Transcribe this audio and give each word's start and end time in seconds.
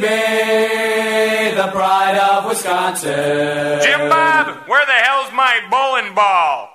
Baby, 0.00 1.54
the 1.56 1.68
pride 1.68 2.18
of 2.18 2.46
Wisconsin. 2.46 3.80
Jim 3.80 4.08
Bob, 4.08 4.68
where 4.68 4.84
the 4.86 4.92
hell's 4.92 5.32
my 5.32 5.60
bowling 5.70 6.12
ball? 6.14 6.68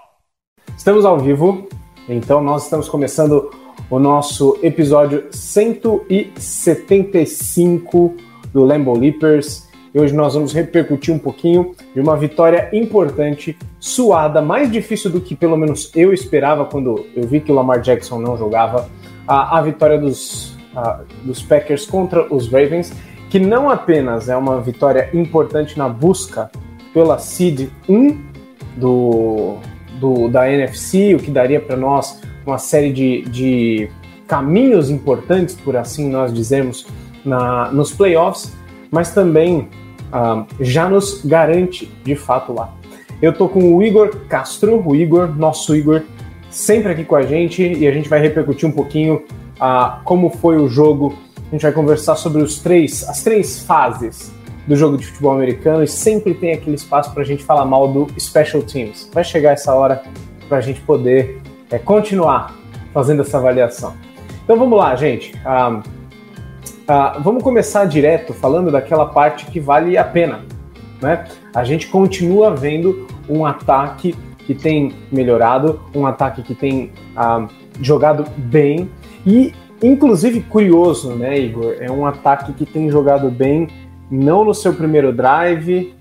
Estamos 0.78 1.04
ao 1.06 1.18
vivo, 1.20 1.68
então 2.10 2.42
nós 2.42 2.64
estamos 2.64 2.90
começando 2.90 3.52
o 3.90 4.00
nosso 4.00 4.58
episódio 4.64 5.28
175 5.32 8.16
do 8.52 8.66
Lambo 8.66 8.98
Leapers. 8.98 9.70
E 9.94 10.00
hoje 10.00 10.16
nós 10.16 10.34
vamos 10.34 10.54
repercutir 10.54 11.14
um 11.14 11.20
pouquinho 11.20 11.76
de 11.94 12.00
uma 12.00 12.16
vitória 12.16 12.70
importante, 12.72 13.58
suada, 13.80 14.42
mais 14.42 14.72
difícil 14.72 15.12
do 15.12 15.20
que 15.20 15.36
pelo 15.36 15.58
menos 15.58 15.92
eu 15.94 16.14
esperava 16.14 16.64
quando 16.66 17.06
eu 17.16 17.28
vi 17.28 17.42
que 17.42 17.52
o 17.52 17.56
Lamar 17.56 17.82
Jackson 17.82 18.20
não 18.20 18.38
jogava. 18.38 18.90
A, 19.28 19.60
a 19.60 19.62
vitória 19.62 20.00
dos, 20.00 20.56
a, 20.76 21.02
dos 21.24 21.44
Packers 21.44 21.86
contra 21.86 22.34
os 22.34 22.48
Ravens, 22.48 22.92
que 23.32 23.40
não 23.40 23.70
apenas 23.70 24.28
é 24.28 24.36
uma 24.36 24.60
vitória 24.60 25.10
importante 25.14 25.78
na 25.78 25.88
busca 25.88 26.52
pela 26.94 27.18
seed 27.18 27.70
1 27.88 28.20
do, 28.76 29.56
do, 30.02 30.28
da 30.28 30.52
NFC, 30.52 31.16
o 31.16 31.18
que 31.18 31.32
daria 31.32 31.62
para 31.62 31.78
nós 31.78 32.22
uma 32.46 32.58
série 32.58 32.92
de, 32.92 33.22
de 33.22 33.90
caminhos 34.28 34.90
importantes, 34.90 35.56
por 35.56 35.78
assim 35.78 36.10
nós 36.10 36.34
dizemos, 36.34 36.86
na, 37.24 37.72
nos 37.72 37.94
playoffs, 37.94 38.52
mas 38.92 39.14
também 39.14 39.70
ah, 40.12 40.46
já 40.60 40.90
nos 40.90 41.24
garante 41.24 41.90
de 42.04 42.18
fato 42.18 42.52
lá. 42.52 42.74
Eu 43.22 43.32
tô 43.32 43.48
com 43.48 43.78
o 43.78 43.82
Igor 43.82 44.14
Castro, 44.28 44.86
o 44.86 44.94
Igor, 44.94 45.34
nosso 45.38 45.74
Igor, 45.74 46.02
sempre 46.50 46.92
aqui 46.92 47.06
com 47.06 47.16
a 47.16 47.22
gente 47.22 47.64
e 47.64 47.88
a 47.88 47.92
gente 47.94 48.10
vai 48.10 48.20
repercutir 48.20 48.68
um 48.68 48.74
pouquinho 48.74 49.24
ah, 49.58 50.02
como 50.04 50.30
foi 50.30 50.58
o 50.58 50.68
jogo. 50.68 51.18
A 51.52 51.56
gente 51.56 51.64
vai 51.64 51.74
conversar 51.74 52.16
sobre 52.16 52.42
os 52.42 52.60
três, 52.60 53.08
as 53.10 53.24
três 53.24 53.62
fases 53.62 54.32
do 54.66 54.74
jogo 54.74 54.98
de 54.98 55.06
futebol 55.06 55.34
americano 55.34 55.84
e 55.84 55.88
sempre 55.88 56.34
tem 56.34 56.54
aquele 56.54 56.78
espaço 56.78 57.12
para 57.12 57.24
a 57.24 57.26
gente 57.26 57.44
falar 57.44 57.66
mal 57.66 57.90
do 57.90 58.08
Special 58.18 58.64
Teams. 58.64 59.10
Vai 59.14 59.26
chegar 59.26 59.52
essa 59.52 59.76
hora 59.76 60.02
para 60.48 60.60
a 60.60 60.62
gente 60.62 60.80
poder 60.80 61.42
é, 61.70 61.78
continuar 61.78 62.56
fazendo 62.94 63.22
essa 63.22 63.38
avaliação. 63.38 63.94
Então 64.46 64.58
vamos 64.58 64.80
lá, 64.80 64.96
gente. 64.96 65.34
Ah, 65.44 65.82
ah, 66.88 67.18
vamos 67.20 67.44
começar 67.44 67.84
direto 67.84 68.34
falando 68.34 68.72
daquela 68.72 69.08
parte 69.08 69.46
que 69.46 69.60
vale 69.60 69.98
a 69.98 70.06
pena. 70.06 70.46
Né? 71.02 71.26
A 71.54 71.66
gente 71.66 71.88
continua 71.88 72.56
vendo 72.56 73.08
um 73.28 73.46
ataque 73.46 74.16
que 74.38 74.56
tem 74.56 74.94
melhorado, 75.12 75.82
um 75.94 76.06
ataque 76.06 76.44
que 76.44 76.56
tem 76.56 76.94
ah, 77.14 77.46
jogado 77.82 78.24
bem 78.38 78.90
e, 79.26 79.54
inclusive, 79.82 80.42
curioso, 80.42 81.14
né, 81.16 81.38
Igor? 81.40 81.76
É 81.80 81.92
um 81.92 82.06
ataque 82.06 82.54
que 82.54 82.66
tem 82.66 82.90
jogado 82.90 83.30
bem, 83.30 83.68
não 84.10 84.44
no 84.44 84.54
seu 84.54 84.74
primeiro 84.74 85.14
drive, 85.14 85.94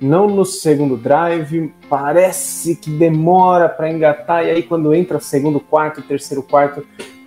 não 0.00 0.26
no 0.26 0.44
segundo 0.44 0.96
drive, 0.96 1.72
parece 1.88 2.74
que 2.74 2.90
demora 2.90 3.68
para 3.68 3.90
engatar, 3.90 4.44
e 4.44 4.50
aí 4.50 4.62
quando 4.62 4.94
entra 4.94 5.20
segundo 5.20 5.60
quarto, 5.60 6.00
terceiro 6.00 6.42
quarto, 6.42 6.86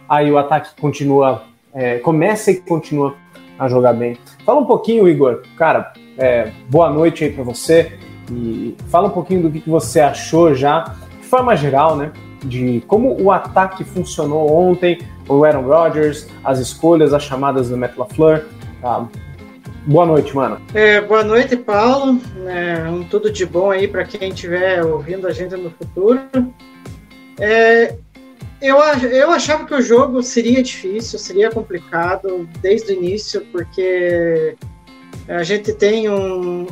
aí 0.09 0.31
o 0.31 0.37
ataque 0.37 0.69
continua, 0.81 1.43
é, 1.73 1.99
começa 1.99 2.51
e 2.51 2.55
continua 2.55 3.15
a 3.59 3.67
jogar 3.67 3.93
bem. 3.93 4.17
Fala 4.43 4.59
um 4.59 4.65
pouquinho, 4.65 5.07
Igor, 5.07 5.43
cara, 5.55 5.93
é, 6.17 6.51
boa 6.67 6.89
noite 6.89 7.23
aí 7.23 7.31
para 7.31 7.43
você, 7.43 7.93
e 8.31 8.75
fala 8.87 9.07
um 9.07 9.11
pouquinho 9.11 9.43
do 9.43 9.51
que, 9.51 9.69
você 9.69 9.99
achou 9.99 10.55
já, 10.55 10.95
de 11.21 11.27
forma 11.27 11.55
geral, 11.55 11.95
né, 11.95 12.11
de 12.43 12.83
como 12.87 13.21
o 13.21 13.31
ataque 13.31 13.83
funcionou 13.83 14.51
ontem, 14.51 14.99
o 15.27 15.43
Aaron 15.43 15.63
Rodgers, 15.63 16.27
as 16.43 16.59
escolhas, 16.59 17.13
as 17.13 17.23
chamadas 17.23 17.69
do 17.69 17.77
Matt 17.77 17.97
LaFleur, 17.97 18.45
tá? 18.81 19.07
Boa 19.85 20.05
noite, 20.05 20.33
mano. 20.33 20.61
É, 20.73 21.01
boa 21.01 21.23
noite, 21.23 21.57
Paulo. 21.57 22.19
É, 22.47 22.89
um 22.89 23.03
tudo 23.03 23.29
de 23.29 23.45
bom 23.45 23.69
aí 23.69 23.87
para 23.87 24.05
quem 24.05 24.29
estiver 24.29 24.83
ouvindo 24.83 25.27
a 25.27 25.31
gente 25.31 25.55
no 25.55 25.69
futuro. 25.71 26.21
É, 27.37 27.93
eu, 28.61 28.77
eu 28.77 29.29
achava 29.29 29.65
que 29.65 29.73
o 29.73 29.81
jogo 29.81 30.23
seria 30.23 30.63
difícil, 30.63 31.19
seria 31.19 31.51
complicado 31.51 32.47
desde 32.61 32.93
o 32.93 32.95
início, 32.95 33.45
porque 33.51 34.55
a 35.27 35.43
gente 35.43 35.73
tem 35.73 36.09
um, 36.09 36.67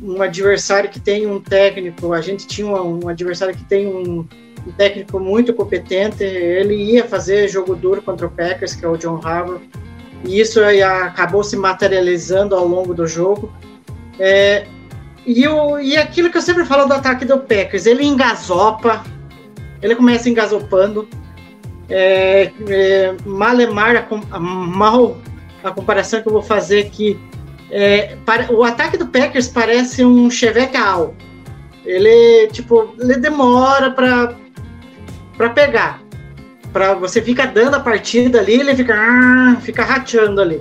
um, 0.00 0.22
adversário 0.22 0.88
que 0.88 1.00
tem 1.00 1.26
um 1.26 1.40
técnico, 1.40 2.12
a 2.12 2.20
gente 2.20 2.46
tinha 2.46 2.66
um, 2.66 3.04
um 3.04 3.08
adversário 3.08 3.54
que 3.54 3.64
tem 3.64 3.88
um, 3.88 4.24
um, 4.66 4.72
técnico 4.72 5.18
muito 5.18 5.52
competente, 5.52 6.22
ele 6.24 6.74
ia 6.74 7.04
fazer 7.04 7.48
jogo 7.48 7.74
duro 7.74 8.02
contra 8.02 8.26
o 8.26 8.30
Packers, 8.30 8.74
que 8.74 8.84
é 8.84 8.88
o 8.88 8.96
John 8.96 9.20
Harbaugh, 9.22 9.60
e 10.24 10.40
isso 10.40 10.60
acabou 10.62 11.44
se 11.44 11.56
materializando 11.56 12.54
ao 12.54 12.66
longo 12.66 12.94
do 12.94 13.06
jogo. 13.06 13.52
É, 14.18 14.66
e, 15.26 15.44
e 15.82 15.96
aquilo 15.96 16.30
que 16.30 16.38
eu 16.38 16.42
sempre 16.42 16.64
falo 16.64 16.86
do 16.86 16.94
ataque 16.94 17.24
do 17.24 17.38
Packers, 17.38 17.86
ele 17.86 18.04
engasopa, 18.04 19.04
ele 19.82 19.94
começa 19.94 20.28
engasopando, 20.28 21.08
é, 21.88 22.50
é, 22.68 23.14
malemar, 23.24 24.08
a, 24.30 24.40
mal 24.40 25.16
a 25.62 25.70
comparação 25.70 26.22
que 26.22 26.28
eu 26.28 26.32
vou 26.32 26.42
fazer 26.42 26.80
aqui, 26.86 27.18
é, 27.70 28.16
para, 28.24 28.52
o 28.52 28.62
ataque 28.62 28.96
do 28.96 29.06
Packers 29.06 29.48
parece 29.48 30.04
um 30.04 30.30
Chevette 30.30 30.76
Al. 30.76 31.14
Ele, 31.84 32.48
tipo, 32.48 32.94
ele 32.98 33.16
demora 33.16 33.90
para 33.90 34.34
pegar 35.54 36.04
para 36.74 36.92
você 36.94 37.22
fica 37.22 37.46
dando 37.46 37.76
a 37.76 37.80
partida 37.80 38.40
ali, 38.40 38.54
ele 38.54 38.74
fica, 38.74 38.94
ah, 38.96 39.56
fica 39.60 39.84
rateando 39.84 40.40
ali. 40.40 40.60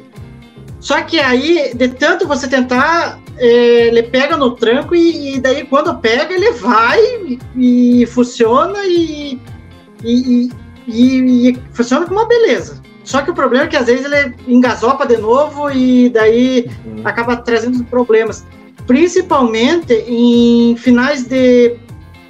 Só 0.79 1.01
que 1.01 1.19
aí, 1.19 1.73
de 1.73 1.87
tanto 1.87 2.27
você 2.27 2.47
tentar, 2.47 3.19
é, 3.37 3.87
ele 3.87 4.03
pega 4.03 4.37
no 4.37 4.51
tranco 4.51 4.93
e, 4.93 5.35
e, 5.35 5.39
daí 5.39 5.65
quando 5.65 5.97
pega, 5.97 6.31
ele 6.31 6.51
vai 6.51 6.99
e, 6.99 8.01
e 8.01 8.05
funciona 8.05 8.85
e, 8.85 9.39
e, 10.03 10.51
e, 10.87 11.57
funciona 11.71 12.05
com 12.05 12.13
uma 12.13 12.27
beleza. 12.27 12.79
Só 13.03 13.21
que 13.21 13.31
o 13.31 13.33
problema 13.33 13.65
é 13.65 13.67
que 13.67 13.75
às 13.75 13.87
vezes 13.87 14.05
ele 14.05 14.35
engasopa 14.47 15.07
de 15.07 15.17
novo 15.17 15.71
e 15.71 16.09
daí 16.09 16.69
uhum. 16.85 17.01
acaba 17.05 17.37
trazendo 17.37 17.83
problemas. 17.85 18.45
Principalmente 18.85 19.93
em 19.93 20.75
finais 20.77 21.23
de 21.23 21.75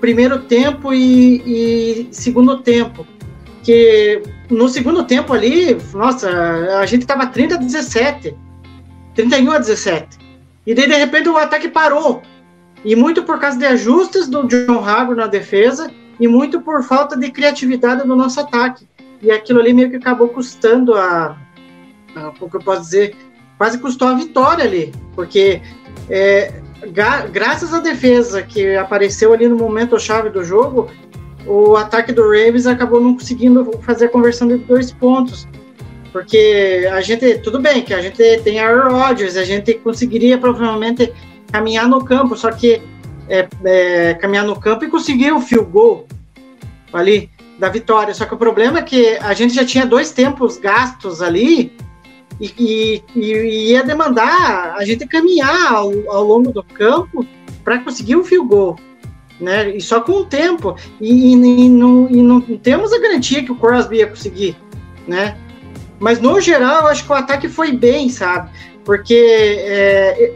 primeiro 0.04 0.40
tempo 0.40 0.94
e, 0.94 1.42
e 1.46 2.08
segundo 2.12 2.58
tempo 2.58 3.08
que 3.64 4.22
no 4.50 4.68
segundo 4.68 5.06
tempo 5.06 5.32
ali, 5.32 5.78
nossa, 5.94 6.30
a 6.78 6.86
gente 6.86 7.06
tava 7.06 7.26
30 7.28 7.56
a 7.56 7.58
17, 7.58 8.36
31 9.16 9.52
a 9.52 9.60
17. 9.60 10.18
E 10.68 10.76
daí, 10.76 10.90
de 10.90 10.96
repente, 10.96 11.30
o 11.30 11.38
ataque 11.38 11.70
parou. 11.70 12.22
E 12.84 12.98
muito 12.98 13.24
por 13.24 13.40
causa 13.40 13.58
de 13.58 13.66
ajustes 13.66 14.28
do 14.28 14.46
John 14.46 14.84
Harbaugh 14.84 15.16
na 15.16 15.28
defesa 15.28 15.90
e 16.20 16.28
muito 16.28 16.60
por 16.60 16.84
falta 16.84 17.16
de 17.16 17.32
criatividade 17.32 18.06
do 18.06 18.14
nosso 18.14 18.42
ataque. 18.42 18.86
E 19.22 19.32
aquilo 19.32 19.62
ali 19.62 19.72
meio 19.72 19.90
que 19.90 19.96
acabou 19.96 20.28
custando 20.28 20.96
a, 20.96 21.38
a 22.14 22.34
o 22.42 22.50
que 22.50 22.58
eu 22.58 22.62
posso 22.62 22.82
dizer, 22.82 23.16
quase 23.58 23.78
custou 23.78 24.10
a 24.10 24.16
vitória 24.16 24.66
ali, 24.66 24.94
porque 25.16 25.62
é, 26.10 26.62
graças 27.32 27.74
à 27.74 27.80
defesa 27.80 28.42
que 28.42 28.76
apareceu 28.76 29.34
ali 29.34 29.48
no 29.48 29.56
momento 29.56 30.00
chave 30.00 30.30
do 30.30 30.44
jogo, 30.44 30.90
o 31.46 31.76
ataque 31.76 32.12
do 32.12 32.24
Ravens 32.24 32.68
acabou 32.68 33.02
não 33.02 33.14
conseguindo 33.14 33.72
fazer 33.82 34.06
a 34.06 34.10
conversão 34.10 34.48
de 34.48 34.58
dois 34.58 34.92
pontos. 34.92 35.48
Porque 36.12 36.88
a 36.92 37.02
gente, 37.02 37.40
tudo 37.40 37.60
bem 37.60 37.82
que 37.82 37.94
a 37.94 38.02
gente 38.02 38.22
tem 38.44 38.60
Aaron 38.60 38.96
Rodgers, 38.96 39.36
a 39.36 39.44
gente 39.44 39.74
conseguiria 39.76 40.38
provavelmente 40.38 41.12
caminhar 41.52 41.88
no 41.88 42.06
campo, 42.06 42.38
só 42.38 42.52
que 42.52 42.82
é, 43.28 43.48
é, 43.66 44.14
caminhar 44.16 44.46
no 44.46 44.60
campo 44.60 44.86
e 44.86 44.90
conseguir 44.90 45.32
o 45.32 45.42
field 45.42 45.70
goal 45.72 46.08
ali 46.92 47.32
da 47.58 47.68
vitória. 47.68 48.14
Só 48.14 48.26
que 48.26 48.34
o 48.34 48.38
problema 48.38 48.80
é 48.80 48.82
que 48.84 49.18
a 49.18 49.34
gente 49.34 49.56
já 49.56 49.66
tinha 49.66 49.86
dois 49.86 50.12
tempos 50.12 50.58
gastos 50.58 51.22
ali 51.22 51.76
e, 52.44 53.04
e, 53.16 53.20
e 53.20 53.72
ia 53.72 53.84
demandar 53.84 54.76
a 54.76 54.84
gente 54.84 55.08
caminhar 55.08 55.74
ao, 55.74 55.92
ao 56.10 56.24
longo 56.24 56.52
do 56.52 56.64
campo 56.64 57.26
para 57.64 57.80
conseguir 57.80 58.18
o 58.18 58.24
field 58.24 58.48
goal. 58.48 58.78
né? 59.40 59.70
E 59.76 59.82
só 59.82 60.02
com 60.02 60.12
o 60.14 60.26
tempo. 60.26 60.76
E, 61.00 61.32
e, 61.32 61.70
não, 61.70 62.10
e 62.10 62.22
não 62.22 62.42
temos 62.42 62.92
a 62.92 63.00
garantia 63.00 63.44
que 63.44 63.52
o 63.52 63.56
Crosby 63.56 63.98
ia 63.98 64.08
conseguir, 64.08 64.58
né? 65.08 65.38
Mas 66.00 66.20
no 66.20 66.42
geral, 66.42 66.88
acho 66.88 67.06
que 67.06 67.12
o 67.12 67.16
ataque 67.16 67.48
foi 67.48 67.72
bem, 67.72 68.10
sabe? 68.10 68.50
Porque 68.84 69.16
é, 69.60 70.34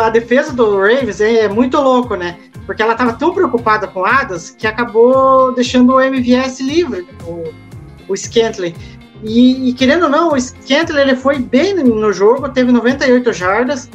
a 0.00 0.10
defesa 0.10 0.52
do 0.52 0.76
Ravens 0.76 1.20
é 1.20 1.48
muito 1.48 1.80
louco, 1.80 2.16
né? 2.16 2.36
Porque 2.64 2.82
ela 2.82 2.92
estava 2.92 3.12
tão 3.12 3.32
preocupada 3.32 3.86
com 3.86 4.04
Adas 4.04 4.50
que 4.50 4.66
acabou 4.66 5.54
deixando 5.54 5.94
o 5.94 6.00
MVS 6.00 6.58
livre, 6.58 7.06
o, 7.24 7.44
o. 8.08 8.14
E, 9.22 9.70
e, 9.70 9.72
querendo 9.72 10.04
ou 10.04 10.08
não, 10.08 10.32
o 10.32 10.40
Scantley 10.40 11.02
ele 11.02 11.16
foi 11.16 11.38
bem 11.38 11.74
no 11.74 12.12
jogo, 12.12 12.48
teve 12.48 12.70
98 12.70 13.32
jardas, 13.32 13.90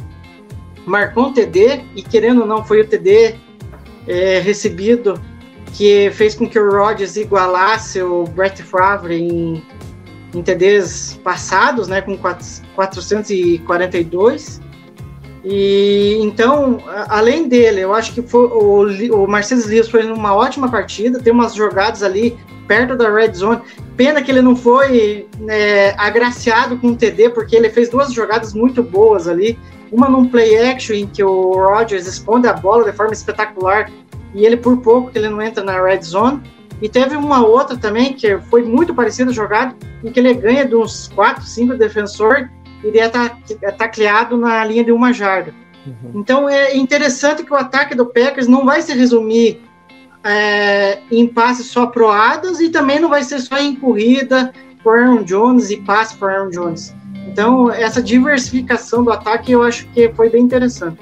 marcou 0.84 1.28
um 1.28 1.32
TD, 1.32 1.84
e 1.94 2.02
querendo 2.02 2.42
ou 2.42 2.46
não, 2.46 2.64
foi 2.64 2.80
o 2.80 2.86
TD 2.86 3.36
é, 4.06 4.40
recebido 4.40 5.20
que 5.72 6.10
fez 6.10 6.34
com 6.34 6.48
que 6.48 6.58
o 6.58 6.70
Rodgers 6.70 7.16
igualasse 7.16 8.02
o 8.02 8.24
Brett 8.24 8.62
Favre 8.62 9.14
em, 9.14 9.64
em 10.34 10.42
TDs 10.42 11.18
passados, 11.24 11.88
né, 11.88 12.02
com 12.02 12.18
442. 12.18 14.60
E 15.44 16.18
então, 16.20 16.78
além 17.08 17.48
dele, 17.48 17.80
eu 17.80 17.92
acho 17.92 18.12
que 18.12 18.22
foi, 18.22 18.46
o, 18.46 19.24
o 19.24 19.28
Marcelo 19.28 19.66
Lewis 19.66 19.88
foi 19.88 20.04
uma 20.10 20.34
ótima 20.34 20.70
partida, 20.70 21.18
tem 21.18 21.32
umas 21.32 21.54
jogadas 21.54 22.02
ali 22.02 22.38
perto 22.68 22.96
da 22.96 23.12
red 23.12 23.32
zone. 23.34 23.60
Pena 23.96 24.22
que 24.22 24.30
ele 24.30 24.40
não 24.40 24.54
foi 24.54 25.26
é, 25.48 25.94
agraciado 25.98 26.78
com 26.78 26.88
o 26.88 26.96
TD, 26.96 27.30
porque 27.30 27.56
ele 27.56 27.70
fez 27.70 27.88
duas 27.88 28.12
jogadas 28.12 28.54
muito 28.54 28.82
boas 28.82 29.26
ali. 29.26 29.58
Uma 29.90 30.08
num 30.08 30.28
play 30.28 30.56
action 30.70 30.94
em 30.94 31.06
que 31.06 31.22
o 31.22 31.52
Rodgers 31.52 32.06
esconde 32.06 32.46
a 32.46 32.52
bola 32.52 32.84
de 32.84 32.96
forma 32.96 33.12
espetacular 33.12 33.90
e 34.34 34.46
ele 34.46 34.56
por 34.56 34.78
pouco 34.78 35.10
que 35.10 35.18
ele 35.18 35.28
não 35.28 35.42
entra 35.42 35.62
na 35.62 35.82
red 35.82 36.02
zone. 36.02 36.40
E 36.80 36.88
teve 36.88 37.14
uma 37.14 37.44
outra 37.44 37.76
também 37.76 38.12
que 38.12 38.38
foi 38.50 38.62
muito 38.62 38.94
parecida 38.94 39.32
jogada, 39.32 39.74
em 40.02 40.10
que 40.10 40.18
ele 40.18 40.34
ganha 40.34 40.64
de 40.64 40.74
uns 40.74 41.08
4, 41.08 41.44
5 41.44 41.74
defensores 41.74 42.48
e 42.82 42.88
ele 42.88 42.98
é 42.98 43.70
tacleado 43.70 44.36
na 44.36 44.64
linha 44.64 44.84
de 44.84 44.92
uma 44.92 45.12
jarda. 45.12 45.54
Uhum. 45.86 46.20
Então 46.20 46.48
é 46.48 46.76
interessante 46.76 47.44
que 47.44 47.52
o 47.52 47.56
ataque 47.56 47.94
do 47.94 48.06
Packers 48.06 48.46
não 48.46 48.64
vai 48.64 48.82
se 48.82 48.92
resumir 48.92 49.60
é, 50.24 50.98
em 51.10 51.26
passes 51.26 51.66
só 51.66 51.86
proadas 51.86 52.60
e 52.60 52.68
também 52.68 53.00
não 53.00 53.08
vai 53.08 53.22
ser 53.22 53.40
só 53.40 53.58
em 53.58 53.74
corrida 53.74 54.52
por 54.82 54.98
Aaron 54.98 55.22
Jones 55.24 55.70
e 55.70 55.76
passe 55.78 56.16
por 56.16 56.30
Aaron 56.30 56.50
Jones. 56.50 56.94
Então, 57.26 57.70
essa 57.70 58.02
diversificação 58.02 59.04
do 59.04 59.10
ataque 59.10 59.52
eu 59.52 59.62
acho 59.62 59.86
que 59.88 60.08
foi 60.10 60.28
bem 60.28 60.42
interessante. 60.42 60.98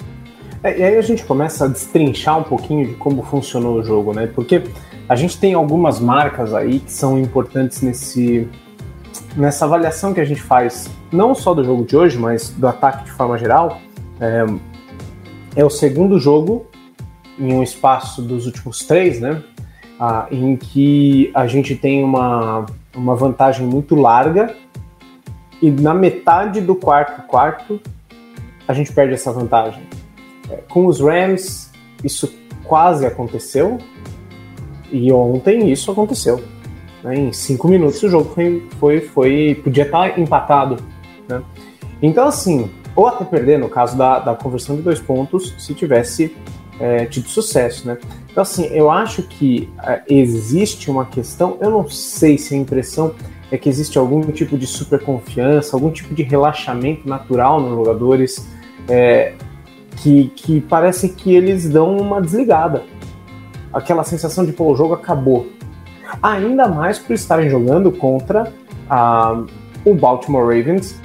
É, 0.63 0.79
e 0.79 0.83
aí 0.83 0.97
a 0.97 1.03
gente 1.03 1.25
começa 1.25 1.65
a 1.65 1.69
destrinchar 1.69 2.39
um 2.39 2.43
pouquinho 2.43 2.87
de 2.87 2.95
como 2.95 3.23
funcionou 3.23 3.79
o 3.79 3.83
jogo, 3.83 4.13
né? 4.13 4.27
Porque 4.27 4.63
a 5.09 5.17
gente 5.17 5.39
tem 5.39 5.55
algumas 5.55 5.99
marcas 5.99 6.55
aí 6.55 6.81
que 6.81 6.93
são 6.93 7.19
importantes 7.19 7.81
nesse, 7.81 8.47
nessa 9.37 9.65
avaliação 9.65 10.13
que 10.13 10.21
a 10.21 10.25
gente 10.25 10.43
faz, 10.43 10.91
não 11.13 11.35
só 11.35 11.55
do 11.55 11.65
jogo 11.65 11.85
de 11.85 11.97
hoje, 11.97 12.19
mas 12.19 12.51
do 12.51 12.67
ataque 12.67 13.05
de 13.05 13.13
forma 13.13 13.39
geral. 13.39 13.81
É, 14.21 14.45
é 15.57 15.65
o 15.65 15.71
segundo 15.71 16.19
jogo 16.19 16.67
em 17.39 17.53
um 17.55 17.63
espaço 17.63 18.23
dos 18.23 18.47
últimos 18.47 18.85
três, 18.85 19.21
né? 19.21 19.43
Ah, 19.99 20.27
em 20.31 20.57
que 20.57 21.31
a 21.35 21.47
gente 21.47 21.75
tem 21.75 22.03
uma, 22.03 22.67
uma 22.95 23.15
vantagem 23.15 23.67
muito 23.67 23.95
larga 23.95 24.55
e 25.61 25.71
na 25.71 25.93
metade 25.93 26.61
do 26.61 26.75
quarto 26.75 27.23
quarto 27.27 27.81
a 28.67 28.73
gente 28.73 28.93
perde 28.93 29.15
essa 29.15 29.33
vantagem. 29.33 29.83
É, 30.51 30.57
com 30.69 30.87
os 30.87 31.01
Rams 31.01 31.71
isso 32.03 32.33
quase 32.65 33.05
aconteceu 33.05 33.79
e 34.91 35.13
ontem 35.13 35.71
isso 35.71 35.91
aconteceu. 35.91 36.43
Né? 37.03 37.17
Em 37.17 37.33
cinco 37.33 37.69
minutos 37.69 38.03
o 38.03 38.09
jogo 38.09 38.31
foi, 38.35 38.67
foi, 38.79 39.01
foi 39.01 39.61
podia 39.63 39.85
estar 39.85 40.19
empatado. 40.19 40.77
Né? 41.29 41.43
Então 42.03 42.27
assim, 42.27 42.71
ou 42.95 43.07
até 43.07 43.25
perder 43.25 43.59
no 43.59 43.69
caso 43.69 43.97
da, 43.97 44.19
da 44.19 44.35
conversão 44.35 44.77
de 44.77 44.83
dois 44.83 45.01
pontos 45.01 45.55
se 45.59 45.75
tivesse 45.75 46.35
é, 46.81 47.05
tido 47.05 47.29
sucesso, 47.29 47.87
né? 47.87 47.99
Então, 48.31 48.43
assim, 48.43 48.65
eu 48.67 48.91
acho 48.91 49.23
que 49.25 49.69
é, 49.83 50.03
existe 50.09 50.91
uma 50.91 51.05
questão, 51.05 51.59
eu 51.61 51.71
não 51.71 51.89
sei 51.89 52.39
se 52.39 52.55
a 52.55 52.57
impressão 52.57 53.15
é 53.51 53.59
que 53.59 53.69
existe 53.69 53.99
algum 53.99 54.23
tipo 54.31 54.57
de 54.57 54.67
super 54.67 55.03
confiança, 55.03 55.77
algum 55.77 55.91
tipo 55.91 56.15
de 56.15 56.23
relaxamento 56.23 57.07
natural 57.07 57.61
nos 57.61 57.75
jogadores, 57.75 58.49
é, 58.89 59.35
que, 59.97 60.29
que 60.35 60.61
parece 60.61 61.11
que 61.11 61.35
eles 61.35 61.69
dão 61.69 61.97
uma 61.99 62.21
desligada. 62.21 62.85
Aquela 63.73 64.03
sensação 64.03 64.45
de, 64.45 64.53
pô, 64.53 64.73
o 64.73 64.77
jogo 64.77 64.95
acabou. 64.95 65.49
Ainda 66.23 66.69
mais 66.69 66.99
por 66.99 67.15
estarem 67.15 67.49
jogando 67.49 67.91
contra 67.93 68.53
a, 68.89 69.43
o 69.85 69.95
Baltimore 69.95 70.45
Ravens 70.45 71.01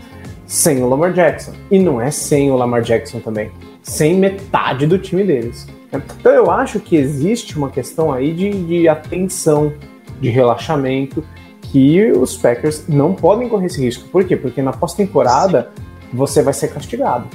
sem 0.46 0.82
o 0.84 0.90
Lamar 0.90 1.14
Jackson. 1.14 1.54
E 1.72 1.80
não 1.80 2.00
é 2.02 2.12
sem 2.12 2.52
o 2.52 2.56
Lamar 2.56 2.82
Jackson 2.82 3.20
também 3.20 3.52
sem 3.86 4.16
metade 4.16 4.88
do 4.88 4.98
time 4.98 5.24
deles. 5.24 5.68
Então 5.94 6.32
eu 6.32 6.50
acho 6.50 6.80
que 6.80 6.96
existe 6.96 7.56
uma 7.56 7.70
questão 7.70 8.12
aí 8.12 8.34
de, 8.34 8.52
de 8.66 8.88
atenção, 8.88 9.72
de 10.20 10.30
relaxamento, 10.30 11.24
que 11.62 12.12
os 12.12 12.36
Packers 12.36 12.88
não 12.88 13.14
podem 13.14 13.48
correr 13.48 13.68
esse 13.68 13.80
risco. 13.80 14.10
Por 14.10 14.26
quê? 14.26 14.36
Porque 14.36 14.62
na 14.62 14.74
pós-temporada 14.74 15.72
você 16.12 16.42
vai 16.42 16.54
ser 16.54 16.70
castigado. 16.70 17.28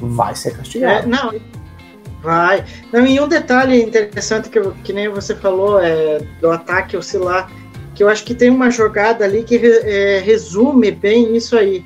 Vai 0.00 0.34
ser 0.34 0.56
castigado. 0.56 1.04
É, 1.04 1.06
não, 1.06 1.34
vai. 2.22 2.64
Não, 2.92 3.06
e 3.06 3.20
um 3.20 3.28
detalhe 3.28 3.82
interessante 3.82 4.48
que, 4.48 4.60
que 4.84 4.92
nem 4.92 5.08
você 5.08 5.34
falou 5.34 5.80
é, 5.80 6.18
do 6.40 6.50
ataque 6.50 6.96
oscilar, 6.96 7.50
que 7.94 8.02
eu 8.02 8.08
acho 8.08 8.24
que 8.24 8.34
tem 8.34 8.50
uma 8.50 8.70
jogada 8.70 9.24
ali 9.24 9.42
que 9.42 9.56
é, 9.56 10.20
resume 10.20 10.90
bem 10.90 11.36
isso 11.36 11.56
aí. 11.56 11.84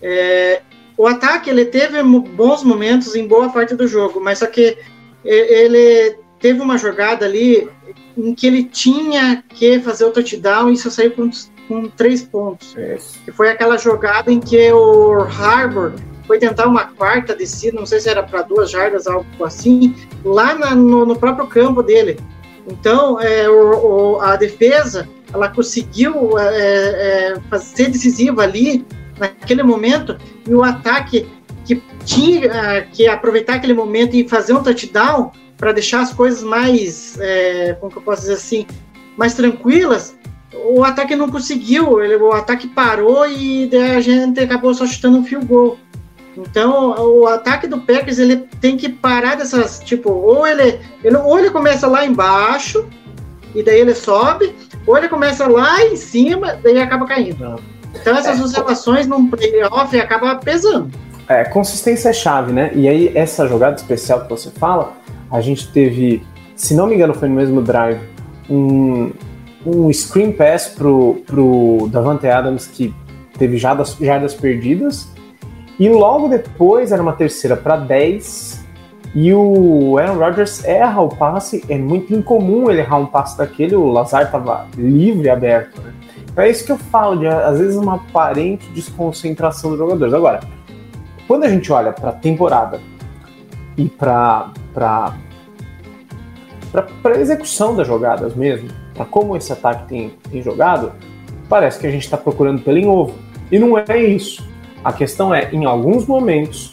É, 0.00 0.62
o 0.96 1.06
ataque 1.06 1.50
ele 1.50 1.64
teve 1.64 2.02
bons 2.02 2.62
momentos 2.62 3.14
em 3.14 3.26
boa 3.26 3.50
parte 3.50 3.74
do 3.74 3.86
jogo, 3.86 4.20
mas 4.20 4.38
só 4.38 4.46
que 4.46 4.78
ele 5.24 6.16
teve 6.38 6.60
uma 6.60 6.76
jogada 6.76 7.24
ali 7.24 7.68
em 8.16 8.34
que 8.34 8.46
ele 8.46 8.64
tinha 8.64 9.42
que 9.48 9.80
fazer 9.80 10.04
o 10.04 10.10
touchdown 10.10 10.70
e 10.70 10.76
só 10.76 10.90
saiu 10.90 11.10
com, 11.12 11.30
com 11.66 11.88
três 11.88 12.22
pontos. 12.22 12.76
Isso. 12.76 13.18
Que 13.24 13.32
foi 13.32 13.48
aquela 13.48 13.76
jogada 13.76 14.30
em 14.30 14.38
que 14.38 14.70
o 14.70 15.22
Harbour 15.22 15.94
foi 16.26 16.38
tentar 16.38 16.66
uma 16.66 16.86
quarta 16.86 17.34
descida, 17.34 17.78
não 17.78 17.86
sei 17.86 18.00
se 18.00 18.08
era 18.08 18.22
para 18.22 18.42
duas 18.42 18.70
jardas, 18.70 19.06
algo 19.06 19.44
assim, 19.44 19.94
lá 20.24 20.54
na, 20.54 20.74
no, 20.74 21.04
no, 21.04 21.16
próprio 21.16 21.46
campo 21.46 21.82
dele. 21.82 22.18
Então, 22.66 23.20
é, 23.20 23.48
o, 23.48 24.14
o, 24.14 24.20
a 24.20 24.36
defesa 24.36 25.08
ela 25.32 25.48
conseguiu 25.48 26.38
é, 26.38 27.34
é, 27.52 27.58
ser 27.58 27.90
decisiva 27.90 28.42
ali 28.42 28.86
naquele 29.18 29.62
momento 29.62 30.16
e 30.46 30.54
o 30.54 30.62
ataque 30.62 31.28
que 31.64 31.82
tinha 32.04 32.52
ah, 32.52 32.82
que 32.82 33.06
aproveitar 33.06 33.54
aquele 33.54 33.74
momento 33.74 34.14
e 34.14 34.28
fazer 34.28 34.52
um 34.52 34.62
touchdown 34.62 35.32
para 35.56 35.72
deixar 35.72 36.02
as 36.02 36.12
coisas 36.12 36.42
mais, 36.42 37.18
é, 37.20 37.74
como 37.80 37.90
que 37.90 37.98
eu 37.98 38.02
posso 38.02 38.22
dizer 38.22 38.34
assim, 38.34 38.66
mais 39.16 39.34
tranquilas, 39.34 40.16
o 40.66 40.84
ataque 40.84 41.16
não 41.16 41.30
conseguiu, 41.30 42.00
ele, 42.02 42.16
o 42.16 42.32
ataque 42.32 42.68
parou 42.68 43.26
e 43.26 43.70
a 43.76 44.00
gente 44.00 44.40
acabou 44.40 44.74
só 44.74 44.86
chutando 44.86 45.18
um 45.18 45.24
field 45.24 45.46
goal. 45.46 45.78
Então, 46.36 46.94
o 46.98 47.26
ataque 47.26 47.66
do 47.66 47.80
Packers 47.80 48.18
ele 48.18 48.36
tem 48.60 48.76
que 48.76 48.88
parar 48.88 49.36
dessas, 49.36 49.80
tipo, 49.80 50.10
ou 50.10 50.46
ele, 50.46 50.80
ele, 51.02 51.16
ou 51.16 51.38
ele 51.38 51.50
começa 51.50 51.86
lá 51.86 52.04
embaixo 52.04 52.86
e 53.54 53.62
daí 53.62 53.80
ele 53.80 53.94
sobe, 53.94 54.54
ou 54.86 54.98
ele 54.98 55.08
começa 55.08 55.46
lá 55.46 55.80
em 55.84 55.96
cima, 55.96 56.58
daí 56.62 56.80
acaba 56.80 57.06
caindo. 57.06 57.60
Então 57.94 58.16
essas 58.16 58.40
é, 58.40 58.42
oscilações 58.42 59.06
num 59.06 59.30
playoff 59.30 59.98
acabam 59.98 60.38
pesando. 60.40 60.90
É, 61.28 61.44
consistência 61.44 62.10
é 62.10 62.12
chave, 62.12 62.52
né? 62.52 62.70
E 62.74 62.88
aí, 62.88 63.12
essa 63.14 63.46
jogada 63.46 63.76
especial 63.76 64.22
que 64.22 64.30
você 64.30 64.50
fala, 64.50 64.92
a 65.30 65.40
gente 65.40 65.68
teve, 65.68 66.22
se 66.54 66.74
não 66.74 66.86
me 66.86 66.96
engano, 66.96 67.14
foi 67.14 67.28
no 67.28 67.34
mesmo 67.34 67.62
drive, 67.62 68.00
um, 68.50 69.10
um 69.64 69.90
screen 69.92 70.32
pass 70.32 70.68
pro, 70.68 71.22
pro 71.26 71.88
Davante 71.90 72.26
Adams 72.26 72.66
que 72.66 72.94
teve 73.38 73.56
jardas, 73.56 73.96
jardas 74.00 74.34
perdidas. 74.34 75.08
E 75.78 75.88
logo 75.88 76.28
depois 76.28 76.92
era 76.92 77.02
uma 77.02 77.12
terceira 77.12 77.56
para 77.56 77.76
10. 77.76 78.64
E 79.14 79.32
o 79.32 79.96
Aaron 79.98 80.18
Rodgers 80.18 80.64
erra 80.64 81.00
o 81.00 81.08
passe. 81.08 81.64
É 81.68 81.78
muito 81.78 82.14
incomum 82.14 82.70
ele 82.70 82.80
errar 82.80 82.98
um 82.98 83.06
passe 83.06 83.38
daquele. 83.38 83.76
O 83.76 83.86
Lazar 83.86 84.24
estava 84.24 84.66
livre, 84.76 85.30
aberto. 85.30 85.80
Né? 85.80 85.94
É 86.36 86.50
isso 86.50 86.64
que 86.64 86.72
eu 86.72 86.78
falo, 86.78 87.18
de 87.18 87.28
às 87.28 87.58
vezes 87.58 87.76
uma 87.76 87.94
aparente 87.94 88.68
desconcentração 88.70 89.70
dos 89.70 89.78
jogadores. 89.78 90.12
Agora, 90.12 90.40
quando 91.28 91.44
a 91.44 91.48
gente 91.48 91.72
olha 91.72 91.92
para 91.92 92.10
a 92.10 92.12
temporada 92.12 92.80
e 93.76 93.88
para 93.88 94.50
para 94.74 95.14
execução 97.20 97.76
das 97.76 97.86
jogadas 97.86 98.34
mesmo, 98.34 98.68
para 98.94 99.04
como 99.04 99.36
esse 99.36 99.52
ataque 99.52 99.86
tem, 99.86 100.12
tem 100.28 100.42
jogado, 100.42 100.90
parece 101.48 101.78
que 101.78 101.86
a 101.86 101.90
gente 101.90 102.02
está 102.02 102.16
procurando 102.16 102.62
pelo 102.62 102.78
em 102.78 102.86
ovo. 102.86 103.14
E 103.50 103.58
não 103.60 103.78
é 103.78 103.98
isso. 103.98 104.44
A 104.84 104.92
questão 104.92 105.34
é, 105.34 105.48
em 105.50 105.64
alguns 105.64 106.06
momentos, 106.06 106.72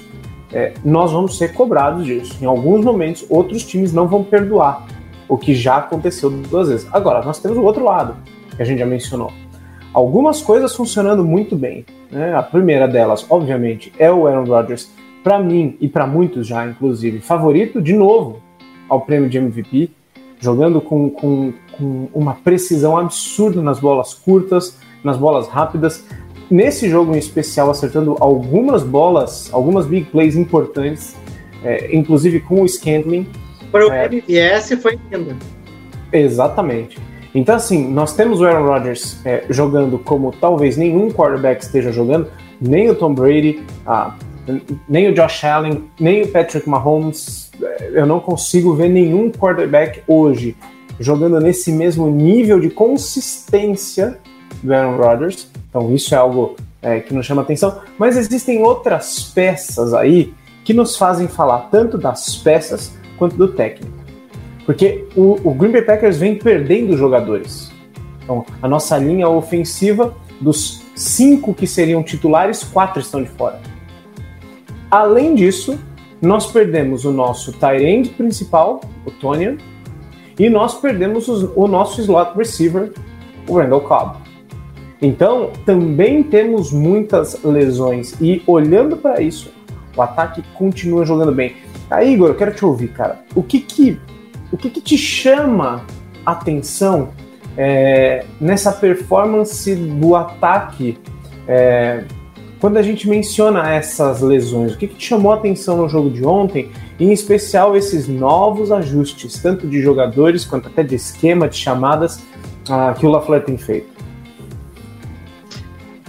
é, 0.51 0.73
nós 0.83 1.11
vamos 1.11 1.37
ser 1.37 1.53
cobrados 1.53 2.05
disso. 2.05 2.37
Em 2.41 2.45
alguns 2.45 2.83
momentos, 2.83 3.25
outros 3.29 3.65
times 3.65 3.93
não 3.93 4.07
vão 4.07 4.23
perdoar. 4.23 4.85
o 5.29 5.37
que 5.37 5.55
já 5.55 5.77
aconteceu 5.77 6.29
duas 6.29 6.67
vezes. 6.67 6.85
Agora, 6.91 7.23
nós 7.23 7.39
temos 7.39 7.57
o 7.57 7.63
outro 7.63 7.85
lado, 7.85 8.17
que 8.53 8.61
a 8.61 8.65
gente 8.65 8.79
já 8.79 8.85
mencionou. 8.85 9.31
Algumas 9.93 10.41
coisas 10.41 10.75
funcionando 10.75 11.23
muito 11.23 11.55
bem. 11.55 11.85
Né? 12.11 12.35
A 12.35 12.43
primeira 12.43 12.85
delas, 12.85 13.25
obviamente, 13.29 13.93
é 13.97 14.11
o 14.11 14.27
Aaron 14.27 14.43
Rodgers, 14.43 14.91
para 15.23 15.39
mim 15.39 15.77
e 15.79 15.87
para 15.87 16.05
muitos 16.05 16.47
já, 16.47 16.65
inclusive, 16.67 17.19
favorito 17.19 17.81
de 17.81 17.93
novo 17.93 18.41
ao 18.89 19.01
prêmio 19.01 19.29
de 19.29 19.37
MVP, 19.37 19.89
jogando 20.37 20.81
com, 20.81 21.09
com, 21.09 21.53
com 21.77 22.09
uma 22.13 22.33
precisão 22.33 22.97
absurda 22.97 23.61
nas 23.61 23.79
bolas 23.79 24.13
curtas, 24.13 24.77
nas 25.01 25.15
bolas 25.15 25.47
rápidas. 25.47 26.05
Nesse 26.51 26.89
jogo 26.89 27.15
em 27.15 27.17
especial, 27.17 27.69
acertando 27.69 28.17
algumas 28.19 28.83
bolas, 28.83 29.49
algumas 29.53 29.85
big 29.85 30.07
plays 30.11 30.35
importantes, 30.35 31.15
é, 31.63 31.95
inclusive 31.95 32.41
com 32.41 32.61
o 32.61 32.67
Scantling. 32.67 33.25
Para 33.71 33.87
o 33.87 33.91
É. 33.91 34.07
MVS 34.07 34.73
foi 34.81 34.99
lindo. 35.09 35.37
Exatamente. 36.11 36.99
Então, 37.33 37.55
assim, 37.55 37.87
nós 37.87 38.13
temos 38.13 38.41
o 38.41 38.45
Aaron 38.45 38.65
Rodgers 38.65 39.17
é, 39.25 39.45
jogando 39.49 39.97
como 39.97 40.33
talvez 40.33 40.75
nenhum 40.75 41.09
quarterback 41.09 41.63
esteja 41.63 41.89
jogando, 41.89 42.27
nem 42.59 42.89
o 42.89 42.95
Tom 42.95 43.13
Brady, 43.13 43.63
ah, 43.85 44.13
nem 44.89 45.07
o 45.07 45.13
Josh 45.13 45.45
Allen, 45.45 45.85
nem 45.97 46.23
o 46.23 46.27
Patrick 46.27 46.67
Mahomes. 46.67 47.49
É, 47.63 47.91
Eu 47.93 48.05
não 48.05 48.19
consigo 48.19 48.73
ver 48.73 48.89
nenhum 48.89 49.31
quarterback 49.31 50.01
hoje 50.05 50.57
jogando 50.99 51.39
nesse 51.39 51.71
mesmo 51.71 52.09
nível 52.09 52.59
de 52.59 52.69
consistência 52.69 54.19
do 54.61 54.73
Aaron 54.73 54.97
Rodgers. 54.97 55.49
Então, 55.69 55.93
isso 55.93 56.13
é 56.13 56.17
algo 56.17 56.55
é, 56.81 56.99
que 56.99 57.13
nos 57.13 57.25
chama 57.25 57.41
atenção. 57.41 57.79
Mas 57.97 58.17
existem 58.17 58.61
outras 58.63 59.31
peças 59.33 59.93
aí 59.93 60.33
que 60.63 60.73
nos 60.73 60.95
fazem 60.97 61.27
falar 61.27 61.69
tanto 61.71 61.97
das 61.97 62.35
peças 62.37 62.93
quanto 63.17 63.35
do 63.35 63.47
técnico. 63.49 63.91
Porque 64.65 65.05
o, 65.15 65.39
o 65.49 65.53
Green 65.53 65.71
Bay 65.71 65.81
Packers 65.81 66.17
vem 66.17 66.35
perdendo 66.37 66.95
jogadores. 66.95 67.71
Então, 68.23 68.45
a 68.61 68.67
nossa 68.67 68.97
linha 68.97 69.27
ofensiva, 69.27 70.13
dos 70.39 70.81
cinco 70.95 71.53
que 71.53 71.65
seriam 71.65 72.03
titulares, 72.03 72.63
quatro 72.63 73.01
estão 73.01 73.23
de 73.23 73.29
fora. 73.29 73.59
Além 74.89 75.35
disso, 75.35 75.79
nós 76.21 76.45
perdemos 76.45 77.05
o 77.05 77.11
nosso 77.11 77.51
tight 77.53 77.83
end 77.83 78.09
principal, 78.09 78.81
o 79.05 79.11
Tonian, 79.11 79.57
e 80.37 80.49
nós 80.49 80.75
perdemos 80.75 81.27
os- 81.27 81.49
o 81.55 81.67
nosso 81.67 81.99
slot 82.01 82.37
receiver, 82.37 82.91
o 83.47 83.57
Randall 83.57 83.81
Cobb. 83.81 84.17
Então, 85.01 85.51
também 85.65 86.21
temos 86.21 86.71
muitas 86.71 87.43
lesões. 87.43 88.15
E 88.21 88.43
olhando 88.45 88.95
para 88.95 89.19
isso, 89.19 89.51
o 89.95 90.01
ataque 90.01 90.43
continua 90.53 91.05
jogando 91.05 91.31
bem. 91.31 91.55
Aí, 91.89 92.13
Igor, 92.13 92.29
eu 92.29 92.35
quero 92.35 92.53
te 92.53 92.63
ouvir, 92.63 92.89
cara. 92.89 93.19
O 93.35 93.41
que 93.41 93.59
que, 93.59 93.99
o 94.51 94.57
que, 94.57 94.69
que 94.69 94.79
te 94.79 94.97
chama 94.97 95.83
atenção 96.25 97.09
é, 97.57 98.25
nessa 98.39 98.71
performance 98.71 99.75
do 99.75 100.15
ataque 100.15 100.97
é, 101.47 102.03
quando 102.59 102.77
a 102.77 102.83
gente 102.83 103.09
menciona 103.09 103.73
essas 103.73 104.21
lesões? 104.21 104.73
O 104.73 104.77
que, 104.77 104.87
que 104.87 104.95
te 104.95 105.07
chamou 105.07 105.33
atenção 105.33 105.77
no 105.77 105.89
jogo 105.89 106.11
de 106.11 106.23
ontem? 106.23 106.69
Em 106.99 107.11
especial 107.11 107.75
esses 107.75 108.07
novos 108.07 108.71
ajustes, 108.71 109.41
tanto 109.41 109.67
de 109.67 109.81
jogadores 109.81 110.45
quanto 110.45 110.67
até 110.67 110.83
de 110.83 110.93
esquema, 110.93 111.49
de 111.49 111.57
chamadas 111.57 112.21
ah, 112.69 112.93
que 112.97 113.05
o 113.05 113.09
LaFleur 113.09 113.43
tem 113.43 113.57
feito. 113.57 113.90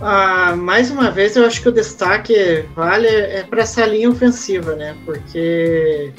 Ah, 0.05 0.57
mais 0.57 0.91
uma 0.91 1.11
vez, 1.13 1.37
eu 1.37 1.47
acho 1.47 1.63
que 1.63 1.69
o 1.69 1.73
destaque 1.73 2.35
vale 2.75 3.07
é 3.07 3.45
para 3.45 3.63
essa 3.63 3.87
linha 3.87 4.11
ofensiva, 4.11 4.75
né? 4.75 4.97
Porque, 5.05 6.13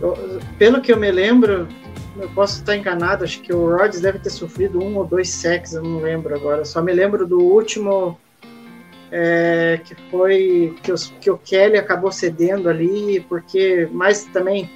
eu- 0.00 0.40
pelo 0.58 0.80
que 0.80 0.92
eu 0.92 0.96
me 0.96 1.08
lembro, 1.10 1.68
eu 2.20 2.28
posso 2.30 2.58
estar 2.60 2.76
enganado, 2.76 3.22
acho 3.24 3.40
que 3.40 3.52
o 3.54 3.70
Rodgers 3.70 4.00
deve 4.00 4.18
ter 4.18 4.30
sofrido 4.30 4.82
um 4.82 4.96
ou 4.96 5.06
dois 5.06 5.28
sacks, 5.30 5.72
eu 5.74 5.82
não 5.84 6.00
lembro 6.00 6.34
agora. 6.34 6.64
Só 6.64 6.82
me 6.82 6.92
lembro 6.92 7.24
do 7.26 7.38
último 7.40 8.18
é, 9.10 9.80
que 9.84 9.94
foi 10.10 10.74
que, 10.82 10.90
os- 10.92 11.12
que 11.20 11.30
o 11.30 11.38
Kelly 11.38 11.76
acabou 11.78 12.10
cedendo 12.10 12.68
ali, 12.68 13.20
porque, 13.28 13.88
mas 13.92 14.24
também 14.26 14.70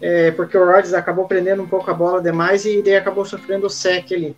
é, 0.00 0.30
porque 0.32 0.56
o 0.58 0.64
Rodgers 0.66 0.94
acabou 0.94 1.26
prendendo 1.26 1.62
um 1.62 1.68
pouco 1.68 1.90
a 1.90 1.94
bola 1.94 2.20
demais 2.22 2.64
e 2.64 2.82
daí 2.82 2.96
acabou 2.96 3.24
sofrendo 3.24 3.66
o 3.66 3.70
sec 3.70 4.12
ali. 4.12 4.36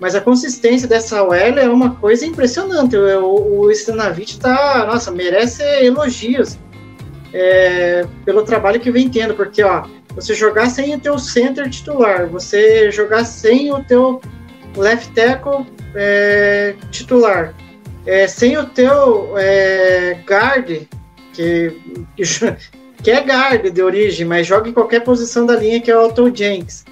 Mas 0.00 0.14
a 0.14 0.20
consistência 0.20 0.88
dessa 0.88 1.22
OL 1.22 1.34
é 1.34 1.68
uma 1.68 1.94
coisa 1.96 2.24
impressionante. 2.24 2.96
O, 2.96 3.60
o 3.60 3.70
Stanavich 3.70 4.40
tá, 4.40 4.86
nossa, 4.86 5.10
merece 5.10 5.62
elogios 5.84 6.58
é, 7.32 8.06
pelo 8.24 8.42
trabalho 8.42 8.80
que 8.80 8.90
vem 8.90 9.08
tendo, 9.08 9.34
porque 9.34 9.62
ó, 9.62 9.84
você 10.14 10.34
jogar 10.34 10.70
sem 10.70 10.94
o 10.94 11.00
teu 11.00 11.18
center 11.18 11.68
titular, 11.68 12.26
você 12.26 12.90
jogar 12.90 13.24
sem 13.24 13.72
o 13.72 13.84
teu 13.84 14.20
left 14.76 15.12
tackle 15.14 15.66
é, 15.94 16.74
titular, 16.90 17.54
é, 18.06 18.26
sem 18.26 18.56
o 18.56 18.66
teu 18.66 19.34
é, 19.36 20.18
guard, 20.26 20.82
que, 21.32 21.76
que, 23.02 23.10
é 23.10 23.20
guard 23.20 23.70
de 23.70 23.82
origem, 23.82 24.26
mas 24.26 24.46
joga 24.46 24.68
em 24.68 24.72
qualquer 24.72 25.00
posição 25.00 25.46
da 25.46 25.56
linha, 25.56 25.80
que 25.80 25.90
é 25.90 25.96
o 25.96 26.06
Otto 26.06 26.34
Jenks. 26.34 26.84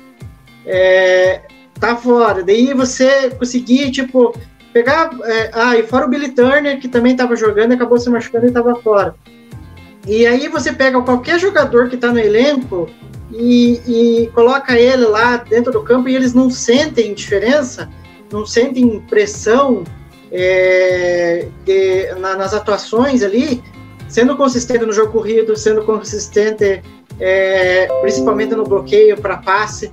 É, 0.67 1.41
tá 1.79 1.97
fora. 1.97 2.43
Daí 2.43 2.73
você 2.75 3.31
conseguir, 3.31 3.91
tipo, 3.91 4.35
pegar. 4.73 5.11
É, 5.25 5.51
ah, 5.53 5.77
e 5.77 5.83
fora 5.83 6.07
o 6.07 6.09
Billy 6.09 6.31
Turner, 6.31 6.79
que 6.79 6.89
também 6.89 7.17
tava 7.17 7.37
jogando 7.37 7.73
acabou 7.73 7.99
se 7.99 8.11
machucando 8.11 8.47
e 8.47 8.53
tava 8.53 8.75
fora. 8.77 9.15
E 10.07 10.27
aí 10.27 10.49
você 10.49 10.73
pega 10.73 11.01
qualquer 11.03 11.39
jogador 11.39 11.89
que 11.89 11.97
tá 11.97 12.13
no 12.13 12.19
elenco 12.19 12.89
e, 13.31 13.81
e 13.87 14.27
coloca 14.29 14.79
ele 14.79 15.05
lá 15.05 15.37
dentro 15.37 15.73
do 15.73 15.83
campo 15.83 16.09
e 16.09 16.17
eles 16.17 16.33
não 16.33 16.49
sentem 16.51 17.13
diferença, 17.13 17.91
não 18.33 18.47
sentem 18.47 19.01
pressão 19.09 19.85
é, 20.33 21.49
de, 21.65 22.15
na, 22.21 22.37
nas 22.37 22.55
atuações 22.55 23.23
ali, 23.23 23.63
sendo 24.09 24.37
consistente 24.37 24.87
no 24.87 24.93
jogo 24.93 25.13
corrido, 25.13 25.55
sendo 25.57 25.83
consistente 25.83 26.83
é, 27.21 27.87
principalmente 28.01 28.55
no 28.55 28.65
bloqueio 28.65 29.21
para 29.21 29.37
passe 29.39 29.91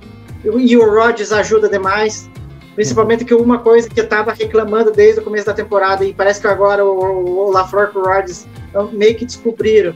e 0.58 0.76
o 0.76 0.90
Rodgers 0.90 1.32
ajuda 1.32 1.68
demais. 1.68 2.30
Principalmente 2.74 3.24
que 3.24 3.34
uma 3.34 3.58
coisa 3.58 3.88
que 3.88 3.98
eu 3.98 4.04
estava 4.04 4.32
reclamando 4.32 4.92
desde 4.92 5.20
o 5.20 5.24
começo 5.24 5.46
da 5.46 5.54
temporada, 5.54 6.04
e 6.04 6.12
parece 6.12 6.40
que 6.40 6.46
agora 6.46 6.84
o, 6.84 7.46
o 7.46 7.50
LaFleur 7.50 7.90
e 7.94 7.98
o 7.98 8.02
Rodgers 8.02 8.46
meio 8.92 9.16
que 9.16 9.24
descobriram, 9.24 9.94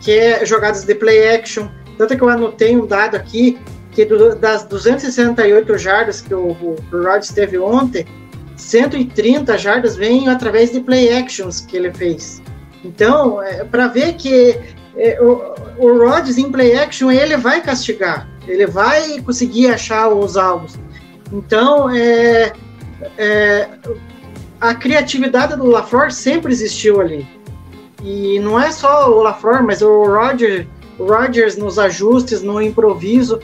que 0.00 0.10
é 0.10 0.44
jogadas 0.44 0.84
de 0.84 0.94
play 0.94 1.28
action. 1.28 1.68
Tanto 1.96 2.16
que 2.16 2.22
eu 2.22 2.28
anotei 2.28 2.76
um 2.76 2.86
dado 2.86 3.14
aqui, 3.14 3.56
que 3.92 4.04
do, 4.04 4.34
das 4.34 4.64
268 4.64 5.78
jardas 5.78 6.20
que 6.20 6.34
o, 6.34 6.48
o, 6.50 6.76
o 6.92 6.96
Rodgers 6.96 7.30
teve 7.30 7.56
ontem, 7.56 8.04
130 8.56 9.56
jardas 9.56 9.96
vêm 9.96 10.28
através 10.28 10.72
de 10.72 10.80
play 10.80 11.16
actions 11.16 11.60
que 11.60 11.76
ele 11.76 11.92
fez. 11.94 12.42
Então, 12.84 13.40
é, 13.40 13.62
para 13.62 13.86
ver 13.86 14.14
que 14.14 14.58
é, 14.96 15.20
o, 15.20 15.54
o 15.78 15.98
Rodgers 15.98 16.36
em 16.36 16.50
play 16.50 16.76
action, 16.76 17.12
ele 17.12 17.36
vai 17.36 17.60
castigar 17.60 18.28
ele 18.48 18.66
vai 18.66 19.20
conseguir 19.20 19.68
achar 19.68 20.08
os 20.08 20.36
alvos. 20.36 20.78
Então, 21.32 21.90
é, 21.90 22.52
é, 23.16 23.68
a 24.60 24.74
criatividade 24.74 25.54
do 25.56 25.66
LaFleur 25.66 26.10
sempre 26.10 26.50
existiu 26.50 27.00
ali. 27.00 27.26
E 28.02 28.38
não 28.40 28.58
é 28.58 28.70
só 28.70 29.10
o 29.10 29.22
LaFleur, 29.22 29.62
mas 29.62 29.82
o 29.82 30.04
Roger, 30.04 30.66
o 30.98 31.04
Rodgers 31.04 31.56
nos 31.56 31.78
ajustes, 31.78 32.42
no 32.42 32.60
improviso, 32.62 33.40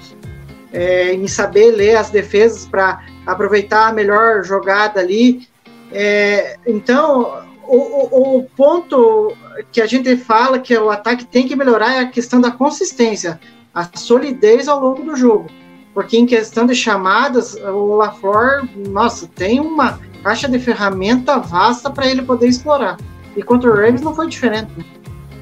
é, 0.72 1.12
em 1.12 1.28
saber 1.28 1.72
ler 1.72 1.96
as 1.96 2.10
defesas 2.10 2.66
para 2.66 3.04
aproveitar 3.26 3.88
a 3.88 3.92
melhor 3.92 4.42
jogada 4.42 5.00
ali. 5.00 5.46
É, 5.92 6.56
então, 6.66 7.44
o, 7.62 7.76
o, 7.76 8.38
o 8.38 8.44
ponto 8.56 9.36
que 9.70 9.80
a 9.80 9.86
gente 9.86 10.16
fala 10.16 10.58
que 10.58 10.76
o 10.76 10.90
ataque 10.90 11.24
tem 11.24 11.46
que 11.46 11.54
melhorar 11.54 11.94
é 11.94 12.00
a 12.00 12.08
questão 12.08 12.40
da 12.40 12.50
consistência 12.50 13.38
a 13.74 13.88
solidez 13.94 14.68
ao 14.68 14.80
longo 14.80 15.02
do 15.02 15.16
jogo. 15.16 15.46
Porque 15.92 16.16
em 16.16 16.26
questão 16.26 16.66
de 16.66 16.74
chamadas, 16.74 17.54
o 17.54 17.96
LaFleur, 17.96 18.68
nossa, 18.88 19.28
tem 19.34 19.60
uma 19.60 19.98
caixa 20.22 20.48
de 20.48 20.58
ferramenta 20.58 21.38
vasta 21.38 21.90
para 21.90 22.06
ele 22.06 22.22
poder 22.22 22.48
explorar. 22.48 22.96
E 23.36 23.42
contra 23.42 23.70
o 23.70 23.74
Ravens 23.74 24.00
não 24.00 24.14
foi 24.14 24.28
diferente. 24.28 24.70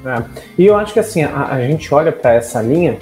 É. 0.05 0.23
E 0.57 0.65
eu 0.65 0.75
acho 0.75 0.93
que 0.93 0.99
assim, 0.99 1.23
a, 1.23 1.47
a 1.47 1.61
gente 1.61 1.93
olha 1.93 2.11
para 2.11 2.33
essa 2.33 2.61
linha 2.61 2.99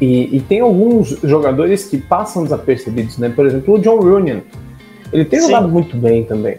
e, 0.00 0.36
e, 0.36 0.40
tem 0.40 0.60
alguns 0.60 1.10
jogadores 1.22 1.84
que 1.84 1.96
passam 1.96 2.42
desapercebidos, 2.42 3.18
né? 3.18 3.28
Por 3.28 3.46
exemplo, 3.46 3.74
o 3.74 3.78
John 3.78 4.00
Runyan. 4.00 4.42
Ele 5.12 5.24
tem 5.24 5.40
jogado 5.40 5.68
muito 5.68 5.96
bem 5.96 6.24
também. 6.24 6.58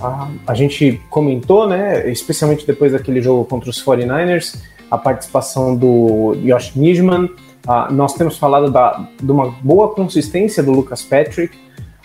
A, 0.00 0.28
a 0.46 0.54
gente 0.54 1.00
comentou, 1.10 1.68
né? 1.68 2.08
Especialmente 2.08 2.66
depois 2.66 2.92
daquele 2.92 3.20
jogo 3.20 3.44
contra 3.44 3.68
os 3.70 3.84
49ers, 3.84 4.62
a 4.90 4.98
participação 4.98 5.76
do 5.76 6.36
Josh 6.44 6.74
Nijman. 6.74 7.24
Uh, 7.66 7.92
nós 7.92 8.14
temos 8.14 8.38
falado 8.38 8.70
da, 8.70 9.08
de 9.20 9.30
uma 9.30 9.50
boa 9.62 9.88
consistência 9.88 10.62
do 10.62 10.70
Lucas 10.70 11.02
Patrick, 11.02 11.56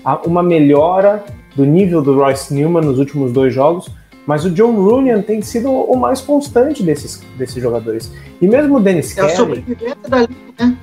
uh, 0.05 0.27
uma 0.27 0.41
melhora 0.41 1.23
do 1.55 1.65
nível 1.65 2.01
do 2.01 2.15
Royce 2.15 2.53
Newman 2.53 2.81
nos 2.81 2.97
últimos 2.97 3.31
dois 3.31 3.53
jogos, 3.53 3.89
mas 4.25 4.45
o 4.45 4.49
John 4.49 4.73
Runyan 4.73 5.21
tem 5.21 5.41
sido 5.41 5.71
o 5.71 5.95
mais 5.95 6.21
constante 6.21 6.83
desses, 6.83 7.23
desses 7.37 7.61
jogadores. 7.61 8.11
E 8.41 8.47
mesmo 8.47 8.77
o 8.77 8.79
Dennis 8.79 9.17
é 9.17 9.27
Kelly... 9.27 9.65
Da 10.07 10.19
linha, 10.19 10.29
né? 10.59 10.77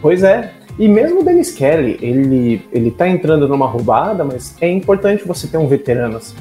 Pois 0.00 0.22
é. 0.22 0.52
E 0.78 0.88
mesmo 0.88 1.20
o 1.20 1.24
Dennis 1.24 1.52
Kelly, 1.52 1.98
ele, 2.02 2.62
ele 2.70 2.90
tá 2.90 3.08
entrando 3.08 3.48
numa 3.48 3.66
roubada, 3.66 4.24
mas 4.24 4.54
é 4.60 4.70
importante 4.70 5.26
você 5.26 5.46
ter 5.46 5.56
um 5.56 5.66
veterano 5.66 6.18
assim. 6.18 6.36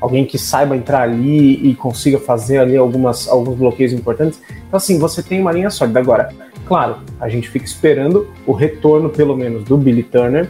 Alguém 0.00 0.24
que 0.24 0.38
saiba 0.38 0.76
entrar 0.76 1.02
ali 1.02 1.68
e 1.68 1.74
consiga 1.74 2.18
fazer 2.18 2.58
ali 2.58 2.76
algumas, 2.76 3.28
alguns 3.28 3.56
bloqueios 3.56 3.92
importantes. 3.92 4.40
Então, 4.66 4.76
assim, 4.76 4.98
você 4.98 5.22
tem 5.22 5.40
uma 5.40 5.52
linha 5.52 5.68
sólida. 5.68 6.00
Agora, 6.00 6.32
claro, 6.66 6.96
a 7.20 7.28
gente 7.28 7.48
fica 7.50 7.64
esperando 7.64 8.28
o 8.46 8.52
retorno, 8.52 9.10
pelo 9.10 9.36
menos, 9.36 9.64
do 9.64 9.76
Billy 9.76 10.02
Turner 10.02 10.48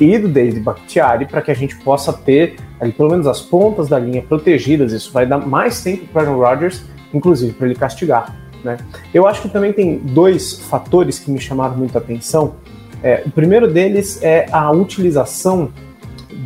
e 0.00 0.18
do 0.18 0.28
David 0.28 0.60
Bakhtiari 0.60 1.26
para 1.26 1.42
que 1.42 1.50
a 1.50 1.54
gente 1.54 1.76
possa 1.76 2.12
ter 2.12 2.56
ali 2.80 2.92
pelo 2.92 3.10
menos 3.10 3.26
as 3.26 3.40
pontas 3.40 3.88
da 3.88 3.98
linha 3.98 4.22
protegidas. 4.22 4.92
Isso 4.92 5.12
vai 5.12 5.26
dar 5.26 5.38
mais 5.38 5.82
tempo 5.82 6.06
para 6.12 6.22
Aaron 6.22 6.38
Rodgers, 6.38 6.84
inclusive 7.12 7.52
para 7.52 7.66
ele 7.66 7.74
castigar. 7.74 8.36
Né? 8.62 8.76
Eu 9.12 9.26
acho 9.26 9.42
que 9.42 9.48
também 9.48 9.72
tem 9.72 9.98
dois 9.98 10.60
fatores 10.60 11.18
que 11.18 11.30
me 11.30 11.40
chamaram 11.40 11.76
muita 11.76 11.98
atenção. 11.98 12.54
É, 13.02 13.22
o 13.26 13.30
primeiro 13.30 13.68
deles 13.68 14.22
é 14.22 14.46
a 14.50 14.70
utilização 14.70 15.70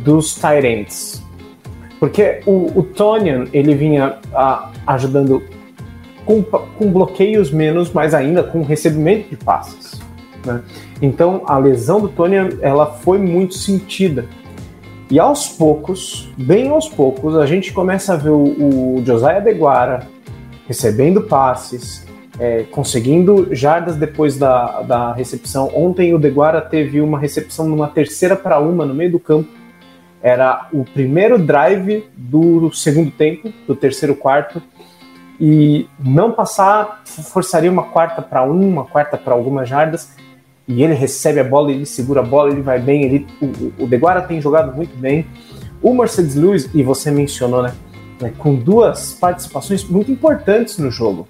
dos 0.03 0.35
Tyrants. 0.35 1.22
Porque 2.03 2.41
o, 2.45 2.79
o 2.79 2.83
Tonian, 2.83 3.45
ele 3.53 3.73
vinha 3.75 4.17
a, 4.33 4.73
ajudando 4.87 5.41
com, 6.25 6.43
com, 6.43 6.91
bloqueios 6.91 7.49
menos, 7.49 7.93
mas 7.93 8.13
ainda 8.13 8.43
com 8.43 8.61
recebimento 8.61 9.29
de 9.29 9.37
passes. 9.37 10.01
Né? 10.45 10.61
Então, 11.01 11.43
a 11.45 11.57
lesão 11.57 12.01
do 12.01 12.09
Tonian, 12.09 12.49
ela 12.59 12.87
foi 12.87 13.19
muito 13.19 13.53
sentida. 13.53 14.25
E 15.09 15.17
aos 15.17 15.47
poucos, 15.47 16.29
bem 16.37 16.67
aos 16.67 16.89
poucos, 16.89 17.37
a 17.37 17.45
gente 17.45 17.71
começa 17.71 18.15
a 18.15 18.17
ver 18.17 18.31
o, 18.31 18.97
o 18.97 19.03
Josiah 19.05 19.39
Deguara 19.39 20.05
recebendo 20.67 21.21
passes, 21.21 22.05
é, 22.37 22.63
conseguindo 22.63 23.55
jardas 23.55 23.95
depois 23.95 24.37
da, 24.37 24.81
da 24.81 25.13
recepção. 25.13 25.71
Ontem 25.73 26.13
o 26.13 26.19
Deguara 26.19 26.59
teve 26.59 26.99
uma 26.99 27.17
recepção 27.17 27.65
numa 27.65 27.87
terceira 27.87 28.35
para 28.35 28.59
uma 28.59 28.85
no 28.85 28.93
meio 28.93 29.13
do 29.13 29.19
campo. 29.21 29.62
Era 30.23 30.69
o 30.71 30.85
primeiro 30.85 31.37
drive 31.37 32.05
do 32.15 32.71
segundo 32.73 33.11
tempo, 33.11 33.51
do 33.67 33.75
terceiro 33.75 34.15
quarto, 34.15 34.61
e 35.39 35.87
não 35.99 36.31
passar 36.31 37.01
forçaria 37.03 37.69
uma 37.69 37.83
quarta 37.83 38.21
para 38.21 38.41
uma, 38.43 38.65
uma 38.65 38.85
quarta 38.85 39.17
para 39.17 39.33
algumas 39.33 39.67
jardas. 39.67 40.15
E 40.65 40.81
ele 40.81 40.93
recebe 40.93 41.41
a 41.41 41.43
bola, 41.43 41.71
ele 41.71 41.85
segura 41.85 42.21
a 42.21 42.23
bola, 42.23 42.51
ele 42.51 42.61
vai 42.61 42.79
bem. 42.79 43.03
Ele, 43.03 43.27
o, 43.41 43.83
o 43.83 43.87
Deguara 43.87 44.21
tem 44.21 44.39
jogado 44.39 44.73
muito 44.73 44.97
bem. 44.97 45.27
O 45.81 45.93
Mercedes 45.93 46.35
Lewis, 46.35 46.69
e 46.73 46.81
você 46.81 47.11
mencionou, 47.11 47.61
né, 47.61 47.73
né 48.21 48.33
com 48.37 48.55
duas 48.55 49.11
participações 49.13 49.83
muito 49.83 50.09
importantes 50.09 50.77
no 50.77 50.89
jogo 50.89 51.27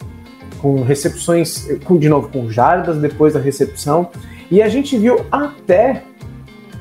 com 0.63 0.81
recepções, 0.81 1.67
com, 1.83 1.97
de 1.97 2.07
novo, 2.07 2.29
com 2.29 2.49
jardas 2.49 2.97
depois 2.97 3.33
da 3.33 3.39
recepção. 3.41 4.09
E 4.49 4.61
a 4.61 4.69
gente 4.69 4.97
viu 4.97 5.25
até 5.29 6.03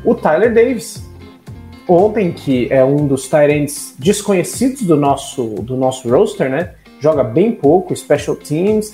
o 0.04 0.14
Tyler 0.14 0.54
Davis 0.54 1.10
ontem, 1.88 2.32
que 2.32 2.72
é 2.72 2.84
um 2.84 3.06
dos 3.06 3.28
Tyrants 3.28 3.94
desconhecidos 3.98 4.82
do 4.82 4.96
nosso, 4.96 5.44
do 5.62 5.76
nosso 5.76 6.08
roster, 6.08 6.50
né? 6.50 6.74
Joga 7.00 7.24
bem 7.24 7.52
pouco, 7.52 7.94
special 7.96 8.36
teams, 8.36 8.92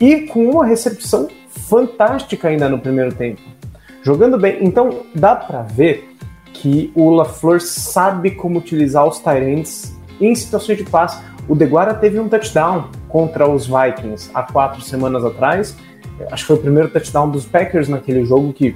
e 0.00 0.22
com 0.22 0.50
uma 0.50 0.64
recepção 0.64 1.28
fantástica 1.48 2.48
ainda 2.48 2.68
no 2.68 2.78
primeiro 2.78 3.14
tempo. 3.14 3.40
Jogando 4.02 4.38
bem. 4.38 4.58
Então 4.62 5.02
dá 5.14 5.36
para 5.36 5.62
ver 5.62 6.08
que 6.52 6.90
o 6.94 7.10
LaFleur 7.10 7.60
sabe 7.60 8.32
como 8.32 8.58
utilizar 8.58 9.06
os 9.06 9.18
Tyrants 9.18 9.94
em 10.20 10.34
situações 10.34 10.78
de 10.78 10.84
passe. 10.84 11.22
O 11.48 11.54
Deguara 11.54 11.94
teve 11.94 12.18
um 12.18 12.28
touchdown 12.28 12.88
contra 13.08 13.48
os 13.48 13.66
Vikings 13.66 14.30
há 14.32 14.42
quatro 14.42 14.80
semanas 14.80 15.24
atrás. 15.24 15.76
Acho 16.30 16.42
que 16.42 16.46
foi 16.48 16.56
o 16.56 16.60
primeiro 16.60 16.88
touchdown 16.90 17.30
dos 17.30 17.44
Packers 17.46 17.88
naquele 17.88 18.24
jogo 18.24 18.52
que 18.52 18.74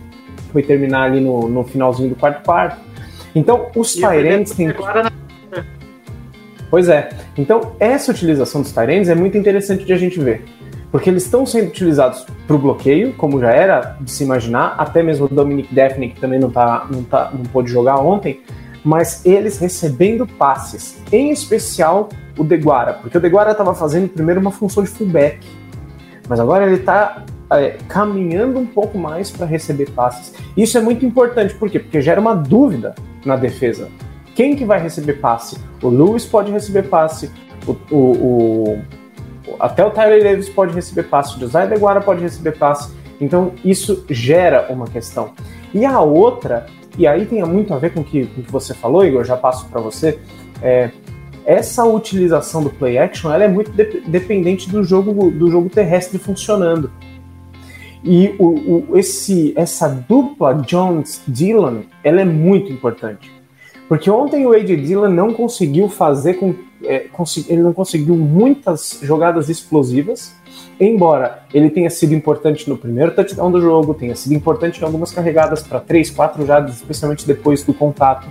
foi 0.55 0.63
terminar 0.63 1.11
ali 1.11 1.21
no, 1.21 1.49
no 1.49 1.65
finalzinho 1.65 2.11
do 2.11 2.15
quarto 2.15 2.45
quarto. 2.45 2.81
Então, 3.35 3.67
os 3.75 3.93
Tyrants 3.93 4.53
têm. 4.53 4.73
Pois 6.71 6.89
é. 6.89 7.11
Então, 7.37 7.73
essa 7.81 8.13
utilização 8.13 8.63
dos 8.63 8.71
Tyrants 8.71 9.09
é 9.09 9.17
muito 9.17 9.37
interessante 9.37 9.85
de 9.85 9.93
a 9.93 9.99
gente 9.99 10.19
ver. 10.21 10.45
Porque 10.93 11.11
eles 11.11 11.25
estão 11.25 11.45
sendo 11.45 11.69
utilizados 11.69 12.25
para 12.47 12.55
o 12.55 12.59
bloqueio, 12.59 13.13
como 13.15 13.41
já 13.41 13.51
era 13.51 13.97
de 14.01 14.13
se 14.13 14.23
imaginar, 14.23 14.77
até 14.79 15.03
mesmo 15.03 15.27
o 15.27 15.29
Dominic 15.29 15.75
Daphne, 15.75 16.11
que 16.11 16.21
também 16.21 16.39
não, 16.39 16.51
tá, 16.51 16.87
não, 16.89 17.03
tá, 17.03 17.33
não 17.35 17.43
pôde 17.47 17.69
jogar 17.69 17.97
ontem, 17.97 18.41
mas 18.85 19.27
eles 19.27 19.59
recebendo 19.59 20.25
passes, 20.25 21.03
em 21.11 21.33
especial 21.33 22.11
o 22.39 22.45
Deguara, 22.45 22.95
porque 22.95 23.19
o 23.19 23.21
Deguara 23.21 23.51
estava 23.51 23.75
fazendo 23.75 24.09
primeiro 24.09 24.41
uma 24.41 24.53
função 24.53 24.85
de 24.85 24.91
fullback, 24.91 25.45
mas 26.29 26.39
agora 26.39 26.65
ele 26.65 26.77
está 26.77 27.25
é, 27.61 27.77
caminhando 27.89 28.59
um 28.59 28.67
pouco 28.67 28.99
mais 28.99 29.31
para 29.31 29.47
receber 29.47 29.91
passes. 29.91 30.35
Isso 30.57 30.77
é 30.79 30.81
muito 30.81 31.05
importante, 31.05 31.55
por 31.55 31.71
quê? 31.71 31.79
Porque 31.79 32.01
gera 32.01 32.21
uma 32.21 32.35
dúvida 32.35 32.95
na 33.25 33.37
defesa. 33.37 33.89
Quem 34.35 34.57
que 34.57 34.65
vai 34.65 34.81
receber 34.81 35.15
passe? 35.15 35.57
O 35.83 35.89
Lewis 35.89 36.25
pode 36.25 36.51
receber 36.51 36.85
passe, 36.85 37.31
o, 37.67 37.73
o, 37.95 37.99
o 37.99 38.83
até 39.61 39.85
o 39.85 39.91
Tyler 39.91 40.23
Davis 40.23 40.49
pode 40.49 40.75
receber 40.75 41.05
passe, 41.05 41.37
o 41.37 41.41
Josiah 41.41 41.67
Deguara 41.67 42.01
pode 42.01 42.23
receber 42.23 42.53
passe. 42.53 42.93
Então 43.21 43.53
isso 43.65 44.05
gera 44.11 44.67
uma 44.71 44.87
questão. 44.87 45.31
E 45.73 45.85
a 45.85 46.01
outra 46.01 46.67
e 46.97 47.07
aí 47.07 47.27
tem 47.27 47.43
muito 47.45 47.75
a 47.75 47.79
ver 47.79 47.93
com 47.93 48.01
o 48.01 48.05
que, 48.05 48.27
com 48.27 48.43
que 48.43 48.51
você 48.51 48.73
falou, 48.73 49.05
Igor, 49.05 49.25
já 49.25 49.37
passo 49.37 49.67
para 49.67 49.81
você. 49.81 50.19
É, 50.63 50.91
essa 51.45 51.85
utilização 51.85 52.63
do 52.63 52.71
play 52.71 52.97
action 52.97 53.33
ela 53.33 53.45
é 53.45 53.49
muito 53.49 53.71
de, 53.71 54.01
dependente 54.07 54.71
do 54.71 54.83
jogo, 54.83 55.31
do 55.31 55.51
jogo 55.51 55.69
terrestre 55.69 56.19
funcionando. 56.19 56.91
E 58.05 58.35
o, 58.39 58.91
o, 58.93 58.99
esse, 58.99 59.55
essa 59.57 59.89
dupla 59.89 60.55
Jones-Dillon 60.55 61.83
ela 62.03 62.21
é 62.21 62.25
muito 62.25 62.71
importante. 62.71 63.33
Porque 63.89 64.11
ontem 64.11 64.47
o 64.47 64.53
A.J. 64.53 64.77
Dillon 64.77 65.09
não 65.09 65.33
conseguiu 65.33 65.89
fazer 65.89 66.35
com. 66.35 66.55
É, 66.83 67.07
ele 67.49 67.63
não 67.63 67.73
conseguiu 67.73 68.15
muitas 68.15 68.99
jogadas 69.03 69.49
explosivas 69.49 70.35
embora 70.79 71.45
ele 71.53 71.71
tenha 71.71 71.91
sido 71.91 72.15
importante 72.15 72.69
no 72.69 72.77
primeiro 72.77 73.13
touchdown 73.13 73.51
do 73.51 73.61
jogo, 73.61 73.95
tenha 73.95 74.15
sido 74.15 74.35
importante 74.35 74.81
em 74.81 74.85
algumas 74.85 75.13
carregadas 75.13 75.63
para 75.63 75.81
3, 75.81 76.11
4 76.11 76.47
jardas, 76.47 76.77
especialmente 76.77 77.27
depois 77.27 77.63
do 77.63 77.73
contato, 77.73 78.27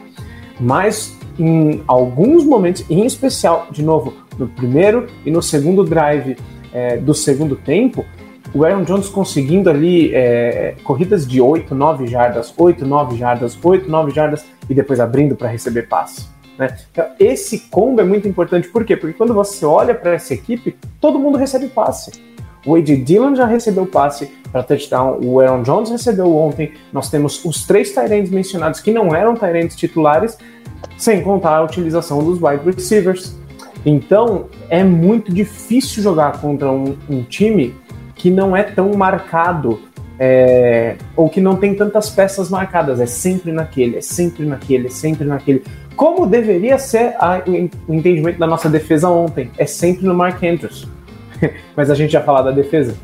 mas 0.60 1.18
em 1.40 1.82
alguns 1.88 2.46
momentos, 2.46 2.86
em 2.90 3.06
especial, 3.06 3.68
de 3.72 3.82
novo, 3.82 4.14
no 4.38 4.48
primeiro 4.48 5.08
e 5.26 5.32
no 5.32 5.42
segundo 5.42 5.84
drive 5.84 6.38
é, 6.72 6.98
do 6.98 7.14
segundo 7.14 7.56
tempo, 7.56 8.06
o 8.54 8.64
Aaron 8.64 8.84
Jones 8.84 9.10
conseguindo 9.10 9.70
ali 9.70 10.14
é, 10.14 10.76
corridas 10.84 11.28
de 11.28 11.42
8, 11.42 11.74
9 11.74 12.08
jardas, 12.08 12.54
8, 12.56 12.86
9 12.86 13.18
jardas, 13.18 13.58
8, 13.62 13.90
9 13.90 14.12
jardas 14.12 14.46
e 14.70 14.74
depois 14.74 15.00
abrindo 15.00 15.36
para 15.36 15.50
receber 15.50 15.84
passe. 15.84 16.28
Né? 16.58 16.78
Então, 16.92 17.06
esse 17.20 17.62
combo 17.72 18.00
é 18.00 18.04
muito 18.04 18.28
importante, 18.28 18.68
por 18.68 18.86
quê? 18.86 18.96
Porque 18.96 19.18
quando 19.18 19.34
você 19.34 19.66
olha 19.66 19.96
para 19.96 20.14
essa 20.14 20.34
equipe, 20.34 20.76
todo 21.02 21.18
mundo 21.18 21.38
recebe 21.38 21.68
passe. 21.68 22.12
O 22.66 22.76
A.J. 22.76 22.98
Dillon 22.98 23.36
já 23.36 23.46
recebeu 23.46 23.86
passe 23.86 24.32
para 24.52 24.64
touchdown, 24.64 25.20
o 25.22 25.40
Aaron 25.40 25.64
Jones 25.64 25.90
recebeu 25.90 26.34
ontem. 26.36 26.74
Nós 26.94 27.10
temos 27.10 27.44
os 27.44 27.66
três 27.66 27.92
Tyrants 27.92 28.30
mencionados 28.30 28.80
que 28.80 28.92
não 28.92 29.14
eram 29.14 29.36
Tyrants 29.36 29.76
titulares, 29.76 30.38
sem 30.96 31.22
contar 31.22 31.58
a 31.58 31.64
utilização 31.64 32.24
dos 32.24 32.40
wide 32.42 32.64
receivers. 32.64 33.36
Então 33.86 34.46
é 34.70 34.84
muito 34.84 35.34
difícil 35.34 36.02
jogar 36.02 36.40
contra 36.40 36.72
um, 36.72 36.96
um 37.10 37.24
time 37.24 37.76
que 38.24 38.32
não 38.32 38.56
é 38.56 38.64
tão 38.64 38.94
marcado 38.94 39.82
é, 40.18 40.96
ou 41.14 41.30
que 41.30 41.42
não 41.42 41.58
tem 41.58 41.76
tantas 41.76 42.10
peças 42.10 42.50
marcadas. 42.50 43.02
É 43.02 43.06
sempre 43.06 43.52
naquele, 43.52 43.98
é 43.98 44.02
sempre 44.02 44.46
naquele, 44.46 44.88
é 44.88 44.90
sempre 44.90 45.28
naquele. 45.28 45.62
Como 45.94 46.26
deveria 46.26 46.78
ser 46.78 47.18
a, 47.20 47.44
o 47.46 47.94
entendimento 47.94 48.40
da 48.40 48.48
nossa 48.48 48.70
defesa 48.70 49.10
ontem? 49.10 49.52
É 49.58 49.66
sempre 49.66 50.06
no 50.06 50.14
Mark 50.14 50.42
Andrews. 50.42 50.88
mas 51.76 51.92
a 51.92 51.96
gente 51.96 52.14
já 52.14 52.22
falou 52.22 52.46
da 52.46 52.52
defesa. 52.52 52.96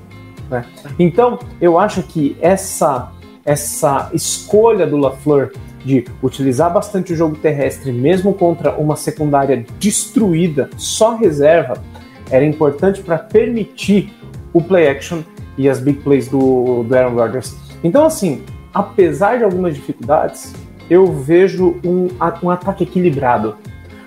Né? 0.50 0.64
Então, 0.98 1.38
eu 1.60 1.78
acho 1.78 2.02
que 2.02 2.38
essa, 2.40 3.12
essa 3.44 4.10
escolha 4.14 4.88
do 4.88 4.96
LaFleur 4.96 5.52
de 5.84 6.06
utilizar 6.24 6.72
bastante 6.72 7.12
o 7.12 7.16
jogo 7.18 7.36
terrestre, 7.36 7.92
mesmo 7.92 8.34
contra 8.34 8.72
uma 8.72 8.96
secundária 8.96 9.66
destruída, 9.82 10.70
só 10.78 11.18
reserva, 11.18 11.84
era 12.32 12.46
importante 12.46 13.02
para 13.02 13.18
permitir 13.18 14.14
o 14.54 14.62
play 14.62 14.88
action 14.88 15.22
e 15.58 15.70
as 15.70 15.80
big 15.80 16.00
plays 16.00 16.28
do, 16.28 16.84
do 16.84 16.96
Aaron 16.96 17.16
Rodgers. 17.16 17.56
Então, 17.84 18.06
assim, 18.06 18.44
apesar 18.74 19.38
de 19.38 19.44
algumas 19.44 19.76
dificuldades, 19.76 20.54
eu 20.90 21.12
vejo 21.12 21.76
um, 21.84 22.08
um 22.42 22.50
ataque 22.50 22.84
equilibrado. 22.84 23.56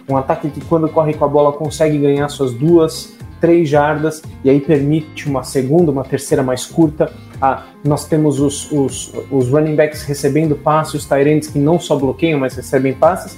Um 0.09 0.16
ataque 0.16 0.50
que, 0.50 0.61
quando 0.64 0.88
corre 0.88 1.14
com 1.14 1.24
a 1.24 1.28
bola, 1.28 1.52
consegue 1.52 1.96
ganhar 1.98 2.28
suas 2.28 2.52
duas, 2.52 3.16
três 3.40 3.68
jardas 3.68 4.22
e 4.44 4.50
aí 4.50 4.61
permite 4.61 5.28
uma 5.28 5.42
segunda, 5.42 5.90
uma 5.90 6.05
terceira 6.05 6.42
mais 6.42 6.64
curta. 6.64 7.12
Ah, 7.40 7.64
nós 7.85 8.07
temos 8.07 8.40
os, 8.40 8.70
os, 8.70 9.12
os 9.31 9.48
running 9.48 9.74
backs 9.74 10.02
recebendo 10.05 10.55
passes, 10.55 10.94
os 10.94 11.07
Tyrants 11.07 11.48
que 11.48 11.59
não 11.59 11.78
só 11.78 11.96
bloqueiam, 11.96 12.38
mas 12.38 12.55
recebem 12.55 12.94
passes. 12.94 13.37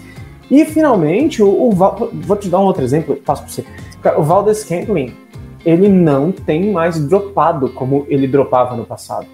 E 0.51 0.65
finalmente, 0.67 1.43
o, 1.43 1.49
o 1.49 1.71
vou 1.73 2.37
te 2.37 2.49
dar 2.49 2.61
um 2.61 2.65
outro 2.65 2.85
exemplo, 2.85 3.17
passo 3.17 3.43
para 3.43 3.51
você. 3.51 3.65
O 4.19 4.23
Valdez 4.23 4.59
Scantling, 4.59 5.15
ele 5.65 5.89
não 5.89 6.31
tem 6.31 6.71
mais 6.71 7.01
dropado 7.01 7.71
como 7.71 8.07
ele 8.09 8.27
dropava 8.27 8.77
no 8.77 8.85
passado. 8.85 9.27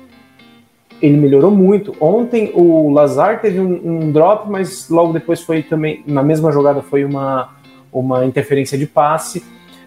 ele 1.02 1.16
melhorou 1.16 1.50
muito. 1.50 1.96
Ontem 1.98 2.52
o 2.54 2.90
Lazar 2.90 3.40
teve 3.40 3.58
um, 3.58 3.80
um, 3.84 4.12
drop, 4.12 4.50
mas 4.50 4.88
logo 4.90 5.12
depois 5.14 5.40
foi 5.40 5.62
também, 5.62 6.04
na 6.06 6.22
mesma 6.22 6.52
jogada, 6.52 6.82
foi 6.82 7.04
uma, 7.04 7.54
uma 7.90 8.24
interferência 8.26 8.76
de 8.76 8.86
passe. 8.86 9.42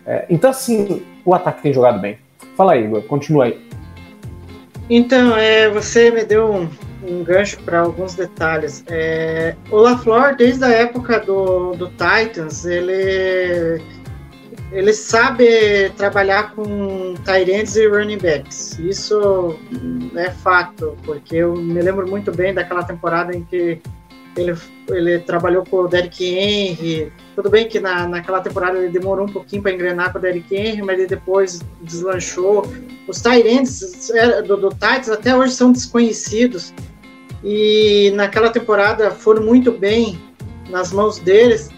É, 0.06 0.26
então, 0.30 0.50
assim, 0.50 1.04
o 1.24 1.34
ataque 1.34 1.62
tem 1.62 1.72
jogado 1.72 2.00
bem. 2.00 2.18
Fala 2.58 2.74
aí, 2.74 2.86
Igor, 2.86 3.04
continua 3.04 3.46
aí. 3.46 3.62
Então, 4.90 5.38
é, 5.38 5.70
você 5.70 6.10
me 6.10 6.26
deu 6.26 6.52
um, 6.52 6.70
um 7.08 7.24
gancho 7.24 7.60
para 7.62 7.82
alguns 7.82 8.16
detalhes. 8.16 8.84
É, 8.88 9.56
o 9.72 9.78
LaFleur, 9.78 10.36
desde 10.36 10.64
a 10.66 10.70
época 10.70 11.20
do, 11.20 11.74
do 11.74 11.90
Titans, 11.90 12.66
ele 12.66 13.82
ele 14.74 14.92
sabe 14.92 15.92
trabalhar 15.98 16.54
com 16.56 17.14
Tyrants 17.24 17.76
e 17.76 17.88
running 17.88 18.18
backs. 18.18 18.80
Isso 18.80 19.58
é 20.16 20.32
fato, 20.32 20.98
porque 21.06 21.38
eu 21.38 21.56
me 21.56 21.80
lembro 21.82 22.08
muito 22.10 22.32
bem 22.32 22.54
daquela 22.54 22.84
temporada 22.84 23.36
em 23.36 23.44
que 23.44 23.80
ele, 24.36 24.58
ele 24.90 25.20
trabalhou 25.20 25.64
com 25.64 25.78
o 25.78 25.88
Derrick 25.88 26.26
Henry. 26.26 27.12
Tudo 27.36 27.52
bem 27.52 27.68
que 27.68 27.80
na, 27.80 28.08
naquela 28.08 28.42
temporada 28.42 28.80
ele 28.80 28.90
demorou 28.90 29.28
um 29.28 29.32
pouquinho 29.32 29.62
para 29.62 29.72
engrenar 29.72 30.12
com 30.12 30.18
o 30.18 30.22
Derrick 30.22 30.54
Henry, 30.56 30.82
mas 30.82 30.98
ele 30.98 31.08
depois 31.08 31.62
deslanchou. 31.82 32.66
Os 33.08 33.22
Tyrants 33.22 34.10
é, 34.10 34.42
do, 34.42 34.58
do 34.58 34.70
Titans 34.70 35.10
até 35.10 35.36
hoje 35.36 35.54
são 35.54 35.72
desconhecidos. 35.72 36.74
E 37.44 38.12
naquela 38.16 38.50
temporada 38.50 39.12
foram 39.12 39.44
muito 39.44 39.72
bem 39.72 40.20
nas 40.70 40.92
mãos 40.92 41.20
deles. 41.20 41.70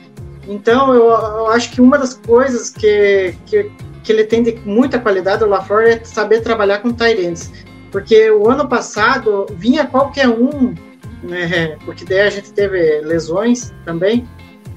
Então, 0.47 0.93
eu, 0.93 1.05
eu, 1.05 1.47
acho 1.47 1.71
que 1.71 1.81
uma 1.81 1.97
das 1.97 2.13
coisas 2.13 2.69
que, 2.69 3.35
que, 3.45 3.71
que 4.03 4.11
ele 4.11 4.23
tem 4.23 4.43
de 4.43 4.59
muita 4.65 4.99
qualidade, 4.99 5.43
o 5.43 5.47
LaFleur, 5.47 5.83
é 5.83 6.03
saber 6.03 6.41
trabalhar 6.41 6.79
com 6.79 6.91
Tyrants. 6.91 7.51
Porque 7.91 8.29
o 8.29 8.49
ano 8.49 8.67
passado 8.67 9.45
vinha 9.51 9.87
qualquer 9.87 10.27
um, 10.27 10.75
né, 11.23 11.77
porque 11.85 12.05
daí 12.05 12.21
a 12.21 12.29
gente 12.29 12.51
teve 12.51 13.01
lesões 13.01 13.73
também, 13.83 14.27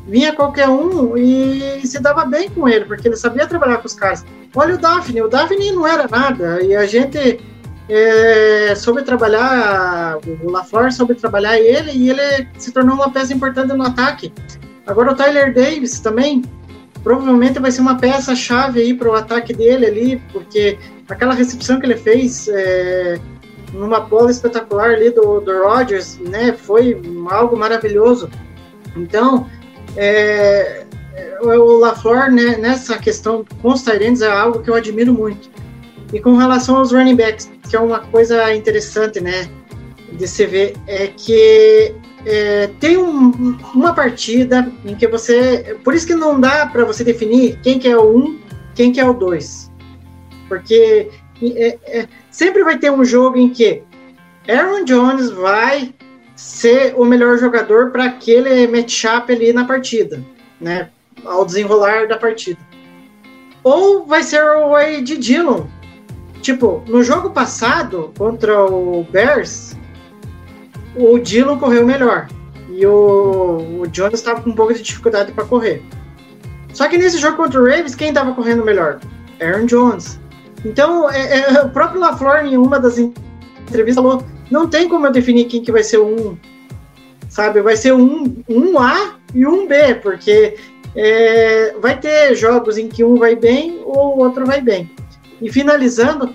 vinha 0.07 0.33
qualquer 0.33 0.69
um 0.69 1.17
e 1.17 1.87
se 1.87 2.01
dava 2.01 2.25
bem 2.25 2.49
com 2.49 2.69
ele, 2.69 2.87
porque 2.87 3.09
ele 3.09 3.17
sabia 3.17 3.47
trabalhar 3.47 3.79
com 3.79 3.87
os 3.87 3.95
caras. 3.95 4.25
Olha 4.55 4.75
o 4.75 4.79
Daphne, 4.79 5.21
o 5.21 5.29
Daphne 5.29 5.73
não 5.73 5.87
era 5.87 6.09
nada, 6.09 6.63
e 6.63 6.75
a 6.75 6.87
gente 6.87 7.41
é, 7.89 8.75
soube 8.75 9.03
trabalhar, 9.03 10.17
o 10.43 10.51
LaFleur 10.51 10.93
soube 10.93 11.15
trabalhar 11.15 11.59
ele, 11.59 11.91
e 11.93 12.11
ele 12.11 12.49
se 12.57 12.73
tornou 12.73 12.95
uma 12.95 13.11
peça 13.11 13.35
importante 13.35 13.75
no 13.75 13.85
ataque. 13.85 14.33
Agora 14.89 15.13
o 15.13 15.15
Tyler 15.15 15.55
Davis 15.55 16.01
também 16.01 16.43
provavelmente 17.05 17.61
vai 17.61 17.71
ser 17.71 17.83
uma 17.83 17.97
peça-chave 17.97 18.81
aí 18.81 18.95
para 18.95 19.09
o 19.09 19.15
ataque 19.15 19.53
dele 19.53 19.87
ali, 19.87 20.23
porque 20.33 20.79
aquela 21.09 21.35
recepção 21.35 21.79
que 21.79 21.87
ele 21.87 21.97
fez 21.97 22.49
é, 22.49 23.21
numa 23.73 24.01
bola 24.01 24.31
espetacular 24.31 24.91
ali 24.91 25.11
do, 25.11 25.41
do 25.41 25.63
Rodgers, 25.63 26.19
né, 26.19 26.55
foi 26.55 27.01
algo 27.31 27.57
maravilhoso. 27.57 28.31
Então, 28.97 29.47
é, 29.95 30.87
o 31.43 31.79
LaFleur, 31.79 32.33
né, 32.33 32.57
nessa 32.57 32.97
questão 32.99 33.45
com 33.61 33.73
os 33.73 33.83
Tyrants, 33.83 34.23
é 34.23 34.31
algo 34.31 34.61
que 34.61 34.71
eu 34.71 34.75
admiro 34.75 35.13
muito. 35.13 35.51
E 36.15 36.19
com 36.19 36.35
relação 36.37 36.77
aos 36.77 36.93
running 36.93 37.17
backs, 37.17 37.51
que 37.69 37.77
é 37.77 37.81
uma 37.81 38.01
coisa 38.01 38.55
interessante, 38.55 39.21
né, 39.21 39.49
de 40.13 40.27
se 40.27 40.47
ver, 40.47 40.75
é 40.87 41.09
que 41.09 41.95
é, 42.27 42.69
tem 42.81 42.97
um, 42.97 43.59
uma 43.75 43.95
partida 43.95 44.71
em 44.85 44.95
que 44.95 45.07
você. 45.07 45.79
Por 45.85 45.95
isso 45.95 46.07
que 46.07 46.15
não 46.15 46.41
dá 46.41 46.67
para 46.67 46.85
você 46.85 47.05
definir 47.05 47.61
quem 47.63 47.79
que 47.79 47.89
é 47.89 47.97
o 47.97 48.17
1, 48.17 48.19
um, 48.19 48.39
quem 48.75 48.93
que 48.93 49.01
é 49.01 49.09
o 49.09 49.13
2. 49.13 49.71
Porque 50.49 51.11
é, 51.43 51.79
é, 51.87 52.09
sempre 52.31 52.65
vai 52.65 52.79
ter 52.79 52.91
um 52.91 53.05
jogo 53.05 53.37
em 53.37 53.51
que 53.51 53.83
Aaron 54.49 54.85
Jones 54.85 55.31
vai 55.31 55.95
ser 56.35 56.95
o 56.97 57.05
melhor 57.05 57.39
jogador 57.39 57.91
para 57.91 58.05
aquele 58.05 58.67
matchup 58.67 59.33
ali 59.33 59.53
na 59.53 59.65
partida, 59.65 60.23
né? 60.61 60.89
Ao 61.25 61.45
desenrolar 61.45 62.07
da 62.07 62.17
partida. 62.17 62.61
Ou 63.63 64.07
vai 64.07 64.23
ser 64.23 64.43
o 64.43 64.71
Wade 64.71 65.17
Dillon. 65.19 65.67
Tipo, 66.41 66.83
no 66.87 67.03
jogo 67.03 67.31
passado 67.31 68.13
contra 68.17 68.65
o 68.65 69.05
Bears, 69.05 69.77
o 70.99 71.19
Dillon 71.19 71.59
correu 71.59 71.87
melhor. 71.87 72.29
E 72.71 72.87
o, 72.87 73.81
o 73.81 73.87
Jones 73.89 74.15
estava 74.15 74.41
com 74.41 74.51
um 74.51 74.55
pouco 74.55 74.75
de 74.75 74.83
dificuldade 74.83 75.33
para 75.33 75.45
correr. 75.45 75.83
Só 76.73 76.89
que 76.89 76.99
nesse 76.99 77.19
jogo 77.19 77.37
contra 77.37 77.61
o 77.61 77.65
Ravens, 77.65 77.95
quem 77.95 78.09
estava 78.09 78.33
correndo 78.33 78.65
melhor? 78.65 79.01
Aaron 79.41 79.67
Jones. 79.67 80.19
Então, 80.65 81.11
é, 81.11 81.41
é, 81.41 81.63
o 81.67 81.71
próprio 81.71 82.01
LaFleur, 82.01 82.45
em 82.47 82.57
uma 82.57 82.79
das 82.79 82.99
entrevistas, 82.99 84.03
falou: 84.03 84.23
não 84.51 84.69
tem 84.69 84.89
como 84.89 85.07
eu 85.07 85.13
definir 85.13 85.47
quem 85.47 85.63
que 85.63 85.73
vai 85.73 85.83
ser 85.83 85.99
um. 85.99 86.37
Sabe? 87.29 87.61
Vai 87.61 87.77
ser 87.77 87.93
um, 87.93 88.43
um 88.49 88.79
A 88.79 89.17
e 89.35 89.47
um 89.47 89.67
B, 89.67 89.95
porque 89.97 90.57
é, 90.95 91.75
vai 91.81 91.99
ter 91.99 92.35
jogos 92.35 92.79
em 92.79 92.89
que 92.89 93.05
um 93.05 93.17
vai 93.17 93.37
bem 93.37 93.81
ou 93.85 94.17
o 94.17 94.19
outro 94.21 94.47
vai 94.47 94.61
bem. 94.61 94.91
E 95.41 95.53
finalizando, 95.53 96.35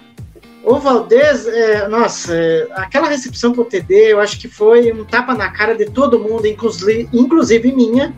o 0.64 0.80
Valdez, 0.80 1.46
é, 1.46 1.88
nossa, 1.90 2.34
é, 2.34 2.68
aquela 2.72 3.10
recepção 3.10 3.52
pro 3.52 3.66
TD, 3.66 4.14
eu 4.14 4.20
acho 4.20 4.40
que 4.40 4.48
foi 4.48 4.94
um 4.94 5.04
tapa 5.04 5.34
na 5.34 5.50
cara 5.50 5.76
de 5.76 5.86
todo 5.86 6.20
mundo, 6.20 6.48
inclusive, 6.48 7.10
inclusive 7.12 7.72
minha, 7.74 8.16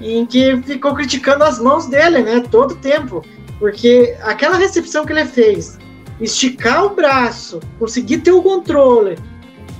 em 0.00 0.24
que 0.24 0.56
ficou 0.62 0.94
criticando 0.94 1.44
as 1.44 1.58
mãos 1.58 1.86
dele, 1.86 2.22
né, 2.22 2.42
todo 2.50 2.74
tempo. 2.76 3.22
Porque 3.58 4.16
aquela 4.22 4.56
recepção 4.56 5.04
que 5.04 5.12
ele 5.12 5.26
fez, 5.26 5.78
esticar 6.18 6.86
o 6.86 6.94
braço, 6.94 7.60
conseguir 7.78 8.18
ter 8.18 8.32
o 8.32 8.42
controle, 8.42 9.18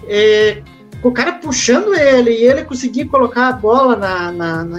é, 0.06 0.62
o 1.02 1.10
cara 1.10 1.32
puxando 1.32 1.94
ele 1.94 2.30
e 2.30 2.44
ele 2.44 2.64
conseguir 2.64 3.06
colocar 3.06 3.48
a 3.48 3.52
bola 3.52 3.96
na, 3.96 4.30
na, 4.30 4.64
na 4.64 4.78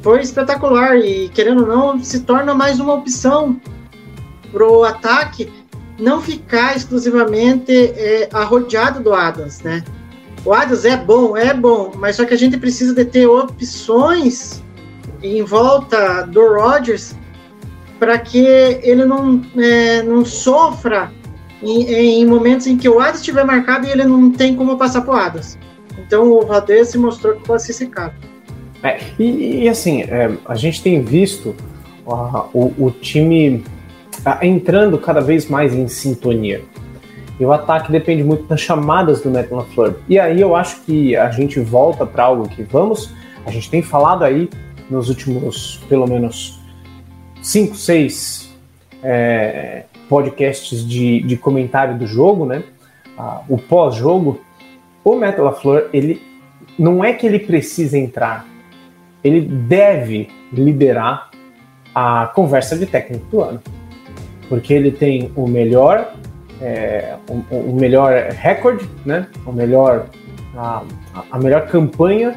foi 0.00 0.22
espetacular. 0.22 0.96
E 0.96 1.28
querendo 1.30 1.62
ou 1.62 1.66
não, 1.66 2.02
se 2.02 2.20
torna 2.20 2.54
mais 2.54 2.78
uma 2.78 2.94
opção 2.94 3.60
pro 4.50 4.84
ataque 4.84 5.52
não 5.98 6.20
ficar 6.20 6.76
exclusivamente 6.76 7.72
é, 7.72 8.28
arrodeado 8.32 9.02
do 9.02 9.12
Adams, 9.12 9.62
né? 9.62 9.82
O 10.44 10.52
Adams 10.52 10.84
é 10.84 10.96
bom, 10.96 11.36
é 11.36 11.52
bom, 11.52 11.92
mas 11.96 12.16
só 12.16 12.24
que 12.24 12.34
a 12.34 12.38
gente 12.38 12.56
precisa 12.56 12.94
de 12.94 13.04
ter 13.04 13.26
opções 13.26 14.62
em 15.22 15.42
volta 15.42 16.22
do 16.22 16.54
Rodgers 16.54 17.16
para 17.98 18.18
que 18.18 18.38
ele 18.38 19.04
não, 19.04 19.42
é, 19.56 20.02
não 20.02 20.24
sofra 20.24 21.10
em, 21.62 22.20
em, 22.20 22.26
momentos 22.26 22.66
em 22.66 22.76
que 22.76 22.88
o 22.88 23.00
Adams 23.00 23.20
estiver 23.20 23.44
marcado 23.44 23.86
e 23.86 23.90
ele 23.90 24.04
não 24.04 24.30
tem 24.30 24.54
como 24.54 24.76
passar 24.76 25.00
para 25.00 25.14
o 25.14 25.16
Adams. 25.16 25.58
Então 25.98 26.30
o 26.30 26.44
Valdez 26.44 26.88
se 26.88 26.98
mostrou 26.98 27.36
que 27.36 27.44
pode 27.44 27.62
ser 27.62 27.72
esse 27.72 27.86
cara. 27.86 28.14
É, 28.82 29.00
e, 29.18 29.64
e, 29.64 29.68
assim, 29.68 30.02
é, 30.02 30.30
a 30.44 30.54
gente 30.54 30.82
tem 30.82 31.02
visto 31.02 31.56
uh, 32.06 32.44
o, 32.52 32.72
o 32.78 32.90
time 32.90 33.64
entrando 34.42 34.98
cada 34.98 35.20
vez 35.20 35.48
mais 35.48 35.74
em 35.74 35.88
sintonia. 35.88 36.62
E 37.38 37.44
o 37.44 37.52
ataque 37.52 37.92
depende 37.92 38.24
muito 38.24 38.44
das 38.44 38.60
chamadas 38.60 39.20
do 39.20 39.30
Matt 39.30 39.50
LaFleur. 39.50 39.96
E 40.08 40.18
aí 40.18 40.40
eu 40.40 40.56
acho 40.56 40.80
que 40.82 41.14
a 41.14 41.30
gente 41.30 41.60
volta 41.60 42.06
para 42.06 42.24
algo 42.24 42.48
que 42.48 42.62
vamos. 42.62 43.12
A 43.44 43.50
gente 43.50 43.70
tem 43.70 43.82
falado 43.82 44.24
aí 44.24 44.48
nos 44.88 45.08
últimos, 45.08 45.80
pelo 45.88 46.06
menos, 46.06 46.58
cinco, 47.42 47.76
seis 47.76 48.54
é, 49.02 49.84
podcasts 50.08 50.86
de, 50.86 51.20
de 51.22 51.36
comentário 51.36 51.98
do 51.98 52.06
jogo, 52.06 52.46
né? 52.46 52.62
Ah, 53.18 53.42
o 53.48 53.58
pós-jogo. 53.58 54.40
O 55.04 55.14
Matt 55.14 55.38
LaFleur, 55.38 55.88
ele 55.92 56.22
não 56.78 57.04
é 57.04 57.12
que 57.12 57.26
ele 57.26 57.38
precisa 57.38 57.96
entrar, 57.96 58.46
ele 59.22 59.40
deve 59.40 60.28
liderar 60.52 61.30
a 61.94 62.26
conversa 62.34 62.76
de 62.76 62.86
técnico 62.86 63.24
do 63.30 63.40
ano 63.40 63.60
porque 64.48 64.72
ele 64.72 64.90
tem 64.90 65.30
o 65.34 65.46
melhor 65.46 66.12
é, 66.60 67.16
o, 67.28 67.54
o, 67.54 67.76
melhor 67.76 68.30
recorde, 68.30 68.88
né? 69.04 69.26
O 69.44 69.52
melhor 69.52 70.06
a, 70.56 70.82
a 71.30 71.38
melhor 71.38 71.66
campanha 71.66 72.34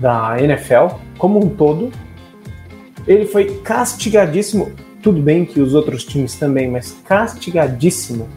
da 0.00 0.36
NFL 0.40 0.96
como 1.18 1.44
um 1.44 1.48
todo. 1.48 1.90
Ele 3.06 3.24
foi 3.24 3.58
castigadíssimo, 3.60 4.72
tudo 5.00 5.22
bem 5.22 5.44
que 5.44 5.60
os 5.60 5.74
outros 5.74 6.04
times 6.04 6.34
também, 6.34 6.68
mas 6.68 6.96
castigadíssimo 7.04 8.28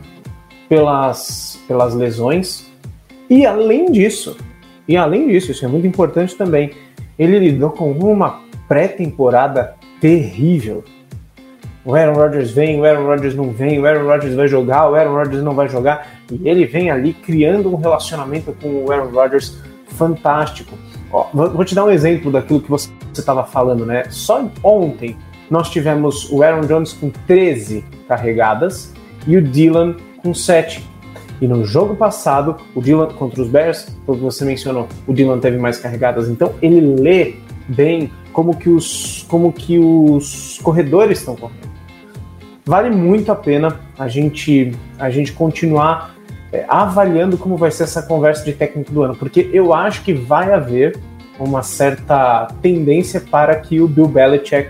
pelas 0.68 1.60
pelas 1.68 1.96
lesões. 1.96 2.70
E 3.30 3.46
além 3.46 3.92
disso, 3.92 4.38
e 4.88 4.96
além 4.96 5.28
disso, 5.28 5.52
isso 5.52 5.66
é 5.66 5.68
muito 5.68 5.88
importante 5.88 6.36
também, 6.36 6.72
ele 7.18 7.38
lidou 7.40 7.72
com 7.72 7.92
uma 7.92 8.42
pré-temporada 8.68 9.76
terrível 10.00 10.84
o 11.86 11.96
Aaron 11.96 12.14
Rodgers 12.14 12.52
vem, 12.52 12.80
o 12.80 12.86
Aaron 12.86 13.06
Rodgers 13.06 13.36
não 13.36 13.52
vem, 13.52 13.80
o 13.80 13.86
Aaron 13.86 14.06
Rodgers 14.06 14.36
vai 14.36 14.48
jogar, 14.48 14.90
o 14.90 14.96
Aaron 14.96 15.14
Rodgers 15.14 15.44
não 15.44 15.54
vai 15.54 15.70
jogar, 15.70 16.08
e 16.32 16.48
ele 16.48 16.66
vem 16.66 16.92
ali 16.92 17.14
criando 17.14 17.74
um 17.74 17.78
relacionamento 17.78 18.56
com 18.62 18.86
o 18.86 18.92
Aaron 18.92 19.10
Rodgers 19.10 19.58
fantástico. 19.88 20.78
Ó, 21.12 21.28
vou 21.34 21.66
te 21.66 21.74
dar 21.74 21.86
um 21.86 21.92
exemplo 21.92 22.32
daquilo 22.32 22.62
que 22.62 22.70
você 22.70 22.90
estava 23.14 23.44
falando, 23.44 23.86
né? 23.86 24.04
Só 24.10 24.48
ontem 24.64 25.16
nós 25.50 25.70
tivemos 25.70 26.30
o 26.32 26.44
Aaron 26.44 26.62
Jones 26.62 26.94
com 26.94 27.10
13 27.10 27.84
carregadas 28.08 28.94
e 29.26 29.36
o 29.36 29.42
Dylan 29.42 29.96
com 30.22 30.34
7. 30.34 30.88
E 31.42 31.48
no 31.48 31.64
jogo 31.64 31.96
passado, 31.96 32.58
o 32.76 32.82
Dylan 32.82 33.08
contra 33.08 33.42
os 33.42 33.50
Bears, 33.50 33.88
como 34.06 34.20
você 34.20 34.44
mencionou, 34.44 34.88
o 35.08 35.14
Dylan 35.14 35.40
teve 35.40 35.58
mais 35.58 35.78
carregadas, 35.78 36.28
então 36.28 36.54
ele 36.62 36.82
lê 36.82 37.36
bem 37.68 38.12
como 38.34 38.56
que 38.56 38.70
os, 38.70 39.26
como 39.28 39.52
que 39.52 39.80
os 39.80 40.60
corredores 40.62 41.20
estão 41.20 41.36
correndo. 41.36 41.69
Vale 42.70 42.92
muito 42.92 43.32
a 43.32 43.36
pena 43.36 43.80
a 43.98 44.08
gente, 44.08 44.74
a 45.00 45.10
gente 45.10 45.34
continuar 45.34 46.14
é, 46.54 46.66
avaliando 46.68 47.36
como 47.36 47.58
vai 47.58 47.72
ser 47.72 47.82
essa 47.82 48.04
conversa 48.04 48.46
de 48.46 48.54
técnico 48.54 48.92
do 48.92 49.02
ano, 49.02 49.16
porque 49.16 49.50
eu 49.52 49.74
acho 49.74 50.04
que 50.04 50.14
vai 50.14 50.54
haver 50.54 50.96
uma 51.40 51.64
certa 51.64 52.48
tendência 52.62 53.22
para 53.22 53.56
que 53.56 53.82
o 53.82 53.88
Bill 53.88 54.08
Belichick 54.08 54.70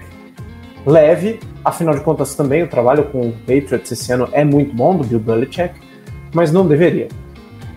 leve, 0.85 1.41
afinal 1.61 1.93
de 1.93 1.99
contas 1.99 2.33
também 2.35 2.63
o 2.63 2.69
trabalho 2.69 3.03
com 3.03 3.19
o 3.19 3.33
Patriots 3.33 3.91
esse 3.91 4.09
ano 4.13 4.29
é 4.31 4.45
muito 4.45 4.73
bom 4.73 4.95
do 4.95 5.03
Bill 5.03 5.19
Belichick, 5.19 5.73
mas 6.33 6.53
não 6.53 6.65
deveria. 6.65 7.09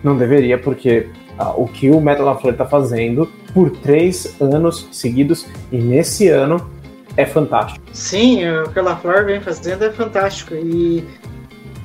Não 0.01 0.17
deveria, 0.17 0.57
porque 0.57 1.09
ah, 1.37 1.51
o 1.51 1.67
que 1.67 1.89
o 1.89 1.99
Matt 1.99 2.19
LaFleur 2.19 2.53
está 2.53 2.65
fazendo 2.65 3.29
por 3.53 3.71
três 3.71 4.37
anos 4.39 4.87
seguidos 4.89 5.45
e 5.69 5.77
nesse 5.77 6.29
ano 6.29 6.65
é 7.15 7.25
fantástico. 7.25 7.85
Sim, 7.93 8.47
o 8.49 8.69
que 8.69 8.79
o 8.79 8.83
LaFleur 8.83 9.25
vem 9.25 9.41
fazendo 9.41 9.83
é 9.83 9.91
fantástico. 9.91 10.55
E, 10.55 11.03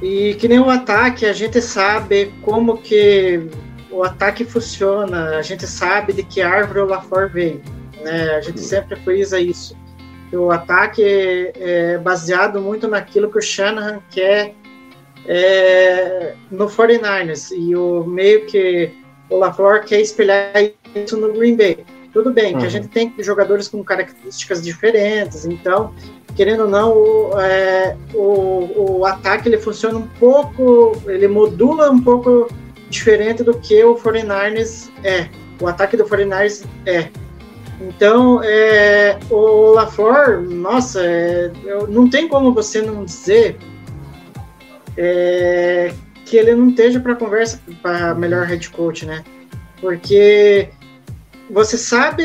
e 0.01 0.35
que 0.35 0.49
nem 0.49 0.59
o 0.59 0.71
ataque, 0.71 1.27
a 1.27 1.33
gente 1.33 1.61
sabe 1.61 2.33
como 2.43 2.79
que 2.79 3.49
o 3.91 4.03
ataque 4.03 4.45
funciona, 4.45 5.37
a 5.37 5.43
gente 5.43 5.67
sabe 5.67 6.13
de 6.13 6.23
que 6.23 6.41
árvore 6.41 6.81
o 6.81 6.87
LaFleur 6.87 7.31
vem. 7.31 7.61
Né? 8.03 8.37
A 8.37 8.41
gente 8.41 8.61
sempre 8.61 8.97
frisa 8.97 9.39
isso. 9.41 9.77
O 10.33 10.51
ataque 10.51 11.03
é, 11.03 11.53
é 11.95 11.99
baseado 11.99 12.61
muito 12.61 12.87
naquilo 12.87 13.31
que 13.31 13.39
o 13.39 13.43
Shanahan 13.43 14.01
quer 14.11 14.55
é, 15.27 16.35
no 16.51 16.67
49ers. 16.67 17.51
E 17.57 17.75
o 17.75 18.05
meio 18.05 18.47
que 18.47 18.91
o 19.31 19.37
LaFleur 19.37 19.85
quer 19.85 20.01
espelhar 20.01 20.53
isso 20.95 21.17
no 21.17 21.33
Green 21.33 21.57
Bay. 21.57 21.85
Tudo 22.19 22.33
bem, 22.33 22.53
uhum. 22.53 22.59
que 22.59 22.65
a 22.65 22.67
uhum. 22.67 22.71
gente 22.71 22.89
tem 22.89 23.15
jogadores 23.21 23.69
com 23.69 23.85
características 23.85 24.61
diferentes, 24.61 25.45
então, 25.45 25.95
querendo 26.35 26.65
ou 26.65 26.69
não, 26.69 26.91
o, 26.91 27.41
é, 27.41 27.97
o, 28.13 28.99
o 28.99 29.05
ataque 29.05 29.49
ele 29.49 29.57
funciona 29.57 29.97
um 29.97 30.09
pouco, 30.19 31.01
ele 31.07 31.29
modula 31.29 31.89
um 31.89 32.01
pouco 32.01 32.53
diferente 32.91 33.45
do 33.45 33.57
que 33.57 33.85
o 33.85 33.95
49ers 33.95 34.91
é. 35.05 35.29
O 35.61 35.69
ataque 35.69 35.97
do 35.97 36.03
49ers 36.07 36.67
é. 36.87 37.09
Então, 37.81 38.43
é, 38.43 39.17
o 39.31 39.75
LaFleur, 39.75 40.41
nossa, 40.41 41.01
é, 41.01 41.53
não 41.89 42.11
tem 42.11 42.27
como 42.27 42.53
você 42.53 42.83
não 42.83 43.05
dizer 43.05 43.57
é, 44.97 45.95
que 46.25 46.37
ele 46.37 46.53
não 46.57 46.71
esteja 46.71 46.99
para 46.99 47.15
conversa 47.15 47.61
para 47.81 48.13
melhor 48.17 48.45
head 48.45 48.69
coach, 48.71 49.07
né? 49.07 49.23
Porque 49.81 50.71
você 51.51 51.77
sabe 51.77 52.25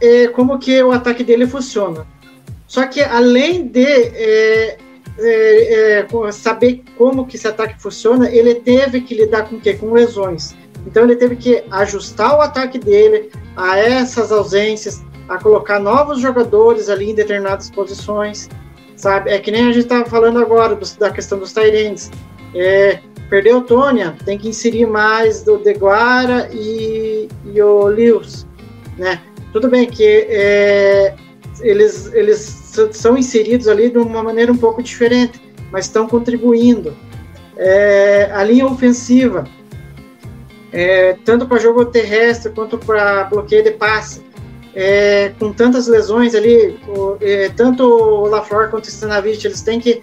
é, 0.00 0.28
como 0.28 0.58
que 0.58 0.82
o 0.82 0.92
ataque 0.92 1.24
dele 1.24 1.46
funciona. 1.46 2.06
Só 2.66 2.86
que 2.86 3.00
além 3.00 3.66
de 3.66 3.84
é, 3.84 4.78
é, 5.18 5.98
é 6.00 6.32
saber 6.32 6.82
como 6.96 7.26
que 7.26 7.36
esse 7.36 7.46
ataque 7.46 7.80
funciona, 7.80 8.28
ele 8.30 8.56
teve 8.56 9.00
que 9.00 9.14
lidar 9.14 9.48
com 9.48 9.56
o 9.56 9.60
quê? 9.60 9.74
Com 9.74 9.92
lesões. 9.92 10.56
Então 10.86 11.04
ele 11.04 11.16
teve 11.16 11.36
que 11.36 11.62
ajustar 11.70 12.36
o 12.36 12.40
ataque 12.40 12.78
dele 12.78 13.30
a 13.56 13.78
essas 13.78 14.30
ausências, 14.32 15.02
a 15.28 15.38
colocar 15.38 15.78
novos 15.78 16.20
jogadores 16.20 16.88
ali 16.88 17.10
em 17.10 17.14
determinadas 17.14 17.70
posições, 17.70 18.48
sabe? 18.96 19.30
É 19.30 19.38
que 19.38 19.50
nem 19.50 19.62
a 19.62 19.72
gente 19.72 19.84
estava 19.84 20.04
falando 20.04 20.38
agora 20.38 20.74
do, 20.74 20.98
da 20.98 21.10
questão 21.10 21.38
dos 21.38 21.52
Tyrants. 21.52 22.10
É, 22.54 23.00
perdeu 23.30 23.58
o 23.58 23.62
Tônia, 23.62 24.14
tem 24.24 24.38
que 24.38 24.48
inserir 24.48 24.86
mais 24.86 25.42
do 25.42 25.58
Deguara 25.58 26.48
e, 26.52 27.28
e 27.52 27.62
o 27.62 27.86
Lewis, 27.86 28.46
né? 28.96 29.20
Tudo 29.52 29.68
bem 29.68 29.86
que 29.86 30.04
é, 30.04 31.14
eles, 31.60 32.12
eles 32.12 32.72
são 32.92 33.16
inseridos 33.16 33.68
ali 33.68 33.90
de 33.90 33.98
uma 33.98 34.22
maneira 34.22 34.52
um 34.52 34.56
pouco 34.56 34.82
diferente, 34.82 35.40
mas 35.70 35.86
estão 35.86 36.06
contribuindo. 36.08 36.96
É, 37.56 38.30
a 38.32 38.42
linha 38.42 38.66
ofensiva, 38.66 39.44
é, 40.72 41.16
tanto 41.24 41.46
para 41.46 41.58
jogo 41.58 41.84
terrestre 41.84 42.52
quanto 42.52 42.76
para 42.78 43.24
bloqueio 43.24 43.62
de 43.62 43.70
passe, 43.70 44.22
é, 44.74 45.32
com 45.38 45.52
tantas 45.52 45.86
lesões 45.86 46.34
ali, 46.34 46.80
o, 46.88 47.16
é, 47.20 47.48
tanto 47.50 47.84
o 47.84 48.26
LaFleur 48.26 48.70
quanto 48.70 48.86
o 48.86 48.88
Stanavich, 48.88 49.46
eles 49.46 49.62
têm 49.62 49.78
que 49.78 50.02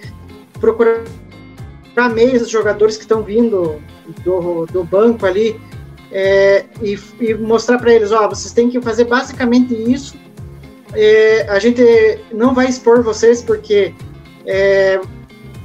procurar 0.61 1.03
meios 2.13 2.49
jogadores 2.49 2.95
que 2.95 3.03
estão 3.03 3.21
vindo 3.21 3.81
do, 4.23 4.65
do 4.67 4.83
banco 4.85 5.25
ali 5.25 5.59
é, 6.11 6.65
e, 6.81 6.99
e, 7.19 7.33
mostrar 7.33 7.77
para 7.77 7.93
eles, 7.93 8.11
ó, 8.11 8.27
vocês 8.27 8.53
têm 8.53 8.69
que 8.69 8.81
fazer 8.81 9.05
basicamente 9.05 9.73
isso. 9.73 10.15
É, 10.93 11.47
a 11.49 11.57
gente 11.57 11.81
não 12.33 12.53
vai 12.53 12.67
expor 12.67 13.01
vocês 13.01 13.41
porque 13.41 13.93
é, 14.45 14.99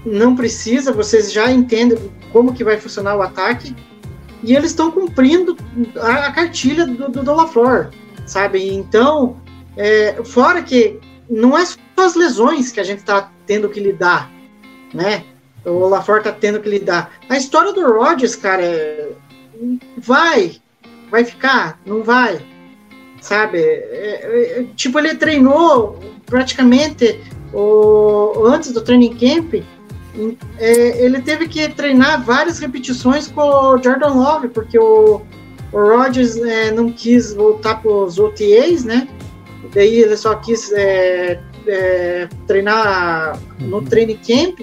não 0.05 0.37
precisa, 0.37 0.93
vocês 0.93 1.33
já 1.33 1.51
entendem 1.51 1.99
como 2.33 2.55
que 2.55 2.63
vai 2.63 2.79
funcionar 2.79 3.17
o 3.17 3.23
ataque 3.23 3.75
e 4.43 4.55
eles 4.55 4.71
estão 4.71 4.91
cumprindo 4.91 5.57
a, 5.97 6.27
a, 6.27 6.33
cartilha 6.33 6.87
do, 6.87 7.09
do, 7.11 7.25
do 7.25 7.35
LaFleur, 7.35 7.91
sabe? 8.25 8.73
Então, 8.73 9.41
é, 9.77 10.23
fora 10.25 10.63
que 10.63 11.01
não 11.29 11.59
é 11.59 11.67
só 11.67 11.77
as 11.99 12.15
lesões 12.15 12.71
que 12.71 12.79
a 12.79 12.85
gente 12.85 12.99
está 12.99 13.33
tendo 13.47 13.69
que 13.69 13.81
lidar, 13.81 14.31
né? 14.95 15.25
o 15.67 15.89
LaFleur 15.89 16.23
tá 16.23 16.33
tendo 16.33 16.61
que 16.61 16.69
lidar. 16.69 17.11
A 17.29 17.37
história 17.37 17.73
do 17.73 17.85
Rodgers, 17.93 18.37
cara, 18.37 18.63
é... 18.63 19.11
vai, 19.99 20.57
vai 21.11 21.25
ficar, 21.25 21.81
não 21.87 22.03
vai, 22.03 22.40
sabe? 23.21 23.59
É, 23.59 24.21
é, 24.23 24.61
é, 24.61 24.66
tipo, 24.75 24.99
ele 24.99 25.14
treinou 25.14 25.99
praticamente 26.27 27.21
o, 27.53 28.45
antes 28.47 28.73
do 28.73 28.81
training 28.81 29.16
camp, 29.16 29.55
é, 30.59 31.05
ele 31.05 31.21
teve 31.21 31.47
que 31.49 31.69
treinar 31.69 32.25
várias 32.25 32.59
repetições 32.59 33.29
com 33.29 33.42
o 33.42 33.83
Jordan 33.83 34.14
Love, 34.14 34.49
porque 34.49 34.79
o, 34.79 35.21
o 35.73 35.79
Rodgers 35.79 36.37
é, 36.37 36.71
não 36.71 36.90
quis 36.90 37.35
voltar 37.35 37.83
para 37.83 37.90
os 37.90 38.19
OTAs, 38.19 38.85
né? 38.85 39.07
Daí 39.75 40.01
ele 40.01 40.16
só 40.16 40.35
quis 40.37 40.73
é, 40.73 41.38
treinar 42.47 43.38
no 43.61 43.79
uhum. 43.79 43.85
training 43.85 44.19
camp 44.27 44.61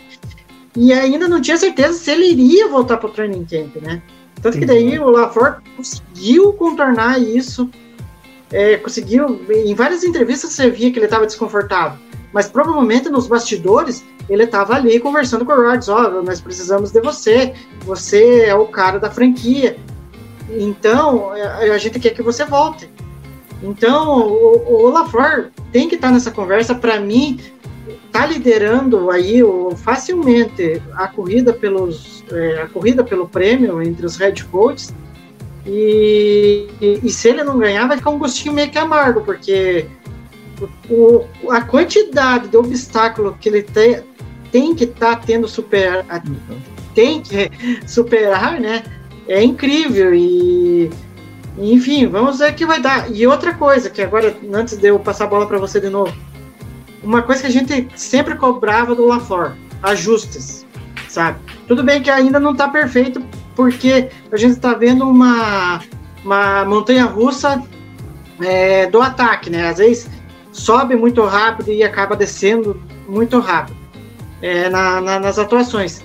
e 0.75 0.91
ainda 0.91 1.27
não 1.27 1.39
tinha 1.39 1.58
certeza 1.58 1.93
se 1.93 2.10
ele 2.10 2.32
iria 2.32 2.67
voltar 2.67 2.97
para 2.97 3.10
o 3.10 3.12
training 3.12 3.45
camp, 3.45 3.75
né? 3.82 4.01
Tanto 4.43 4.60
que 4.60 4.65
daí 4.65 4.99
o 4.99 5.10
LaFleur 5.10 5.62
conseguiu 5.77 6.51
contornar 6.51 7.17
isso, 7.17 7.69
é, 8.51 8.75
conseguiu, 8.75 9.41
em 9.49 9.73
várias 9.73 10.03
entrevistas 10.03 10.51
você 10.51 10.69
via 10.69 10.91
que 10.91 10.99
ele 10.99 11.06
estava 11.06 11.25
desconfortável, 11.25 11.97
mas 12.34 12.49
provavelmente 12.49 13.10
nos 13.10 13.25
bastidores 13.25 14.03
ele 14.29 14.43
estava 14.43 14.75
ali 14.75 14.99
conversando 14.99 15.45
com 15.45 15.53
o 15.53 15.56
Rodgers, 15.56 15.88
ó, 15.88 16.19
oh, 16.19 16.21
nós 16.21 16.41
precisamos 16.41 16.91
de 16.91 16.99
você, 16.99 17.53
você 17.86 18.41
é 18.41 18.53
o 18.53 18.67
cara 18.67 18.99
da 18.99 19.10
franquia, 19.10 19.77
então 20.49 21.34
é, 21.34 21.71
a 21.71 21.77
gente 21.77 21.97
quer 21.97 22.10
que 22.10 22.21
você 22.21 22.43
volte. 22.43 22.89
Então 23.63 24.27
o, 24.27 24.88
o 24.88 24.89
LaFleur 24.89 25.51
tem 25.71 25.88
que 25.88 25.95
estar 25.95 26.12
nessa 26.12 26.32
conversa, 26.32 26.75
para 26.75 26.99
mim, 26.99 27.39
está 28.13 28.28
liderando 28.28 29.10
aí 29.10 29.41
facilmente 29.78 30.80
a 30.93 31.08
corrida 31.08 31.52
pelos 31.52 32.23
é, 32.32 32.62
a 32.62 32.67
corrida 32.67 33.04
pelo 33.04 33.28
prêmio 33.28 33.82
entre 33.82 34.06
os 34.06 34.17
head 34.17 34.45
coaches 34.45 34.93
e, 35.65 36.67
e, 36.80 36.99
e, 37.02 37.10
se 37.10 37.30
ele 37.30 37.43
não 37.43 37.58
ganhar 37.58 37.88
vai 37.88 37.97
ficar 37.97 38.12
um 38.12 38.19
gostinho 38.19 38.54
meio 38.54 38.69
que 38.69 38.78
amargo 38.78 39.21
porque 39.21 39.88
o, 40.88 41.26
a 41.49 41.62
quantidade 41.62 42.49
de 42.49 42.58
obstáculo 42.58 43.36
que 43.41 43.49
ele 43.49 43.63
te, 43.63 44.04
tem 44.52 44.76
que 44.76 44.84
estar 44.84 45.15
tá 45.15 45.23
tendo 45.26 45.47
super 45.47 46.06
tem 46.93 47.19
que 47.19 47.49
superar 47.88 48.60
né 48.60 48.84
é 49.28 49.41
incrível. 49.41 50.13
E 50.13 50.91
enfim 51.58 52.08
vamos 52.08 52.38
ver 52.38 52.52
o 52.52 52.56
que 52.56 52.65
vai 52.65 52.80
dar. 52.80 53.10
E 53.12 53.26
outra 53.26 53.56
coisa 53.56 53.89
que 53.89 54.02
agora 54.04 54.36
antes 54.54 54.78
de 54.78 54.88
eu 54.88 54.99
passar 54.99 55.23
a 55.23 55.28
bola 55.28 55.47
para 55.47 55.58
você 55.58 55.80
de 55.80 55.89
novo 55.89 56.13
uma 57.04 57.22
coisa 57.22 57.42
que 57.42 57.48
a 57.48 57.52
gente 57.52 57.88
sempre 57.96 58.36
cobrava 58.36 58.96
do 58.96 59.06
LaFleur, 59.06 59.54
ajustes, 59.82 60.66
sabe? 61.10 61.39
Tudo 61.68 61.84
bem 61.84 62.02
que 62.02 62.10
ainda 62.10 62.39
não 62.39 62.52
está 62.52 62.68
perfeito, 62.68 63.22
porque 63.56 64.10
a 64.32 64.38
gente 64.38 64.54
está 64.54 64.74
vendo 64.74 65.08
uma, 65.08 65.82
uma 66.24 66.66
montanha 66.66 67.06
russa 67.06 67.62
é, 68.42 68.88
do 68.88 69.02
ataque, 69.02 69.50
né? 69.50 69.70
Às 69.70 69.78
vezes 69.78 70.10
sobe 70.52 70.96
muito 70.96 71.24
rápido 71.24 71.72
e 71.72 71.84
acaba 71.84 72.16
descendo 72.16 72.82
muito 73.08 73.39
rápido 73.39 73.78
é, 74.42 74.70
na, 74.70 75.02
na, 75.02 75.20
nas 75.20 75.38
atuações. 75.38 76.02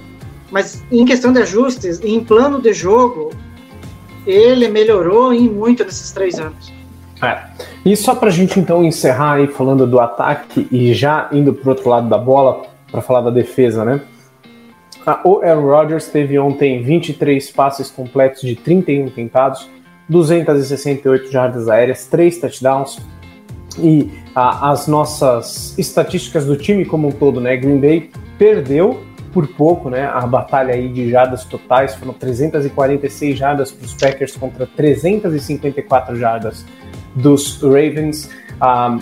Mas 0.50 0.82
em 0.90 1.04
questão 1.04 1.32
de 1.32 1.40
ajustes, 1.40 2.00
em 2.00 2.24
plano 2.24 2.60
de 2.60 2.72
jogo, 2.72 3.30
ele 4.26 4.68
melhorou 4.68 5.32
em 5.32 5.48
muito 5.48 5.84
nesses 5.84 6.10
três 6.10 6.38
anos. 6.38 6.72
É. 7.22 7.38
E 7.84 7.96
só 7.96 8.14
para 8.14 8.28
a 8.28 8.32
gente 8.32 8.60
então 8.60 8.84
encerrar 8.84 9.34
aí 9.34 9.46
falando 9.46 9.86
do 9.86 9.98
ataque 9.98 10.68
e 10.70 10.92
já 10.94 11.28
indo 11.32 11.52
para 11.52 11.70
outro 11.70 11.88
lado 11.88 12.08
da 12.08 12.18
bola 12.18 12.62
para 12.90 13.00
falar 13.00 13.22
da 13.22 13.30
defesa, 13.30 13.84
né? 13.84 14.00
Ah, 15.04 15.20
O 15.24 15.40
Aaron 15.42 15.66
Rodgers 15.66 16.08
teve 16.08 16.38
ontem 16.38 16.82
23 16.82 17.50
passes 17.50 17.90
completos 17.90 18.42
de 18.42 18.54
31 18.54 19.10
tentados, 19.10 19.68
268 20.08 21.30
jardas 21.30 21.68
aéreas, 21.68 22.06
3 22.06 22.38
touchdowns. 22.38 22.98
E 23.78 24.10
ah, 24.34 24.70
as 24.70 24.86
nossas 24.86 25.76
estatísticas 25.78 26.44
do 26.44 26.56
time 26.56 26.84
como 26.84 27.08
um 27.08 27.12
todo, 27.12 27.40
né? 27.40 27.56
Green 27.56 27.80
Bay 27.80 28.10
perdeu 28.38 29.02
por 29.32 29.46
pouco, 29.46 29.90
né? 29.90 30.06
A 30.06 30.26
batalha 30.26 30.74
aí 30.74 30.88
de 30.88 31.10
jardas 31.10 31.44
totais 31.44 31.94
foram 31.94 32.12
346 32.12 33.38
jardas 33.38 33.70
para 33.70 33.86
os 33.86 33.94
Packers 33.94 34.36
contra 34.36 34.66
354 34.66 36.16
jardas 36.16 36.64
dos 37.22 37.62
Ravens. 37.62 38.30
Ah, 38.60 38.98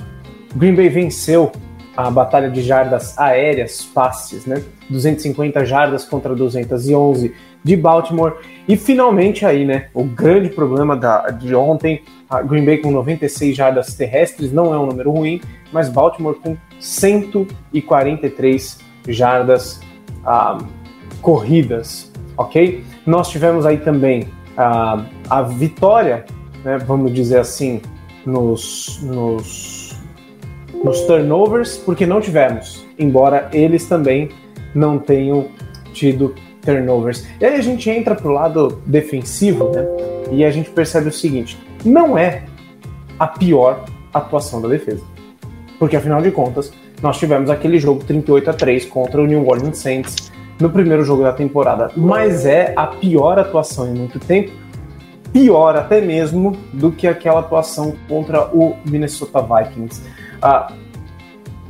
Green 0.55 0.74
Bay 0.74 0.88
venceu 0.88 1.52
a 1.96 2.11
batalha 2.11 2.50
de 2.50 2.61
jardas 2.62 3.16
aéreas, 3.18 3.83
passes, 3.83 4.44
né? 4.44 4.62
250 4.90 5.64
jardas 5.64 6.05
contra 6.05 6.35
211 6.35 7.33
de 7.64 7.76
Baltimore. 7.76 8.35
E 8.68 8.76
finalmente 8.76 9.46
aí, 9.46 9.64
né? 9.64 9.88
O 9.94 10.05
grande 10.05 10.50
problema 10.50 10.94
da, 10.96 11.31
de 11.31 11.55
ontem, 11.55 12.02
a 12.29 12.42
Green 12.42 12.64
Bay 12.64 12.79
com 12.79 12.90
96 12.90 13.57
jardas 13.57 13.94
terrestres, 13.94 14.52
não 14.52 14.74
é 14.74 14.79
um 14.79 14.87
número 14.87 15.11
ruim, 15.11 15.40
mas 15.72 15.88
Baltimore 15.88 16.37
com 16.37 16.57
143 16.79 18.79
jardas 19.09 19.81
ah, 20.24 20.59
corridas, 21.20 22.12
ok? 22.37 22.85
Nós 23.07 23.31
tivemos 23.31 23.64
aí 23.64 23.79
também 23.79 24.29
ah, 24.57 25.05
a 25.29 25.42
vitória, 25.42 26.24
né, 26.64 26.79
vamos 26.79 27.12
dizer 27.12 27.38
assim, 27.38 27.81
nos, 28.27 29.01
nos, 29.03 29.97
nos 30.85 31.01
turnovers, 31.03 31.79
porque 31.79 32.05
não 32.05 32.21
tivemos, 32.21 32.85
embora 32.99 33.49
eles 33.53 33.87
também 33.87 34.29
não 34.75 34.99
tenham 34.99 35.47
tido 35.93 36.35
turnovers. 36.61 37.27
E 37.41 37.47
aí 37.47 37.55
a 37.55 37.62
gente 37.62 37.89
entra 37.89 38.15
pro 38.15 38.31
lado 38.31 38.83
defensivo, 38.85 39.71
né? 39.71 39.87
E 40.33 40.45
a 40.45 40.51
gente 40.51 40.69
percebe 40.71 41.09
o 41.09 41.12
seguinte: 41.12 41.57
não 41.85 42.19
é 42.19 42.45
a 43.19 43.27
pior 43.27 43.85
atuação 44.12 44.61
da 44.61 44.69
defesa. 44.69 45.03
Porque 45.79 45.97
afinal 45.97 46.21
de 46.21 46.31
contas, 46.31 46.73
nós 47.03 47.19
tivemos 47.19 47.49
aquele 47.51 47.79
jogo 47.79 48.03
38 48.05 48.51
a 48.51 48.53
3 48.53 48.85
contra 48.87 49.23
o 49.23 49.27
New 49.27 49.47
Orleans 49.47 49.79
Saints 49.79 50.33
no 50.59 50.71
primeiro 50.71 51.05
jogo 51.05 51.23
da 51.23 51.33
temporada, 51.33 51.91
mas 51.95 52.47
é 52.47 52.73
a 52.77 52.87
pior 52.87 53.39
atuação 53.39 53.87
em 53.87 53.95
muito 53.95 54.19
tempo, 54.19 54.53
pior 55.33 55.77
até 55.77 56.01
mesmo 56.01 56.57
do 56.73 56.91
que 56.93 57.07
aquela 57.07 57.41
atuação 57.41 57.95
contra 58.09 58.47
o 58.55 58.77
Minnesota 58.85 59.43
Vikings. 59.43 60.03
Ah, 60.41 60.73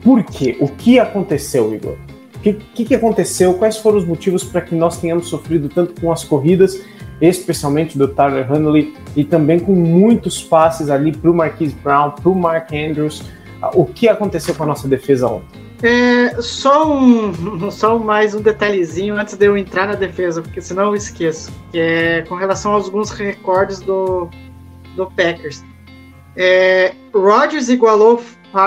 por 0.02 0.22
quê? 0.22 0.56
O 0.60 0.68
que 0.68 0.98
aconteceu, 0.98 1.74
Igor? 1.74 1.96
O 2.36 2.38
que, 2.40 2.52
que, 2.52 2.84
que 2.84 2.94
aconteceu? 2.94 3.54
Quais 3.54 3.76
foram 3.76 3.98
os 3.98 4.04
motivos 4.04 4.44
para 4.44 4.60
que 4.60 4.74
nós 4.74 4.98
tenhamos 5.00 5.28
sofrido 5.28 5.68
tanto 5.68 6.00
com 6.00 6.12
as 6.12 6.22
corridas, 6.22 6.80
especialmente 7.20 7.98
do 7.98 8.06
Tyler 8.06 8.50
Huntley, 8.50 8.94
e 9.16 9.24
também 9.24 9.58
com 9.58 9.72
muitos 9.72 10.42
passes 10.42 10.90
ali 10.90 11.10
para 11.12 11.30
o 11.30 11.34
Marquise 11.34 11.74
Brown, 11.82 12.12
para 12.12 12.28
o 12.28 12.34
Mark 12.34 12.70
Andrews? 12.72 13.24
Ah, 13.60 13.70
o 13.74 13.84
que 13.84 14.08
aconteceu 14.08 14.54
com 14.54 14.62
a 14.62 14.66
nossa 14.66 14.86
defesa 14.86 15.26
ontem? 15.26 15.65
É, 15.82 16.40
só, 16.40 16.90
um, 16.90 17.70
só 17.70 17.98
mais 17.98 18.34
um 18.34 18.40
detalhezinho 18.40 19.16
antes 19.16 19.36
de 19.36 19.46
eu 19.46 19.56
entrar 19.56 19.86
na 19.86 19.94
defesa, 19.94 20.40
porque 20.40 20.60
senão 20.60 20.84
eu 20.84 20.94
esqueço. 20.94 21.52
Que 21.70 21.78
é 21.78 22.22
com 22.22 22.34
relação 22.34 22.72
a 22.72 22.76
alguns 22.76 23.10
recordes 23.10 23.80
do, 23.80 24.28
do 24.94 25.06
Packers. 25.10 25.64
É, 26.36 26.94
Rodgers 27.14 27.68
igualou 27.68 28.22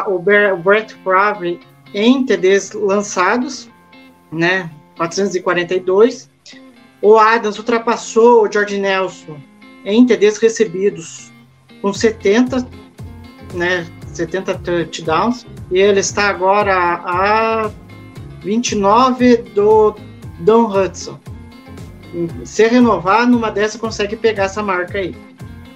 o 0.08 0.20
Brett 0.20 0.96
Favre 1.04 1.60
em 1.94 2.26
TDs 2.26 2.72
lançados, 2.74 3.70
né? 4.32 4.70
442. 4.98 6.30
O 7.02 7.18
Adams 7.18 7.58
ultrapassou 7.58 8.44
o 8.44 8.52
George 8.52 8.78
Nelson 8.78 9.40
em 9.86 10.06
TDs 10.06 10.38
recebidos 10.38 11.32
com 11.82 11.94
70, 11.94 12.68
né? 13.54 13.88
70 14.14 14.56
touchdowns. 14.60 15.46
E 15.72 15.80
ele 15.80 16.00
está 16.00 16.30
agora 16.30 16.76
a 17.06 17.72
29 18.42 19.38
do 19.54 19.96
Don 20.40 20.66
Hudson. 20.66 21.20
Se 22.44 22.68
renovar, 22.68 23.28
numa 23.28 23.52
dessa 23.52 23.78
consegue 23.78 24.16
pegar 24.16 24.46
essa 24.46 24.64
marca 24.64 24.98
aí. 24.98 25.16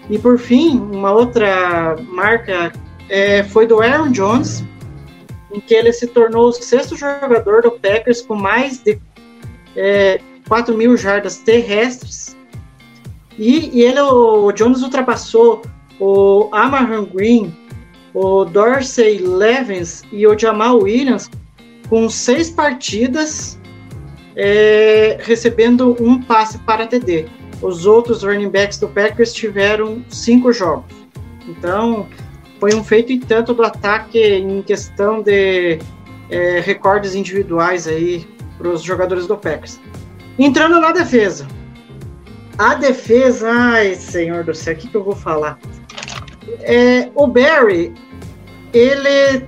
E 0.09 0.17
por 0.17 0.39
fim, 0.39 0.79
uma 0.79 1.11
outra 1.11 1.95
marca 2.09 2.73
é, 3.07 3.43
foi 3.43 3.67
do 3.67 3.81
Aaron 3.81 4.11
Jones, 4.11 4.63
em 5.51 5.59
que 5.59 5.73
ele 5.73 5.93
se 5.93 6.07
tornou 6.07 6.47
o 6.47 6.51
sexto 6.51 6.95
jogador 6.95 7.61
do 7.61 7.71
Packers 7.71 8.21
com 8.21 8.35
mais 8.35 8.79
de 8.79 8.99
é, 9.75 10.19
4 10.47 10.75
mil 10.75 10.97
jardas 10.97 11.37
terrestres. 11.37 12.35
E, 13.37 13.69
e 13.79 13.81
ele, 13.83 14.01
o 14.01 14.51
Jones 14.51 14.81
ultrapassou 14.81 15.61
o 15.99 16.49
Amarran 16.51 17.05
Green, 17.05 17.55
o 18.13 18.45
Dorsey 18.45 19.19
Levens 19.19 20.03
e 20.11 20.27
o 20.27 20.37
Jamal 20.37 20.79
Williams 20.79 21.29
com 21.89 22.09
seis 22.09 22.49
partidas 22.49 23.59
é, 24.35 25.17
recebendo 25.21 25.95
um 25.99 26.21
passe 26.21 26.57
para 26.59 26.87
TD. 26.87 27.27
Os 27.61 27.85
outros 27.85 28.23
running 28.23 28.49
backs 28.49 28.77
do 28.77 28.87
Packers 28.87 29.33
tiveram 29.33 30.03
cinco 30.09 30.51
jogos. 30.51 30.93
Então, 31.47 32.07
foi 32.59 32.73
um 32.73 32.83
feito 32.83 33.11
e 33.11 33.19
tanto 33.19 33.53
do 33.53 33.63
ataque 33.63 34.19
em 34.19 34.61
questão 34.61 35.21
de 35.21 35.79
é, 36.29 36.59
recordes 36.59 37.15
individuais 37.15 37.87
aí 37.87 38.27
para 38.57 38.69
os 38.69 38.81
jogadores 38.81 39.27
do 39.27 39.37
Packers. 39.37 39.79
Entrando 40.37 40.79
na 40.79 40.91
defesa. 40.91 41.47
A 42.57 42.75
defesa, 42.75 43.49
ai 43.51 43.95
senhor 43.95 44.43
do 44.43 44.53
céu, 44.53 44.73
o 44.73 44.77
que, 44.77 44.87
que 44.87 44.95
eu 44.95 45.03
vou 45.03 45.15
falar? 45.15 45.59
É, 46.61 47.09
o 47.15 47.27
Barry, 47.27 47.93
ele, 48.73 49.45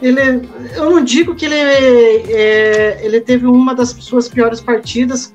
ele, 0.00 0.48
eu 0.74 0.90
não 0.90 1.04
digo 1.04 1.34
que 1.34 1.44
ele, 1.44 1.54
é, 1.54 3.04
ele 3.04 3.20
teve 3.20 3.46
uma 3.46 3.74
das 3.74 3.90
suas 3.90 4.28
piores 4.28 4.60
partidas, 4.60 5.32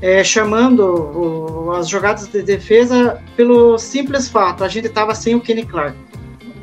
é, 0.00 0.22
chamando 0.22 0.82
o, 0.82 1.72
as 1.72 1.88
jogadas 1.88 2.28
de 2.28 2.42
defesa 2.42 3.22
pelo 3.36 3.78
simples 3.78 4.28
fato, 4.28 4.62
a 4.64 4.68
gente 4.68 4.86
estava 4.86 5.14
sem 5.14 5.34
o 5.34 5.40
Kenny 5.40 5.64
Clark. 5.64 5.96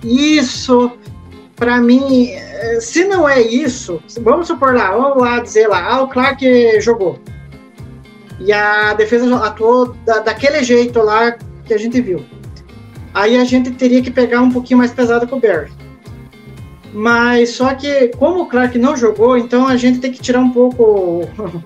Isso, 0.04 0.92
para 1.56 1.82
mim, 1.82 2.30
é, 2.32 2.80
se 2.80 3.06
não 3.06 3.28
é 3.28 3.42
isso, 3.42 4.02
vamos 4.22 4.48
supor 4.48 4.74
lá, 4.74 4.92
vamos 4.92 5.22
lá 5.22 5.40
dizer 5.40 5.68
lá, 5.68 5.96
ah, 5.96 6.02
o 6.04 6.08
Clark 6.08 6.80
jogou. 6.80 7.20
E 8.40 8.52
a 8.52 8.94
defesa 8.94 9.34
atuou 9.38 9.96
da, 10.06 10.20
daquele 10.20 10.64
jeito 10.64 11.00
lá 11.02 11.38
que 11.66 11.74
a 11.74 11.78
gente 11.78 12.00
viu. 12.02 12.24
Aí 13.16 13.38
a 13.38 13.46
gente 13.46 13.72
teria 13.72 14.02
que 14.02 14.12
pegar 14.12 14.42
um 14.42 14.52
pouquinho 14.52 14.78
mais 14.78 14.92
pesado 14.92 15.26
com 15.26 15.38
o 15.38 15.40
Barry. 15.40 15.72
Mas 16.94 17.52
só 17.52 17.74
que, 17.74 18.10
como 18.10 18.42
o 18.42 18.46
Clark 18.46 18.78
não 18.78 18.96
jogou, 18.98 19.38
então 19.38 19.66
a 19.66 19.78
gente 19.78 20.00
tem 20.00 20.12
que 20.12 20.22
tirar 20.22 20.42
um 20.42 20.52
pouco 20.52 21.22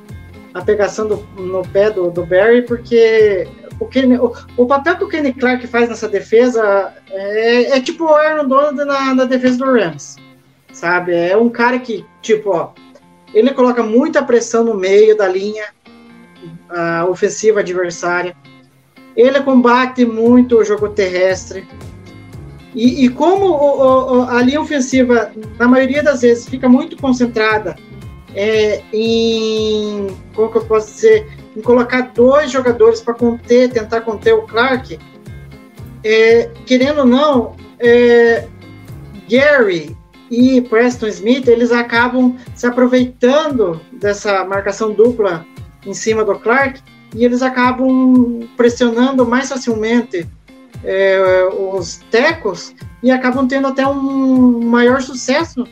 a 0.54 0.62
pegação 0.62 1.08
do, 1.08 1.28
no 1.38 1.64
pé 1.64 1.90
do, 1.90 2.12
do 2.12 2.24
Barry, 2.24 2.62
porque 2.62 3.48
o, 3.80 3.88
Kenny, 3.88 4.18
o, 4.18 4.32
o, 4.58 4.68
papel 4.68 4.98
que 4.98 5.04
o 5.04 5.10
Kenny 5.10 5.34
Clark 5.34 5.66
faz 5.66 5.90
nessa 5.90 6.08
defesa 6.08 6.94
é, 7.10 7.78
é 7.78 7.82
tipo 7.82 8.04
o 8.06 8.14
Aaron 8.14 8.48
Donald 8.48 8.86
na, 8.86 9.16
na, 9.16 9.26
defesa 9.26 9.58
do 9.58 9.72
Rams, 9.72 10.18
sabe? 10.72 11.16
É 11.16 11.36
um 11.36 11.50
cara 11.50 11.80
que, 11.80 12.06
tipo, 12.22 12.52
ó, 12.52 12.74
ele 13.34 13.52
coloca 13.56 13.82
muita 13.82 14.22
pressão 14.22 14.64
no 14.64 14.76
meio 14.76 15.18
da 15.18 15.28
linha 15.28 15.66
ofensiva 17.10 17.62
adversária. 17.62 18.36
Ele 19.19 19.41
combate 19.41 20.05
muito 20.05 20.60
o 20.60 20.63
jogo 20.63 20.88
terrestre. 20.88 21.67
E, 22.73 23.03
e 23.03 23.10
como 23.10 23.47
o, 23.47 24.19
o, 24.19 24.21
a 24.29 24.41
linha 24.41 24.62
ofensiva, 24.62 25.29
na 25.60 25.67
maioria 25.67 26.01
das 26.01 26.21
vezes, 26.21 26.47
fica 26.47 26.69
muito 26.69 26.95
concentrada 26.95 27.75
é, 28.34 28.82
em, 28.93 30.07
como 30.34 30.49
que 30.49 30.59
eu 30.59 30.65
posso 30.65 30.93
dizer, 30.93 31.28
em 31.53 31.59
colocar 31.59 32.13
dois 32.13 32.49
jogadores 32.49 33.01
para 33.01 33.13
conter, 33.13 33.70
tentar 33.70 34.01
conter 34.01 34.34
o 34.34 34.43
Clark, 34.43 34.97
é, 36.01 36.49
querendo 36.65 36.99
ou 36.99 37.05
não, 37.05 37.57
é, 37.78 38.47
Gary 39.30 39.97
e 40.32 40.61
Preston 40.61 41.07
Smith, 41.07 41.49
eles 41.49 41.74
acabam 41.74 42.38
se 42.55 42.65
aproveitando 42.65 43.82
dessa 43.91 44.45
marcação 44.45 44.93
dupla 44.93 45.45
em 45.86 45.93
cima 45.93 46.24
do 46.24 46.39
Clark 46.39 46.82
e 47.16 47.26
eles 47.26 47.41
acabam 47.41 48.47
pressionando 48.55 49.26
mais 49.26 49.49
facilmente 49.49 50.28
é, 50.84 51.47
os 51.74 51.97
tecos 52.12 52.74
e 53.03 53.12
acabam 53.12 53.47
tendo 53.47 53.68
até 53.68 53.86
um 53.88 54.62
maior 54.62 55.01
sucesso 55.01 55.64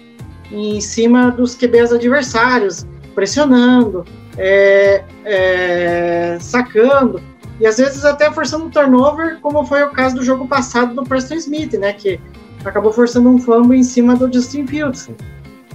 em 0.51 0.79
cima 0.81 1.29
dos 1.31 1.55
QBs 1.55 1.91
adversários, 1.93 2.85
pressionando, 3.13 4.05
é, 4.37 5.03
é, 5.25 6.37
sacando 6.39 7.21
e 7.59 7.65
às 7.65 7.77
vezes 7.77 8.05
até 8.05 8.31
forçando 8.31 8.65
um 8.65 8.69
turnover, 8.69 9.39
como 9.41 9.65
foi 9.65 9.83
o 9.83 9.89
caso 9.89 10.15
do 10.15 10.23
jogo 10.23 10.47
passado 10.47 10.93
do 10.93 11.03
Preston 11.03 11.35
Smith, 11.35 11.73
né, 11.73 11.93
que 11.93 12.19
acabou 12.63 12.91
forçando 12.91 13.29
um 13.29 13.39
fumble 13.39 13.77
em 13.77 13.83
cima 13.83 14.15
do 14.15 14.31
Justin 14.31 14.65
Fields. 14.67 15.09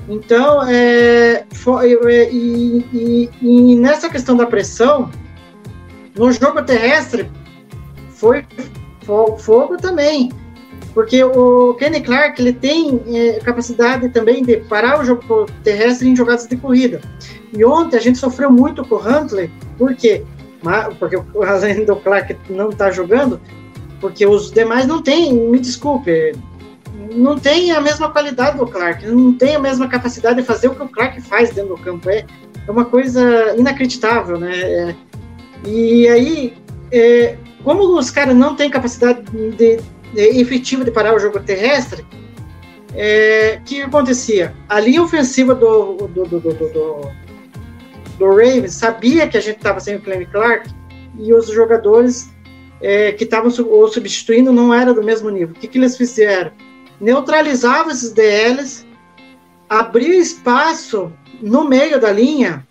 Então, 0.08 0.62
é, 0.68 1.44
foi- 1.54 1.92
e, 2.32 2.84
e- 2.92 3.30
e 3.40 3.76
nessa 3.76 4.08
questão 4.08 4.36
da 4.36 4.46
pressão, 4.46 5.10
no 6.16 6.30
jogo 6.32 6.62
terrestre, 6.62 7.30
foi 8.10 8.44
fo- 9.04 9.36
fogo 9.38 9.76
também. 9.76 10.30
Porque 10.94 11.24
o 11.24 11.74
Kenny 11.74 12.02
Clark 12.02 12.40
ele 12.40 12.52
tem 12.52 13.00
é, 13.06 13.40
capacidade 13.40 14.10
também 14.10 14.42
de 14.44 14.58
parar 14.58 15.00
o 15.00 15.04
jogo 15.04 15.46
terrestre 15.64 16.08
em 16.08 16.14
jogadas 16.14 16.46
de 16.46 16.56
corrida. 16.56 17.00
E 17.52 17.64
ontem 17.64 17.96
a 17.96 18.00
gente 18.00 18.18
sofreu 18.18 18.50
muito 18.50 18.84
com 18.84 18.96
o 18.96 18.98
Huntley, 18.98 19.50
por 19.78 19.94
quê? 19.94 20.22
Porque 20.98 21.16
o- 21.16 21.24
além 21.42 21.84
do 21.86 21.96
Clark 21.96 22.36
não 22.50 22.68
está 22.68 22.90
jogando, 22.90 23.40
porque 24.00 24.26
os 24.26 24.50
demais 24.50 24.86
não 24.86 25.00
têm, 25.02 25.32
me 25.32 25.58
desculpe, 25.58 26.34
não 27.14 27.38
tem 27.38 27.70
a 27.72 27.80
mesma 27.80 28.10
qualidade 28.10 28.58
do 28.58 28.66
Clark, 28.66 29.06
não 29.06 29.32
tem 29.32 29.56
a 29.56 29.60
mesma 29.60 29.88
capacidade 29.88 30.40
de 30.40 30.46
fazer 30.46 30.68
o 30.68 30.74
que 30.74 30.82
o 30.82 30.88
Clark 30.88 31.20
faz 31.22 31.50
dentro 31.54 31.74
do 31.74 31.82
campo. 31.82 32.10
É, 32.10 32.24
é 32.66 32.70
uma 32.70 32.84
coisa 32.84 33.54
inacreditável, 33.56 34.38
né? 34.38 34.52
É, 34.60 34.94
e 35.64 36.08
aí, 36.08 36.54
é, 36.90 37.36
como 37.64 37.96
os 37.98 38.10
caras 38.10 38.34
não 38.34 38.54
têm 38.56 38.70
capacidade 38.70 39.22
de, 39.56 39.76
de- 39.76 40.40
efetiva 40.40 40.84
de 40.84 40.90
parar 40.90 41.14
o 41.14 41.18
jogo 41.18 41.40
terrestre, 41.40 42.04
é, 42.94 43.58
o 43.60 43.64
que 43.64 43.82
acontecia? 43.82 44.54
A 44.68 44.78
linha 44.80 45.02
ofensiva 45.02 45.54
do, 45.54 45.96
do, 46.08 46.24
do, 46.24 46.40
do, 46.40 46.52
do, 46.54 46.68
do- 46.68 47.22
Ravens 48.20 48.74
sabia 48.74 49.26
que 49.26 49.36
a 49.36 49.40
gente 49.40 49.56
estava 49.56 49.80
sem 49.80 49.96
o 49.96 50.00
Kenny 50.00 50.26
Clark 50.26 50.70
e 51.18 51.32
os 51.34 51.48
jogadores 51.48 52.30
é, 52.80 53.10
que 53.12 53.24
estavam 53.24 53.48
o 53.50 53.88
substituindo 53.88 54.52
não 54.52 54.72
era 54.72 54.92
do 54.94 55.02
mesmo 55.02 55.28
nível. 55.30 55.54
O 55.56 55.58
que, 55.58 55.66
que 55.66 55.78
eles 55.78 55.96
fizeram? 55.96 56.52
Neutralizavam 57.00 57.90
esses 57.90 58.12
DLs, 58.12 58.86
abria 59.68 60.16
espaço 60.16 61.12
no 61.40 61.64
meio 61.64 62.00
da 62.00 62.12
linha 62.12 62.64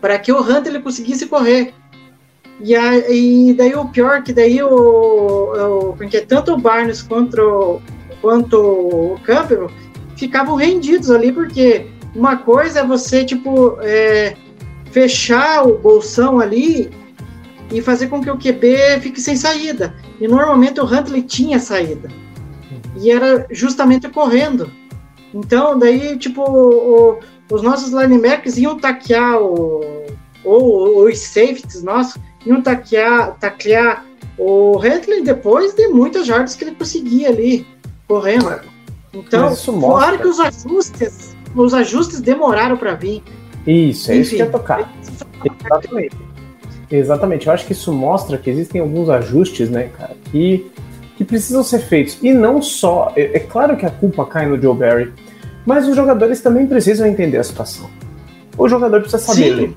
para 0.00 0.18
que 0.18 0.30
o 0.30 0.40
Hunter 0.40 0.74
ele 0.74 0.82
conseguisse 0.82 1.26
correr. 1.26 1.72
E, 2.60 2.74
a- 2.74 3.10
e 3.10 3.52
daí 3.54 3.74
o 3.74 3.86
pior 3.88 4.22
que 4.22 4.32
daí 4.32 4.62
o, 4.62 4.68
o 5.90 5.92
porque 5.96 6.20
tanto 6.22 6.52
o 6.54 6.58
Barnes 6.58 7.02
quanto, 7.02 7.80
quanto 8.20 8.56
o 8.58 9.18
Campbell 9.24 9.70
ficavam 10.16 10.54
rendidos 10.56 11.10
ali 11.10 11.30
porque 11.32 11.86
uma 12.14 12.36
coisa 12.38 12.80
é 12.80 12.84
você 12.86 13.24
tipo 13.24 13.76
é, 13.82 14.34
fechar 14.90 15.66
o 15.66 15.76
bolsão 15.78 16.40
ali 16.40 16.90
e 17.70 17.82
fazer 17.82 18.06
com 18.06 18.22
que 18.22 18.30
o 18.30 18.38
QB 18.38 19.00
fique 19.02 19.20
sem 19.20 19.36
saída. 19.36 19.94
E 20.20 20.26
normalmente 20.26 20.80
o 20.80 20.84
Huntley 20.84 21.22
tinha 21.22 21.58
saída. 21.58 22.08
E 22.98 23.10
era 23.10 23.46
justamente 23.50 24.08
correndo. 24.08 24.70
Então, 25.34 25.78
daí, 25.78 26.16
tipo, 26.16 26.40
o- 26.42 27.18
os 27.52 27.60
nossos 27.62 27.92
linebackers 27.92 28.56
iam 28.56 28.78
taquear 28.78 29.42
o, 29.42 29.80
ou 30.44 31.06
os 31.06 31.18
safeties 31.18 31.82
nossos 31.82 32.16
iam 32.46 32.62
taquear, 32.62 33.36
taclear 33.38 34.04
o 34.38 34.78
Huntley 34.78 35.22
depois 35.22 35.74
de 35.74 35.88
muitas 35.88 36.26
jardas 36.26 36.54
que 36.54 36.64
ele 36.64 36.74
conseguia 36.76 37.28
ali 37.28 37.66
correndo. 38.06 38.60
Então, 39.12 39.52
isso 39.52 39.72
mostra- 39.72 39.98
claro 39.98 40.18
que 40.18 40.28
os 40.28 40.38
ajustes, 40.40 41.36
os 41.54 41.74
ajustes 41.74 42.20
demoraram 42.20 42.76
para 42.76 42.94
vir. 42.94 43.22
Isso, 43.66 44.12
é 44.12 44.16
isso 44.16 44.30
que 44.30 44.36
Enfim. 44.36 44.44
ia 44.44 44.50
tocar. 44.50 44.92
Exatamente. 45.44 46.16
Exatamente. 46.90 47.46
Eu 47.46 47.52
acho 47.52 47.66
que 47.66 47.72
isso 47.72 47.92
mostra 47.92 48.38
que 48.38 48.48
existem 48.50 48.80
alguns 48.80 49.08
ajustes, 49.08 49.68
né, 49.70 49.90
cara, 49.98 50.14
que, 50.30 50.70
que 51.16 51.24
precisam 51.24 51.64
ser 51.64 51.80
feitos. 51.80 52.18
E 52.22 52.32
não 52.32 52.62
só. 52.62 53.12
É, 53.16 53.36
é 53.38 53.40
claro 53.40 53.76
que 53.76 53.84
a 53.86 53.90
culpa 53.90 54.24
cai 54.26 54.46
no 54.46 54.60
Joe 54.60 54.76
Barry, 54.76 55.12
mas 55.64 55.88
os 55.88 55.96
jogadores 55.96 56.40
também 56.40 56.66
precisam 56.66 57.06
entender 57.06 57.38
a 57.38 57.44
situação. 57.44 57.90
O 58.56 58.68
jogador 58.68 59.00
precisa 59.00 59.22
saber 59.22 59.44
Sim. 59.48 59.50
ler. 59.54 59.74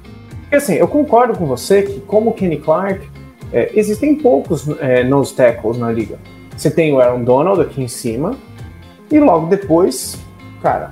Porque 0.50 0.56
assim, 0.56 0.74
eu 0.74 0.88
concordo 0.88 1.38
com 1.38 1.46
você 1.46 1.84
que, 1.84 2.00
como 2.00 2.34
Kenny 2.34 2.58
Clark, 2.58 3.08
é, 3.54 3.72
existem 3.76 4.16
poucos 4.16 4.68
é, 4.80 5.04
nose 5.04 5.32
tackles 5.32 5.78
na 5.78 5.92
liga. 5.92 6.18
Você 6.58 6.72
tem 6.72 6.92
o 6.92 7.00
Aaron 7.00 7.24
Donald 7.24 7.62
aqui 7.62 7.84
em 7.84 7.88
cima, 7.88 8.36
e 9.12 9.20
logo 9.20 9.46
depois, 9.46 10.18
cara, 10.60 10.90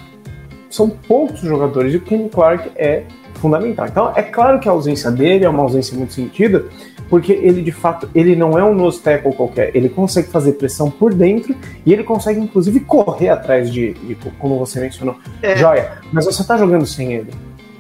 são 0.70 0.88
poucos 0.88 1.40
jogadores 1.40 1.92
e 1.92 1.98
o 1.98 2.02
Kenny 2.02 2.30
Clark 2.30 2.70
é 2.76 3.04
fundamental. 3.34 3.88
Então, 3.88 4.14
é 4.16 4.22
claro 4.22 4.60
que 4.60 4.70
a 4.70 4.72
ausência 4.72 5.10
dele 5.10 5.44
é 5.44 5.50
uma 5.50 5.64
ausência 5.64 5.98
muito 5.98 6.14
sentida, 6.14 6.66
porque 7.10 7.32
ele 7.34 7.64
de 7.64 7.72
fato 7.72 8.08
ele 8.14 8.36
não 8.36 8.60
é 8.60 8.64
um 8.64 8.76
nose 8.76 9.00
tackle 9.00 9.34
qualquer, 9.34 9.76
ele 9.76 9.90
consegue 9.90 10.28
fazer 10.28 10.54
pressão 10.54 10.92
por 10.92 11.16
dentro 11.16 11.56
e 11.84 11.94
ele 11.94 12.04
consegue 12.04 12.40
inclusive 12.40 12.80
correr 12.82 13.30
atrás 13.30 13.72
de, 13.74 13.94
de 13.94 14.16
como 14.38 14.60
você 14.60 14.80
mencionou, 14.80 15.16
É. 15.42 15.56
joia. 15.56 15.94
Mas 16.12 16.26
você 16.26 16.44
tá 16.46 16.58
jogando 16.58 16.86
sem 16.86 17.14
ele. 17.14 17.32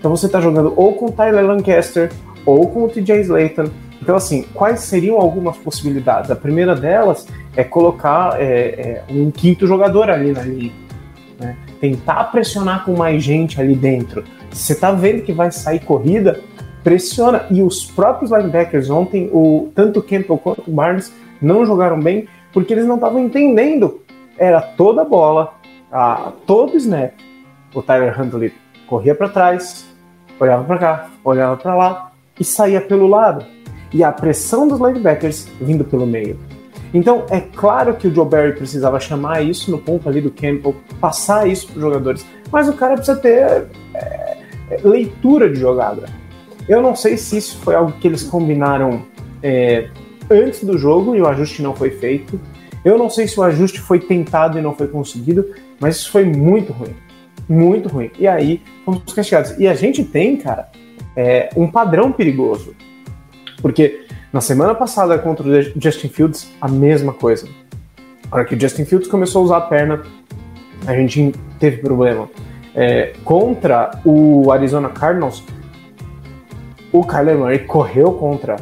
Então 0.08 0.16
você 0.16 0.30
tá 0.30 0.40
jogando 0.40 0.72
ou 0.78 0.94
com 0.94 1.08
o 1.08 1.12
Tyler 1.12 1.46
Lancaster 1.46 2.10
ou 2.46 2.70
com 2.70 2.86
o 2.86 2.88
TJ 2.88 3.24
Slayton. 3.24 3.66
Então, 4.02 4.16
assim, 4.16 4.44
quais 4.54 4.80
seriam 4.80 5.18
algumas 5.18 5.58
possibilidades? 5.58 6.32
A 6.32 6.36
primeira 6.36 6.74
delas 6.74 7.28
é 7.58 7.64
colocar 7.66 8.42
é, 8.42 8.46
é, 8.48 9.04
um 9.10 9.30
quinto 9.30 9.68
jogador 9.68 10.10
ali 10.10 10.32
na 10.32 10.44
linha. 10.44 10.72
né? 11.38 11.58
Tentar 11.82 12.24
pressionar 12.32 12.86
com 12.86 12.96
mais 12.96 13.22
gente 13.22 13.60
ali 13.60 13.76
dentro. 13.76 14.24
Se 14.54 14.62
você 14.62 14.76
tá 14.76 14.94
vendo 14.94 15.24
que 15.24 15.34
vai 15.34 15.52
sair 15.52 15.82
corrida, 15.82 16.40
pressiona. 16.86 17.46
E 17.52 17.62
os 17.62 17.84
próprios 17.84 18.32
linebackers 18.32 18.90
ontem, 18.90 19.30
o, 19.34 19.70
tanto 19.76 20.00
o 20.00 20.04
Campbell 20.04 20.38
quanto 20.38 20.64
o 20.66 20.72
Barnes, 20.72 21.12
não 21.42 21.66
jogaram 21.66 22.00
bem 22.00 22.30
porque 22.54 22.74
eles 22.74 22.86
não 22.86 22.96
estavam 22.96 23.20
entendendo. 23.20 24.00
Era 24.38 24.62
toda 24.62 25.02
a 25.02 25.06
bola, 25.06 25.56
a, 25.92 26.32
todo 26.46 26.78
snap. 26.78 27.12
O 27.76 27.82
Tyler 27.82 28.18
Huntley 28.18 28.54
corria 28.88 29.14
para 29.14 29.28
trás, 29.28 29.87
olhava 30.40 30.64
para 30.64 30.78
cá, 30.78 31.10
olhava 31.24 31.58
para 31.58 31.76
lá 31.76 32.12
e 32.40 32.44
saía 32.44 32.82
pelo 32.82 33.08
lado. 33.08 33.46
E 33.94 34.04
a 34.04 34.12
pressão 34.12 34.68
dos 34.68 34.80
linebackers 34.80 35.48
vindo 35.62 35.84
pelo 35.84 36.06
meio. 36.06 36.38
Então, 36.94 37.26
é 37.30 37.42
claro 37.42 37.96
que 37.96 38.08
o 38.08 38.14
Joe 38.14 38.26
Barry 38.26 38.54
precisava 38.54 39.00
chamar 39.00 39.42
isso 39.42 39.70
no 39.72 39.78
ponto 39.78 40.08
ali 40.08 40.22
do 40.22 40.32
Campbell, 40.32 40.76
passar 41.00 41.48
isso 41.48 41.68
para 41.68 41.76
os 41.76 41.82
jogadores, 41.82 42.26
mas 42.52 42.70
o 42.70 42.74
cara 42.74 42.96
precisa 42.96 43.18
ter 43.18 43.68
é, 43.94 44.38
leitura 44.84 45.50
de 45.50 45.60
jogada. 45.60 46.08
Eu 46.68 46.82
não 46.82 46.96
sei 46.96 47.18
se 47.18 47.38
isso 47.38 47.58
foi 47.60 47.76
algo 47.76 47.94
que 47.94 48.08
eles 48.08 48.24
combinaram 48.24 49.04
é, 49.42 49.90
antes 50.30 50.64
do 50.64 50.78
jogo 50.78 51.16
e 51.16 51.22
o 51.22 51.28
ajuste 51.28 51.62
não 51.62 51.76
foi 51.76 51.92
feito. 51.92 52.40
Eu 52.84 52.98
não 52.98 53.10
sei 53.10 53.28
se 53.28 53.40
o 53.40 53.44
ajuste 53.44 53.80
foi 53.80 54.00
tentado 54.00 54.58
e 54.58 54.62
não 54.62 54.74
foi 54.74 54.88
conseguido, 54.88 55.46
mas 55.80 55.98
isso 55.98 56.12
foi 56.12 56.26
muito 56.26 56.72
ruim. 56.72 56.96
Muito 57.48 57.90
ruim. 57.90 58.12
E 58.18 58.28
aí, 58.28 58.62
fomos 58.84 59.14
castigados. 59.14 59.58
E 59.58 59.68
a 59.68 59.74
gente 59.74 60.04
tem, 60.04 60.38
cara, 60.38 60.70
é, 61.16 61.50
um 61.56 61.68
padrão 61.70 62.12
perigoso. 62.12 62.76
Porque 63.62 64.06
na 64.32 64.42
semana 64.42 64.76
passada 64.76 65.18
contra 65.18 65.48
o 65.48 65.82
Justin 65.82 66.10
Fields, 66.10 66.52
a 66.60 66.68
mesma 66.68 67.14
coisa. 67.14 67.48
Na 68.30 68.38
hora 68.38 68.46
que 68.46 68.56
o 68.56 68.60
Justin 68.60 68.86
Fields 68.86 69.08
começou 69.08 69.42
a 69.42 69.46
usar 69.46 69.58
a 69.58 69.62
perna, 69.62 70.04
a 70.86 70.94
gente 70.94 71.34
teve 71.60 71.78
problema. 71.78 72.30
É, 72.76 73.14
contra 73.24 74.00
o 74.06 74.52
Arizona 74.52 74.90
Cardinals, 74.90 75.44
o 76.92 77.04
Kyler 77.04 77.38
Murray 77.38 77.60
correu 77.60 78.14
contra 78.14 78.58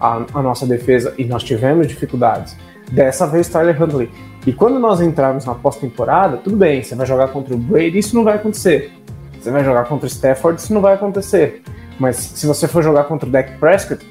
a, 0.00 0.24
a 0.32 0.42
nossa 0.42 0.66
defesa 0.66 1.14
e 1.18 1.24
nós 1.24 1.42
tivemos 1.42 1.86
dificuldades. 1.86 2.56
Dessa 2.90 3.26
vez, 3.26 3.48
Tyler 3.48 3.80
Huntley. 3.80 4.10
E 4.46 4.52
quando 4.52 4.78
nós 4.78 5.00
entrarmos 5.00 5.44
na 5.44 5.54
pós-temporada, 5.54 6.36
tudo 6.36 6.56
bem, 6.56 6.82
você 6.82 6.94
vai 6.94 7.06
jogar 7.06 7.28
contra 7.28 7.54
o 7.54 7.58
Brady, 7.58 7.98
isso 7.98 8.14
não 8.14 8.24
vai 8.24 8.36
acontecer. 8.36 8.92
Você 9.40 9.50
vai 9.50 9.64
jogar 9.64 9.84
contra 9.84 10.06
o 10.06 10.08
Stafford, 10.08 10.60
isso 10.60 10.72
não 10.72 10.80
vai 10.80 10.94
acontecer. 10.94 11.62
Mas 11.98 12.16
se 12.16 12.46
você 12.46 12.68
for 12.68 12.82
jogar 12.82 13.04
contra 13.04 13.28
o 13.28 13.32
Dak 13.32 13.58
Prescott, 13.58 14.06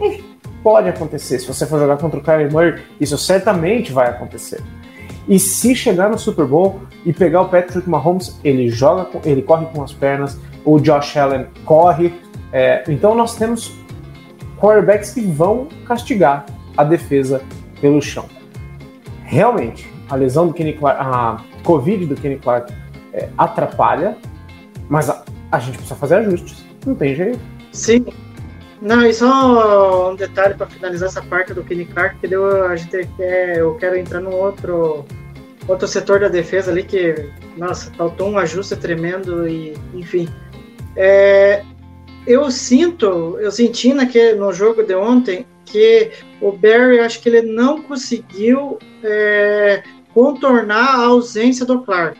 eh, 0.00 0.20
pode 0.62 0.88
acontecer. 0.88 1.38
Se 1.38 1.46
você 1.46 1.66
for 1.66 1.78
jogar 1.78 1.96
contra 1.96 2.18
o 2.18 2.22
Kyler 2.22 2.52
Murray, 2.52 2.82
isso 3.00 3.16
certamente 3.16 3.92
vai 3.92 4.08
acontecer. 4.08 4.62
E 5.26 5.38
se 5.38 5.74
chegar 5.74 6.10
no 6.10 6.18
Super 6.18 6.46
Bowl 6.46 6.80
e 7.04 7.12
pegar 7.12 7.42
o 7.42 7.48
Patrick 7.48 7.88
Mahomes, 7.88 8.38
ele 8.42 8.68
joga, 8.68 9.08
ele 9.24 9.42
corre 9.42 9.66
com 9.66 9.82
as 9.82 9.92
pernas, 9.92 10.38
o 10.64 10.78
Josh 10.80 11.16
Allen 11.16 11.46
corre. 11.64 12.12
é, 12.52 12.82
então 12.88 13.14
nós 13.14 13.36
temos 13.36 13.72
quarterbacks 14.58 15.12
que 15.12 15.20
vão 15.20 15.68
castigar 15.86 16.46
a 16.76 16.84
defesa 16.84 17.42
pelo 17.80 18.00
chão. 18.00 18.37
Realmente, 19.28 19.92
a 20.08 20.16
lesão 20.16 20.48
do 20.48 20.54
Kenny 20.54 20.72
Clark, 20.72 20.98
a 21.02 21.36
Covid 21.62 22.06
do 22.06 22.14
Kenny 22.14 22.38
Clark 22.38 22.72
é, 23.12 23.28
atrapalha, 23.36 24.16
mas 24.88 25.10
a, 25.10 25.22
a 25.52 25.58
gente 25.58 25.74
precisa 25.76 25.94
fazer 25.94 26.14
ajustes. 26.14 26.64
Não 26.86 26.94
tem 26.94 27.14
jeito. 27.14 27.38
Sim. 27.70 28.06
Não, 28.80 29.04
e 29.04 29.12
só 29.12 30.10
um 30.12 30.16
detalhe 30.16 30.54
para 30.54 30.66
finalizar 30.66 31.10
essa 31.10 31.20
parte 31.20 31.52
do 31.52 31.62
Kenny 31.62 31.84
Clark, 31.84 32.18
que 32.20 32.26
deu, 32.26 32.66
a 32.68 32.74
gente 32.74 33.06
quer, 33.18 33.58
eu 33.58 33.74
quero 33.74 33.98
entrar 33.98 34.20
num 34.20 34.34
outro, 34.34 35.04
outro 35.66 35.86
setor 35.86 36.20
da 36.20 36.28
defesa 36.28 36.70
ali 36.70 36.82
que, 36.82 37.30
nossa, 37.54 37.92
faltou 37.98 38.30
um 38.30 38.38
ajuste 38.38 38.76
tremendo 38.76 39.46
e, 39.46 39.76
enfim. 39.92 40.26
É, 40.96 41.62
eu 42.26 42.50
sinto, 42.50 43.36
eu 43.38 43.52
senti 43.52 43.92
naquele, 43.92 44.38
no 44.38 44.54
jogo 44.54 44.82
de 44.82 44.94
ontem 44.94 45.44
que 45.70 46.10
o 46.40 46.52
Barry, 46.52 47.00
acho 47.00 47.20
que 47.20 47.28
ele 47.28 47.42
não 47.42 47.82
conseguiu 47.82 48.78
é, 49.02 49.82
contornar 50.14 50.94
a 50.96 51.06
ausência 51.06 51.64
do 51.66 51.80
Clark. 51.82 52.18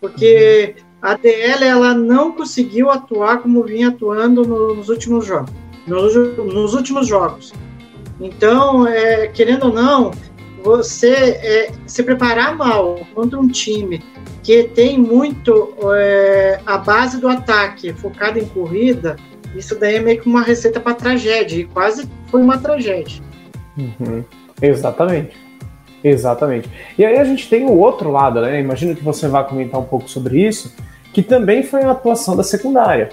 porque 0.00 0.76
a 1.02 1.14
DL 1.14 1.64
ela 1.64 1.92
não 1.94 2.32
conseguiu 2.32 2.88
atuar 2.90 3.38
como 3.38 3.64
vinha 3.64 3.88
atuando 3.88 4.44
no- 4.44 4.74
nos 4.74 4.88
últimos 4.88 5.26
jogos. 5.26 5.50
Nos, 5.86 6.14
nos 6.36 6.74
últimos 6.74 7.06
jogos. 7.08 7.52
Então, 8.20 8.86
é, 8.86 9.26
querendo 9.28 9.66
ou 9.66 9.72
não, 9.72 10.10
você 10.62 11.10
é, 11.12 11.72
se 11.86 12.02
preparar 12.02 12.56
mal 12.56 13.00
contra 13.14 13.38
um 13.38 13.48
time 13.48 14.02
que 14.42 14.64
tem 14.64 14.98
muito 14.98 15.74
é, 15.94 16.60
a 16.66 16.78
base 16.78 17.20
do 17.20 17.28
ataque 17.28 17.92
focada 17.92 18.38
em 18.38 18.46
corrida, 18.46 19.16
isso 19.56 19.78
daí 19.78 19.96
é 19.96 20.00
meio 20.00 20.20
que 20.20 20.28
uma 20.28 20.42
receita 20.42 20.80
para 20.80 20.94
tragédia, 20.94 21.60
e 21.60 21.64
quase 21.64 22.08
foi 22.30 22.42
uma 22.42 22.58
tragédia. 22.58 23.22
Uhum. 23.76 24.24
Exatamente. 24.60 25.36
Exatamente. 26.02 26.70
E 26.96 27.04
aí 27.04 27.18
a 27.18 27.24
gente 27.24 27.48
tem 27.48 27.64
o 27.64 27.72
outro 27.72 28.10
lado, 28.10 28.40
né? 28.40 28.60
Imagino 28.60 28.94
que 28.94 29.02
você 29.02 29.26
vai 29.28 29.46
comentar 29.46 29.80
um 29.80 29.84
pouco 29.84 30.08
sobre 30.08 30.46
isso, 30.46 30.74
que 31.12 31.22
também 31.22 31.62
foi 31.62 31.82
a 31.82 31.90
atuação 31.90 32.36
da 32.36 32.44
secundária. 32.44 33.08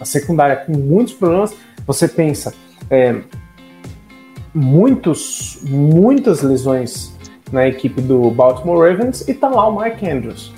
A 0.00 0.04
secundária 0.04 0.56
com 0.56 0.72
muitos 0.72 1.14
problemas. 1.14 1.54
Você 1.86 2.08
pensa, 2.08 2.54
é, 2.90 3.20
muitos, 4.54 5.60
muitas 5.62 6.42
lesões 6.42 7.12
na 7.50 7.68
equipe 7.68 8.00
do 8.00 8.30
Baltimore 8.30 8.88
Ravens 8.88 9.28
e 9.28 9.34
tá 9.34 9.48
lá 9.48 9.68
o 9.68 9.74
Mark 9.74 10.02
Andrews. 10.02 10.52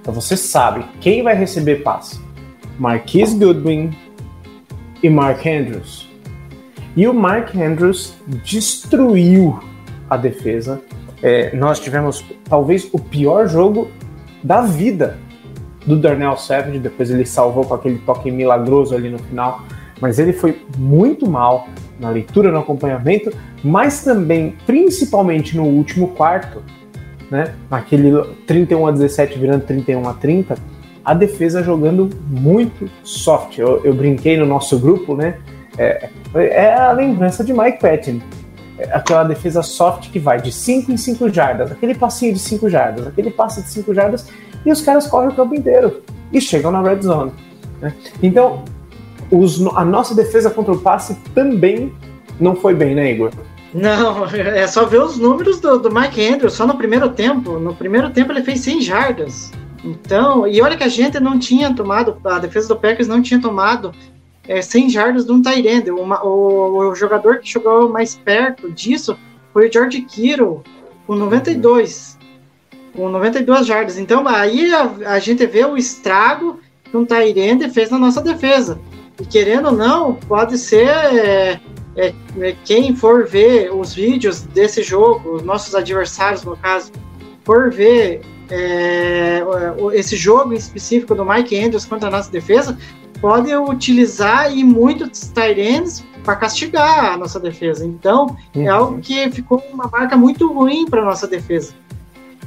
Então 0.00 0.14
você 0.14 0.36
sabe 0.36 0.84
quem 1.00 1.22
vai 1.22 1.34
receber 1.34 1.82
passe. 1.82 2.18
Marquise 2.78 3.36
Goodwin 3.36 3.90
e 5.02 5.08
Mark 5.08 5.46
Andrews. 5.46 6.08
E 6.96 7.06
o 7.06 7.14
Mark 7.14 7.54
Andrews 7.54 8.14
destruiu 8.26 9.58
a 10.08 10.16
defesa. 10.16 10.82
É, 11.22 11.54
nós 11.54 11.78
tivemos 11.78 12.24
talvez 12.48 12.88
o 12.92 12.98
pior 12.98 13.48
jogo 13.48 13.88
da 14.42 14.62
vida 14.62 15.18
do 15.86 15.96
Darnell 15.96 16.36
Savage. 16.36 16.78
Depois 16.78 17.10
ele 17.10 17.24
salvou 17.24 17.64
com 17.64 17.74
aquele 17.74 17.98
toque 17.98 18.30
milagroso 18.30 18.94
ali 18.94 19.08
no 19.08 19.18
final. 19.18 19.62
Mas 20.00 20.18
ele 20.18 20.32
foi 20.32 20.60
muito 20.76 21.28
mal 21.28 21.68
na 21.98 22.10
leitura, 22.10 22.52
no 22.52 22.58
acompanhamento, 22.58 23.32
mas 23.62 24.04
também, 24.04 24.56
principalmente 24.64 25.56
no 25.56 25.64
último 25.64 26.08
quarto, 26.08 26.62
né? 27.30 27.54
Naquele 27.68 28.12
31 28.46 28.86
a 28.86 28.92
17 28.92 29.38
virando 29.38 29.64
31 29.64 30.08
a 30.08 30.14
30, 30.14 30.56
a 31.08 31.14
defesa 31.14 31.62
jogando 31.62 32.10
muito 32.28 32.86
soft. 33.02 33.56
Eu, 33.56 33.82
eu 33.82 33.94
brinquei 33.94 34.36
no 34.36 34.44
nosso 34.44 34.78
grupo, 34.78 35.16
né? 35.16 35.38
É, 35.78 36.10
é 36.34 36.74
a 36.74 36.92
lembrança 36.92 37.42
de 37.42 37.50
Mike 37.50 37.80
Patton. 37.80 38.20
É 38.78 38.94
aquela 38.94 39.24
defesa 39.24 39.62
soft 39.62 40.10
que 40.10 40.18
vai 40.18 40.38
de 40.38 40.52
5 40.52 40.92
em 40.92 40.98
5 40.98 41.30
jardas, 41.30 41.72
aquele 41.72 41.94
passinho 41.94 42.34
de 42.34 42.38
5 42.38 42.68
jardas, 42.68 43.06
aquele 43.06 43.30
passe 43.30 43.62
de 43.62 43.70
5 43.70 43.94
jardas, 43.94 44.28
e 44.66 44.70
os 44.70 44.82
caras 44.82 45.06
correm 45.06 45.30
o 45.30 45.32
campo 45.32 45.54
inteiro 45.54 46.02
e 46.30 46.42
chegam 46.42 46.70
na 46.70 46.82
red 46.82 47.00
zone. 47.00 47.32
Né? 47.80 47.94
Então, 48.22 48.64
os, 49.30 49.66
a 49.74 49.86
nossa 49.86 50.14
defesa 50.14 50.50
contra 50.50 50.74
o 50.74 50.78
passe 50.78 51.14
também 51.34 51.90
não 52.38 52.54
foi 52.54 52.74
bem, 52.74 52.94
né, 52.94 53.12
Igor? 53.12 53.30
Não, 53.72 54.26
é 54.36 54.66
só 54.66 54.84
ver 54.84 55.00
os 55.00 55.16
números 55.16 55.58
do, 55.58 55.78
do 55.78 55.90
Mike 55.90 56.28
Andrews 56.28 56.52
só 56.52 56.66
no 56.66 56.76
primeiro 56.76 57.08
tempo. 57.08 57.58
No 57.58 57.74
primeiro 57.74 58.10
tempo 58.10 58.30
ele 58.30 58.42
fez 58.42 58.60
100 58.60 58.82
jardas. 58.82 59.50
Então, 59.88 60.46
e 60.46 60.60
olha 60.60 60.76
que 60.76 60.84
a 60.84 60.88
gente 60.88 61.18
não 61.18 61.38
tinha 61.38 61.72
tomado, 61.74 62.18
a 62.24 62.38
defesa 62.38 62.68
do 62.68 62.76
Packers 62.76 63.08
não 63.08 63.22
tinha 63.22 63.40
tomado 63.40 63.92
é, 64.46 64.60
100 64.60 64.90
jardas 64.90 65.24
de 65.24 65.32
um 65.32 65.40
Tyrande. 65.40 65.90
O, 65.90 66.02
o, 66.02 66.94
jogador 66.94 67.38
que 67.38 67.48
chegou 67.48 67.88
mais 67.88 68.14
perto 68.14 68.70
disso 68.70 69.18
foi 69.52 69.68
o 69.68 69.72
George 69.72 70.02
Kittle, 70.02 70.62
com 71.06 71.14
92. 71.14 72.18
Com 72.94 73.08
92 73.08 73.66
jardas. 73.66 73.98
Então, 73.98 74.28
aí 74.28 74.72
a, 74.74 75.14
a 75.14 75.18
gente 75.18 75.46
vê 75.46 75.64
o 75.64 75.76
estrago 75.76 76.60
que 76.84 76.96
um 76.96 77.06
Tyrande 77.06 77.70
fez 77.70 77.90
na 77.90 77.98
nossa 77.98 78.20
defesa. 78.20 78.78
E 79.18 79.24
querendo 79.24 79.66
ou 79.66 79.72
não, 79.72 80.14
pode 80.14 80.58
ser. 80.58 80.88
É, 80.88 81.60
é, 81.96 82.54
quem 82.64 82.94
for 82.94 83.26
ver 83.26 83.74
os 83.74 83.92
vídeos 83.92 84.42
desse 84.42 84.84
jogo, 84.84 85.34
os 85.34 85.42
nossos 85.42 85.74
adversários, 85.74 86.44
no 86.44 86.56
caso, 86.56 86.92
for 87.42 87.72
ver 87.72 88.20
é, 88.50 89.42
esse 89.92 90.16
jogo 90.16 90.52
em 90.52 90.56
específico 90.56 91.14
do 91.14 91.24
Mike 91.24 91.58
Andrews 91.58 91.84
contra 91.84 92.08
a 92.08 92.10
nossa 92.10 92.30
defesa, 92.30 92.78
pode 93.20 93.54
utilizar 93.54 94.54
e 94.56 94.64
muitos 94.64 95.28
Tyrants 95.28 96.04
para 96.24 96.36
castigar 96.36 97.14
a 97.14 97.16
nossa 97.16 97.40
defesa. 97.40 97.86
Então, 97.86 98.36
uhum. 98.54 98.62
é 98.62 98.68
algo 98.68 99.00
que 99.00 99.30
ficou 99.30 99.62
uma 99.72 99.88
marca 99.88 100.16
muito 100.16 100.52
ruim 100.52 100.86
para 100.86 101.02
a 101.02 101.04
nossa 101.04 101.26
defesa. 101.26 101.74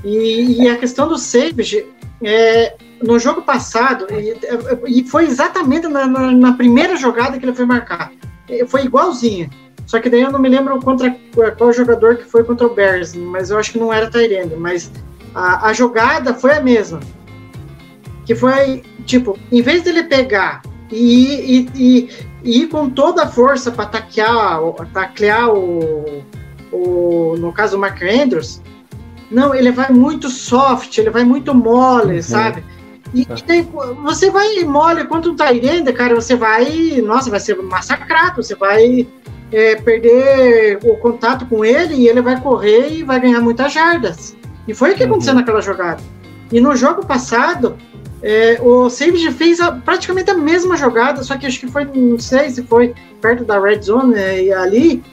E, 0.04 0.64
e, 0.64 0.70
a 0.70 0.78
questão 0.78 1.08
do 1.08 1.18
Savage, 1.18 1.86
é, 2.24 2.76
no 3.02 3.20
jogo 3.20 3.41
passado, 3.41 4.08
e, 4.10 4.99
e 4.99 5.04
foi 5.08 5.26
exatamente 5.26 5.88
na, 5.88 6.08
na, 6.08 6.32
na, 6.32 6.54
primeira 6.54 6.95
jogada 6.95 7.38
que 7.38 7.45
ele 7.45 7.54
foi 7.54 7.66
marcar. 7.66 8.12
Foi 8.68 8.84
igualzinha. 8.84 9.49
Só 9.86 9.99
que 9.99 10.10
daí 10.10 10.22
eu 10.22 10.32
não 10.32 10.39
me 10.39 10.49
lembro 10.49 10.80
contra 10.80 11.16
qual 11.58 11.74
jogador 11.74 12.18
que 12.18 12.24
foi 12.24 12.43
contra 12.43 12.66
o 12.66 12.74
Bears, 12.74 13.14
mas 13.14 13.49
eu 13.49 13.58
acho 13.58 13.72
que 13.72 13.80
não 13.80 13.91
era 13.91 14.10
Tyrande. 14.10 14.56
Mas 14.56 14.91
a, 15.34 15.68
a 15.68 15.74
jogada 15.74 16.34
foi 16.34 16.54
a 16.54 16.62
mesma. 16.62 17.00
Que 18.26 18.36
foi, 18.36 18.84
tipo, 19.06 19.38
em 19.52 19.62
vez 19.62 19.84
dele 19.84 20.04
pegar 20.04 20.62
e, 20.92 21.68
e, 21.76 22.10
e, 22.44 22.62
ir 22.62 22.68
com 22.68 22.90
toda 22.90 23.24
a 23.24 23.28
força 23.28 23.72
para 23.72 23.86
taclear, 23.86 24.60
taclear 24.94 25.50
o, 25.50 26.24
o, 26.72 27.36
no 27.38 27.52
caso, 27.52 27.78
o 27.78 27.80
Mark 27.80 28.02
Andrews, 28.02 28.62
não, 29.30 29.56
ele 29.56 29.72
vai 29.72 29.90
muito 29.90 30.30
soft, 30.30 30.98
ele 30.98 31.10
vai 31.10 31.24
muito 31.24 31.54
mole, 31.54 32.16
uhum. 32.16 32.22
sabe? 32.22 32.64
E, 33.14 33.22
e 33.22 33.44
daí, 33.46 33.68
você 34.04 34.30
vai 34.30 34.64
mole 34.64 35.06
contra 35.06 35.32
um 35.32 35.36
Tyrande, 35.36 35.92
cara, 35.94 36.16
você 36.16 36.36
vai, 36.36 37.02
nossa, 37.02 37.30
vai 37.30 37.40
ser 37.40 37.56
massacrado, 37.62 38.44
você 38.44 38.56
vai 38.56 39.08
é, 39.52 39.76
perder 39.76 40.80
o 40.84 40.96
contato 40.98 41.46
com 41.46 41.64
ele 41.64 41.96
e 41.96 42.08
ele 42.08 42.22
vai 42.22 42.40
correr 42.40 42.90
e 42.90 43.04
vai 43.04 43.20
ganhar 43.20 43.42
muitas 43.42 43.74
jardas. 43.74 44.36
E 44.68 44.74
foi 44.74 44.93
o 44.93 44.95
que 44.95 45.03
aconteceu 45.03 45.34
uhum. 45.34 45.39
naquela 45.39 45.62
jogada. 45.62 46.01
E 46.51 46.59
no 46.59 46.76
jogo 46.76 47.05
passado, 47.05 47.78
é, 48.22 48.59
o 48.62 48.89
Savage 48.89 49.32
fez 49.32 49.59
a, 49.59 49.72
praticamente 49.72 50.30
a 50.30 50.36
mesma 50.36 50.76
jogada, 50.78 51.24
só 51.24 51.38
que 51.38 51.45
acho 51.45 51.59
que 51.59 51.68
foi, 51.68 51.86
não 51.86 52.20
sei 52.20 52.49
se 52.49 52.64
foi 52.64 52.93
perto 53.20 53.43
da 53.43 53.59
red 53.59 53.82
zone 53.82 54.16
é, 54.16 54.53
ali, 54.53 55.03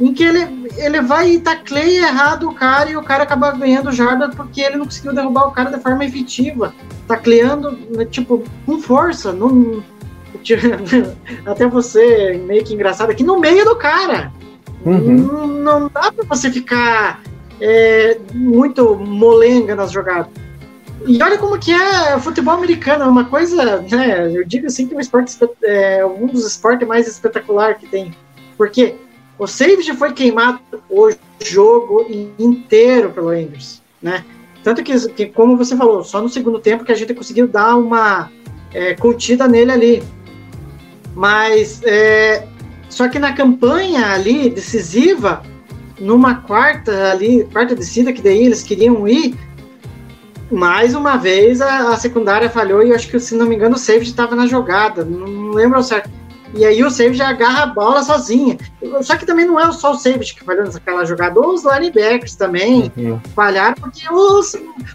em 0.00 0.12
que 0.12 0.22
ele, 0.22 0.70
ele 0.76 1.00
vai 1.02 1.32
e 1.32 1.40
tacleia 1.40 2.06
errado 2.06 2.48
o 2.48 2.54
cara 2.54 2.90
e 2.90 2.96
o 2.96 3.02
cara 3.02 3.24
acaba 3.24 3.50
ganhando 3.52 3.92
jarda 3.92 4.28
porque 4.28 4.60
ele 4.60 4.76
não 4.76 4.84
conseguiu 4.84 5.12
derrubar 5.12 5.48
o 5.48 5.50
cara 5.50 5.70
de 5.70 5.82
forma 5.82 6.04
efetiva, 6.04 6.72
tacleando, 7.06 7.76
tipo, 8.06 8.44
com 8.64 8.80
força, 8.80 9.32
não, 9.32 9.82
até 11.46 11.66
você, 11.66 12.40
meio 12.46 12.64
que 12.64 12.74
engraçado, 12.74 13.10
aqui 13.10 13.24
no 13.24 13.38
meio 13.40 13.64
do 13.64 13.76
cara. 13.76 14.32
Uhum. 14.84 15.16
Não, 15.16 15.46
não 15.46 15.90
dá 15.92 16.12
pra 16.12 16.24
você 16.24 16.50
ficar 16.50 17.20
é, 17.60 18.18
muito 18.32 18.94
molenga 18.96 19.74
nas 19.74 19.90
jogadas. 19.90 20.28
E 21.06 21.22
olha 21.22 21.38
como 21.38 21.58
que 21.58 21.72
é 21.72 22.18
futebol 22.18 22.54
americano, 22.54 23.04
é 23.04 23.06
uma 23.06 23.24
coisa, 23.24 23.80
né, 23.82 24.30
eu 24.34 24.44
digo 24.44 24.66
assim 24.66 24.86
que 24.86 24.94
é 24.94 24.96
um, 24.96 25.00
esporte, 25.00 25.36
é 25.62 26.04
um 26.04 26.26
dos 26.26 26.44
esportes 26.44 26.86
mais 26.88 27.06
espetacular 27.06 27.78
que 27.78 27.86
tem. 27.86 28.14
Porque 28.56 28.96
o 29.38 29.46
safety 29.46 29.94
foi 29.94 30.12
queimado 30.12 30.58
o 30.90 31.10
jogo 31.40 32.06
inteiro 32.38 33.10
pelo 33.10 33.28
Andrews, 33.28 33.80
né? 34.02 34.24
Tanto 34.64 34.82
que, 34.82 35.08
que, 35.10 35.26
como 35.26 35.56
você 35.56 35.76
falou, 35.76 36.02
só 36.02 36.20
no 36.20 36.28
segundo 36.28 36.58
tempo 36.58 36.84
que 36.84 36.90
a 36.90 36.96
gente 36.96 37.14
conseguiu 37.14 37.46
dar 37.46 37.76
uma 37.76 38.30
é, 38.74 38.94
contida 38.94 39.46
nele 39.46 39.70
ali. 39.70 40.02
Mas, 41.14 41.80
é, 41.84 42.46
só 42.88 43.08
que 43.08 43.18
na 43.18 43.32
campanha 43.32 44.12
ali, 44.12 44.50
decisiva, 44.50 45.42
numa 46.00 46.36
quarta 46.36 47.10
ali, 47.10 47.44
quarta 47.52 47.74
descida, 47.74 48.12
que 48.12 48.22
daí 48.22 48.44
eles 48.44 48.62
queriam 48.62 49.06
ir, 49.06 49.36
mais 50.50 50.94
uma 50.94 51.16
vez 51.16 51.60
a, 51.60 51.90
a 51.90 51.96
secundária 51.96 52.48
falhou 52.48 52.82
e 52.82 52.90
eu 52.90 52.94
acho 52.94 53.08
que, 53.08 53.20
se 53.20 53.34
não 53.34 53.46
me 53.46 53.54
engano, 53.54 53.76
o 53.76 53.78
safety 53.78 54.10
estava 54.10 54.34
na 54.34 54.46
jogada, 54.46 55.04
não, 55.04 55.26
não 55.26 55.50
lembro 55.52 55.82
certo. 55.82 56.10
E 56.54 56.64
aí 56.64 56.82
o 56.82 56.90
safety 56.90 57.20
agarra 57.20 57.64
a 57.64 57.66
bola 57.66 58.02
sozinha. 58.02 58.56
Só 59.02 59.16
que 59.16 59.26
também 59.26 59.44
não 59.44 59.60
é 59.60 59.70
só 59.70 59.92
o 59.92 59.98
safety 59.98 60.34
que 60.34 60.44
falhou 60.44 60.64
naquela 60.64 61.04
jogada, 61.04 61.38
os 61.38 61.62
linebackers 61.62 62.34
também 62.36 62.90
uhum. 62.96 63.20
falharam, 63.34 63.74
porque 63.74 64.10
os, 64.10 64.54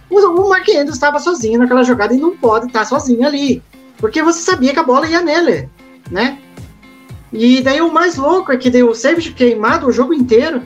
o, 0.09 0.19
o 0.19 0.49
Mark 0.49 0.67
Andrews 0.69 0.95
estava 0.95 1.19
sozinho 1.19 1.59
naquela 1.59 1.83
jogada 1.83 2.13
e 2.13 2.17
não 2.17 2.35
pode 2.35 2.67
estar 2.67 2.85
sozinho 2.85 3.25
ali. 3.25 3.61
Porque 3.97 4.23
você 4.23 4.39
sabia 4.39 4.73
que 4.73 4.79
a 4.79 4.83
bola 4.83 5.07
ia 5.07 5.21
nele, 5.21 5.69
né? 6.09 6.39
E 7.31 7.61
daí 7.61 7.81
o 7.81 7.93
mais 7.93 8.15
louco 8.15 8.51
é 8.51 8.57
que 8.57 8.69
deu 8.69 8.89
o 8.89 8.95
safety 8.95 9.31
queimado 9.31 9.87
o 9.87 9.91
jogo 9.91 10.13
inteiro 10.13 10.61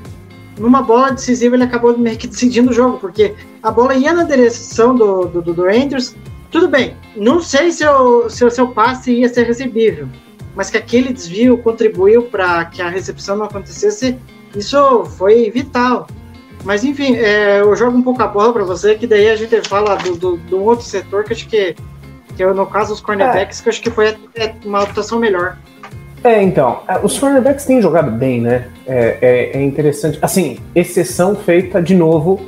numa 0.57 0.81
bola 0.81 1.11
decisiva 1.11 1.55
ele 1.55 1.63
acabou 1.63 1.97
meio 1.97 2.17
que 2.17 2.27
decidindo 2.27 2.71
o 2.71 2.73
jogo, 2.73 2.97
porque 2.97 3.35
a 3.61 3.71
bola 3.71 3.95
ia 3.95 4.13
na 4.13 4.23
direção 4.23 4.95
do, 4.95 5.25
do, 5.25 5.53
do 5.53 5.65
Andrews. 5.65 6.15
Tudo 6.49 6.67
bem, 6.67 6.95
não 7.15 7.41
sei 7.41 7.71
se 7.71 7.85
o, 7.85 8.29
se 8.29 8.43
o 8.43 8.49
seu 8.49 8.69
passe 8.69 9.11
ia 9.11 9.29
ser 9.29 9.43
recebível, 9.43 10.07
mas 10.55 10.69
que 10.69 10.77
aquele 10.77 11.13
desvio 11.13 11.57
contribuiu 11.59 12.23
para 12.23 12.65
que 12.65 12.81
a 12.81 12.89
recepção 12.89 13.35
não 13.35 13.45
acontecesse, 13.45 14.17
isso 14.55 15.05
foi 15.17 15.51
vital. 15.51 16.07
Mas 16.63 16.83
enfim, 16.83 17.15
é, 17.15 17.61
eu 17.61 17.75
jogo 17.75 17.97
um 17.97 18.01
pouco 18.01 18.21
a 18.23 18.27
bola 18.27 18.51
para 18.51 18.63
você, 18.63 18.95
que 18.95 19.05
daí 19.05 19.29
a 19.29 19.35
gente 19.35 19.61
fala 19.67 19.95
do, 19.95 20.15
do, 20.15 20.37
do 20.37 20.63
outro 20.63 20.85
setor 20.85 21.23
que 21.23 21.33
acho 21.33 21.47
que, 21.47 21.75
que 22.35 22.43
é, 22.43 22.53
no 22.53 22.65
caso 22.65 22.93
os 22.93 23.01
cornerbacks, 23.01 23.61
que 23.61 23.69
eu 23.69 23.71
acho 23.71 23.81
que 23.81 23.91
foi 23.91 24.17
uma 24.65 24.83
atuação 24.83 25.19
melhor. 25.19 25.57
É, 26.27 26.43
então, 26.43 26.81
os 27.03 27.17
cornerbacks 27.17 27.63
têm 27.63 27.81
jogado 27.81 28.11
bem, 28.11 28.41
né? 28.41 28.67
É, 28.85 29.17
é, 29.21 29.57
é 29.57 29.63
interessante. 29.63 30.19
Assim, 30.21 30.57
exceção 30.75 31.37
feita 31.37 31.81
de 31.81 31.95
novo 31.95 32.41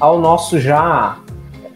ao 0.00 0.18
nosso 0.18 0.58
já 0.58 1.18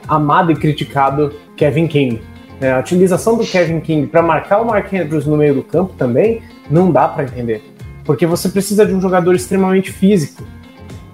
amado 0.08 0.50
e 0.50 0.56
criticado 0.56 1.34
Kevin 1.58 1.86
King. 1.86 2.22
É, 2.62 2.72
a 2.72 2.78
utilização 2.78 3.36
do 3.36 3.44
Kevin 3.44 3.78
King 3.80 4.06
para 4.06 4.22
marcar 4.22 4.62
o 4.62 4.64
Mark 4.64 4.90
Andrews 4.94 5.26
no 5.26 5.36
meio 5.36 5.54
do 5.54 5.62
campo 5.62 5.92
também 5.98 6.40
não 6.70 6.90
dá 6.90 7.06
para 7.06 7.24
entender. 7.24 7.62
Porque 8.06 8.24
você 8.24 8.48
precisa 8.48 8.86
de 8.86 8.94
um 8.94 9.00
jogador 9.00 9.34
extremamente 9.34 9.92
físico. 9.92 10.42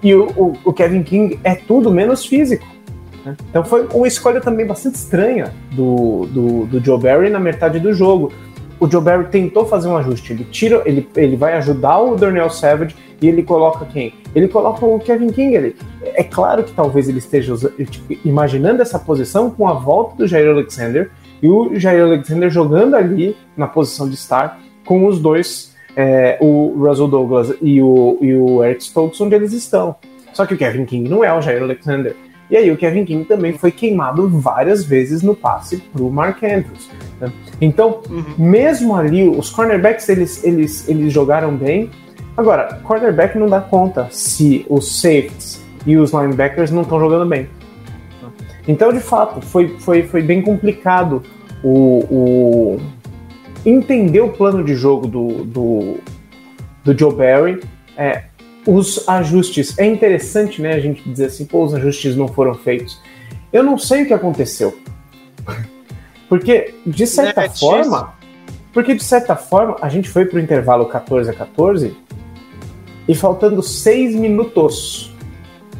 E 0.01 0.15
o, 0.15 0.27
o, 0.37 0.53
o 0.63 0.71
Kevin 0.71 1.03
King 1.03 1.37
é 1.43 1.55
tudo 1.55 1.91
menos 1.91 2.25
físico. 2.25 2.65
né? 3.25 3.35
Então 3.49 3.65
foi 3.65 3.85
uma 3.93 4.07
escolha 4.07 4.39
também 4.39 4.65
bastante 4.65 4.95
estranha 4.95 5.53
do, 5.73 6.25
do, 6.27 6.65
do 6.67 6.79
Joe 6.83 7.01
Barry 7.01 7.29
na 7.29 7.39
metade 7.39 7.81
do 7.81 7.91
jogo. 7.91 8.31
O 8.79 8.89
Joe 8.89 9.01
Barry 9.01 9.25
tentou 9.25 9.65
fazer 9.65 9.87
um 9.87 9.97
ajuste. 9.97 10.33
Ele 10.33 10.43
tira, 10.45 10.81
ele, 10.85 11.07
ele 11.15 11.35
vai 11.35 11.53
ajudar 11.53 11.99
o 11.99 12.15
Darnell 12.15 12.49
Savage 12.49 12.95
e 13.21 13.27
ele 13.27 13.43
coloca 13.43 13.85
quem? 13.85 14.13
Ele 14.35 14.47
coloca 14.47 14.85
o 14.85 14.99
Kevin 14.99 15.29
King. 15.29 15.75
É 16.03 16.23
claro 16.23 16.63
que 16.63 16.71
talvez 16.71 17.09
ele 17.09 17.17
esteja 17.17 17.55
tipo, 17.89 18.15
imaginando 18.25 18.81
essa 18.81 18.99
posição 18.99 19.49
com 19.49 19.67
a 19.67 19.73
volta 19.73 20.15
do 20.17 20.27
Jair 20.27 20.49
Alexander 20.49 21.09
e 21.41 21.47
o 21.47 21.75
Jair 21.79 22.03
Alexander 22.03 22.49
jogando 22.49 22.95
ali 22.95 23.35
na 23.55 23.67
posição 23.67 24.07
de 24.07 24.15
estar 24.15 24.59
com 24.85 25.05
os 25.05 25.19
dois, 25.19 25.75
é, 25.95 26.37
o 26.39 26.75
Russell 26.77 27.07
Douglas 27.07 27.53
e 27.61 27.81
o, 27.81 28.17
e 28.21 28.35
o 28.35 28.63
Eric 28.63 28.83
Stokes, 28.83 29.19
onde 29.19 29.35
eles 29.35 29.53
estão. 29.53 29.95
Só 30.33 30.45
que 30.45 30.53
o 30.53 30.57
Kevin 30.57 30.85
King 30.85 31.09
não 31.09 31.23
é 31.23 31.33
o 31.33 31.41
Jair 31.41 31.63
Alexander. 31.63 32.15
E 32.49 32.55
aí 32.55 32.71
o 32.71 32.77
Kevin 32.77 33.03
King 33.03 33.25
também 33.25 33.53
foi 33.53 33.71
queimado 33.71 34.27
várias 34.29 34.83
vezes 34.83 35.21
no 35.21 35.35
passe 35.35 35.77
pro 35.77 36.09
Mark 36.09 36.41
Andrews. 36.43 36.89
né? 37.19 37.31
Então, 37.59 38.01
mesmo 38.37 38.95
ali, 38.95 39.27
os 39.27 39.49
cornerbacks 39.49 40.07
eles, 40.07 40.43
eles, 40.43 40.87
eles 40.87 41.11
jogaram 41.11 41.55
bem. 41.55 41.89
Agora, 42.37 42.79
cornerback 42.83 43.37
não 43.37 43.47
dá 43.47 43.59
conta 43.59 44.07
se 44.11 44.65
os 44.69 45.01
safeties 45.01 45.61
e 45.85 45.97
os 45.97 46.11
linebackers 46.11 46.71
não 46.71 46.83
estão 46.83 46.99
jogando 46.99 47.27
bem. 47.27 47.49
Então, 48.67 48.91
de 48.91 48.99
fato, 48.99 49.41
foi, 49.41 49.69
foi, 49.79 50.03
foi 50.03 50.21
bem 50.21 50.41
complicado 50.41 51.23
o, 51.63 52.03
o 52.09 52.79
entender 53.65 54.21
o 54.21 54.29
plano 54.29 54.63
de 54.63 54.75
jogo 54.75 55.07
do, 55.07 55.45
do, 55.45 55.97
do 56.83 56.97
Joe 56.97 57.13
Barry. 57.13 57.59
É, 57.97 58.25
os 58.67 59.07
ajustes. 59.07 59.79
É 59.79 59.85
interessante, 59.85 60.61
né, 60.61 60.73
a 60.73 60.79
gente 60.79 61.09
dizer 61.09 61.27
assim, 61.27 61.45
pô, 61.45 61.63
os 61.63 61.73
ajustes 61.73 62.15
não 62.15 62.27
foram 62.27 62.53
feitos. 62.53 63.01
Eu 63.51 63.63
não 63.63 63.77
sei 63.77 64.03
o 64.03 64.05
que 64.05 64.13
aconteceu. 64.13 64.77
Porque, 66.27 66.75
de 66.85 67.07
certa 67.07 67.45
É, 67.45 67.49
forma. 67.49 68.13
Porque, 68.73 68.93
de 68.93 69.03
certa 69.03 69.35
forma, 69.35 69.77
a 69.81 69.87
gente 69.87 70.09
foi 70.09 70.25
pro 70.25 70.39
intervalo 70.39 70.85
14 70.85 71.29
a 71.31 71.33
14 71.33 71.95
e 73.07 73.15
faltando 73.15 73.63
6 73.63 74.13
minutos 74.15 75.15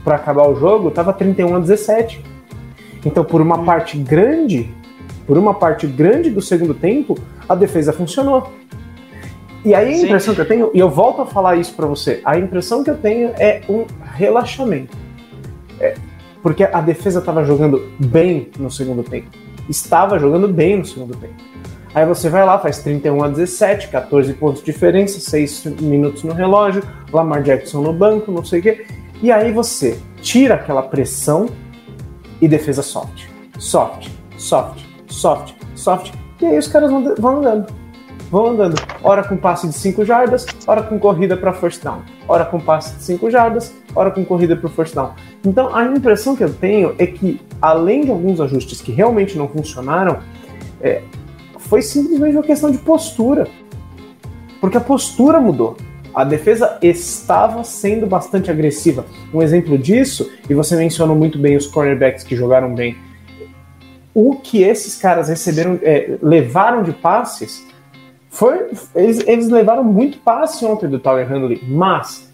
para 0.04 0.16
acabar 0.16 0.48
o 0.48 0.56
jogo, 0.56 0.90
tava 0.90 1.12
31 1.12 1.58
a 1.58 1.60
17. 1.60 2.24
Então, 3.06 3.26
por 3.26 3.42
uma 3.42 3.66
parte 3.66 3.98
grande, 3.98 4.74
por 5.28 5.38
uma 5.38 5.54
parte 5.54 5.86
grande 5.86 6.30
do 6.30 6.42
segundo 6.42 6.74
tempo, 6.74 7.20
a 7.48 7.54
defesa 7.54 7.92
funcionou. 7.92 8.54
E 9.66 9.74
aí 9.74 9.94
a 9.94 9.98
Sim. 9.98 10.06
impressão 10.06 10.36
que 10.36 10.42
eu 10.42 10.48
tenho, 10.48 10.72
e 10.74 10.80
eu 10.80 10.90
volto 10.90 11.22
a 11.22 11.26
falar 11.26 11.56
isso 11.56 11.74
para 11.74 11.86
você, 11.86 12.22
a 12.24 12.38
impressão 12.38 12.84
que 12.84 12.90
eu 12.90 12.98
tenho 12.98 13.30
é 13.38 13.62
um 13.68 13.86
relaxamento. 14.14 14.96
É, 15.80 15.96
porque 16.42 16.64
a 16.64 16.82
defesa 16.82 17.20
estava 17.20 17.44
jogando 17.44 17.92
bem 18.00 18.50
no 18.58 18.72
segundo 18.72 19.04
tempo. 19.04 19.30
Estava 19.70 20.18
jogando 20.18 20.48
bem 20.48 20.78
no 20.78 20.86
segundo 20.86 21.16
tempo. 21.18 21.36
Aí 21.94 22.06
você 22.06 22.30
vai 22.30 22.46
lá, 22.46 22.60
faz 22.60 22.80
31 22.80 23.24
a 23.24 23.28
17, 23.28 23.88
14 23.90 24.34
pontos 24.34 24.60
de 24.60 24.72
diferença, 24.72 25.20
6 25.20 25.66
minutos 25.82 26.24
no 26.24 26.34
relógio, 26.34 26.84
Lamar 27.12 27.42
Jackson 27.42 27.82
no 27.82 27.92
banco, 27.92 28.32
não 28.32 28.46
sei 28.46 28.60
o 28.60 28.64
quê. 28.64 28.86
E 29.22 29.32
aí 29.32 29.52
você 29.52 30.00
tira 30.22 30.56
aquela 30.56 30.84
pressão 30.84 31.48
e 32.40 32.48
defesa 32.48 32.84
soft. 32.84 33.26
Soft, 33.58 34.10
soft, 34.38 34.84
soft, 35.08 35.54
soft. 35.76 36.14
E 36.40 36.46
aí 36.46 36.58
os 36.58 36.68
caras 36.68 36.92
vão, 36.92 37.16
vão 37.16 37.38
andando. 37.40 37.74
Vão 38.30 38.48
andando. 38.48 38.76
Hora 39.02 39.24
com 39.24 39.38
passe 39.38 39.68
de 39.68 39.74
5 39.74 40.04
jardas, 40.04 40.46
hora 40.66 40.84
com 40.84 41.00
corrida 41.00 41.38
para 41.38 41.54
first 41.54 41.84
down. 41.84 42.02
Hora 42.28 42.46
com 42.46 42.60
passe 42.60 42.96
de 42.96 43.04
5 43.04 43.32
jardas, 43.32 43.74
hora 43.96 44.12
com 44.12 44.26
corrida 44.26 44.56
para 44.56 44.70
first 44.70 44.94
down. 44.94 45.12
Então 45.46 45.74
a 45.74 45.86
impressão 45.86 46.36
que 46.36 46.44
eu 46.44 46.54
tenho 46.54 46.94
é 46.98 47.08
que, 47.08 47.40
além 47.62 48.02
de 48.02 48.12
alguns 48.12 48.42
ajustes 48.42 48.82
que 48.82 48.92
realmente 48.92 49.38
não 49.38 49.48
funcionaram, 49.48 50.20
é, 50.82 51.02
foi 51.58 51.82
simplesmente 51.82 52.36
uma 52.36 52.44
questão 52.44 52.70
de 52.70 52.78
postura. 52.78 53.48
Porque 54.60 54.78
a 54.78 54.82
postura 54.82 55.40
mudou. 55.40 55.78
A 56.14 56.24
defesa 56.24 56.80
estava 56.82 57.64
sendo 57.64 58.08
bastante 58.08 58.50
agressiva. 58.50 59.06
Um 59.32 59.42
exemplo 59.42 59.78
disso, 59.78 60.32
e 60.50 60.54
você 60.54 60.76
mencionou 60.76 61.16
muito 61.16 61.38
bem 61.38 61.56
os 61.56 61.68
cornerbacks 61.68 62.24
que 62.24 62.36
jogaram 62.36 62.74
bem. 62.74 62.98
O 64.14 64.36
que 64.36 64.64
esses 64.64 64.96
caras 64.96 65.30
receberam, 65.30 65.80
é, 65.84 66.18
levaram 66.22 66.82
de 66.82 66.92
passes, 66.92 67.68
foi, 68.38 68.70
eles, 68.94 69.28
eles 69.28 69.50
levaram 69.50 69.84
muito 69.84 70.20
passe 70.20 70.64
ontem 70.64 70.88
do 70.88 71.00
Tyler 71.00 71.26
Huntley, 71.26 71.60
mas 71.68 72.32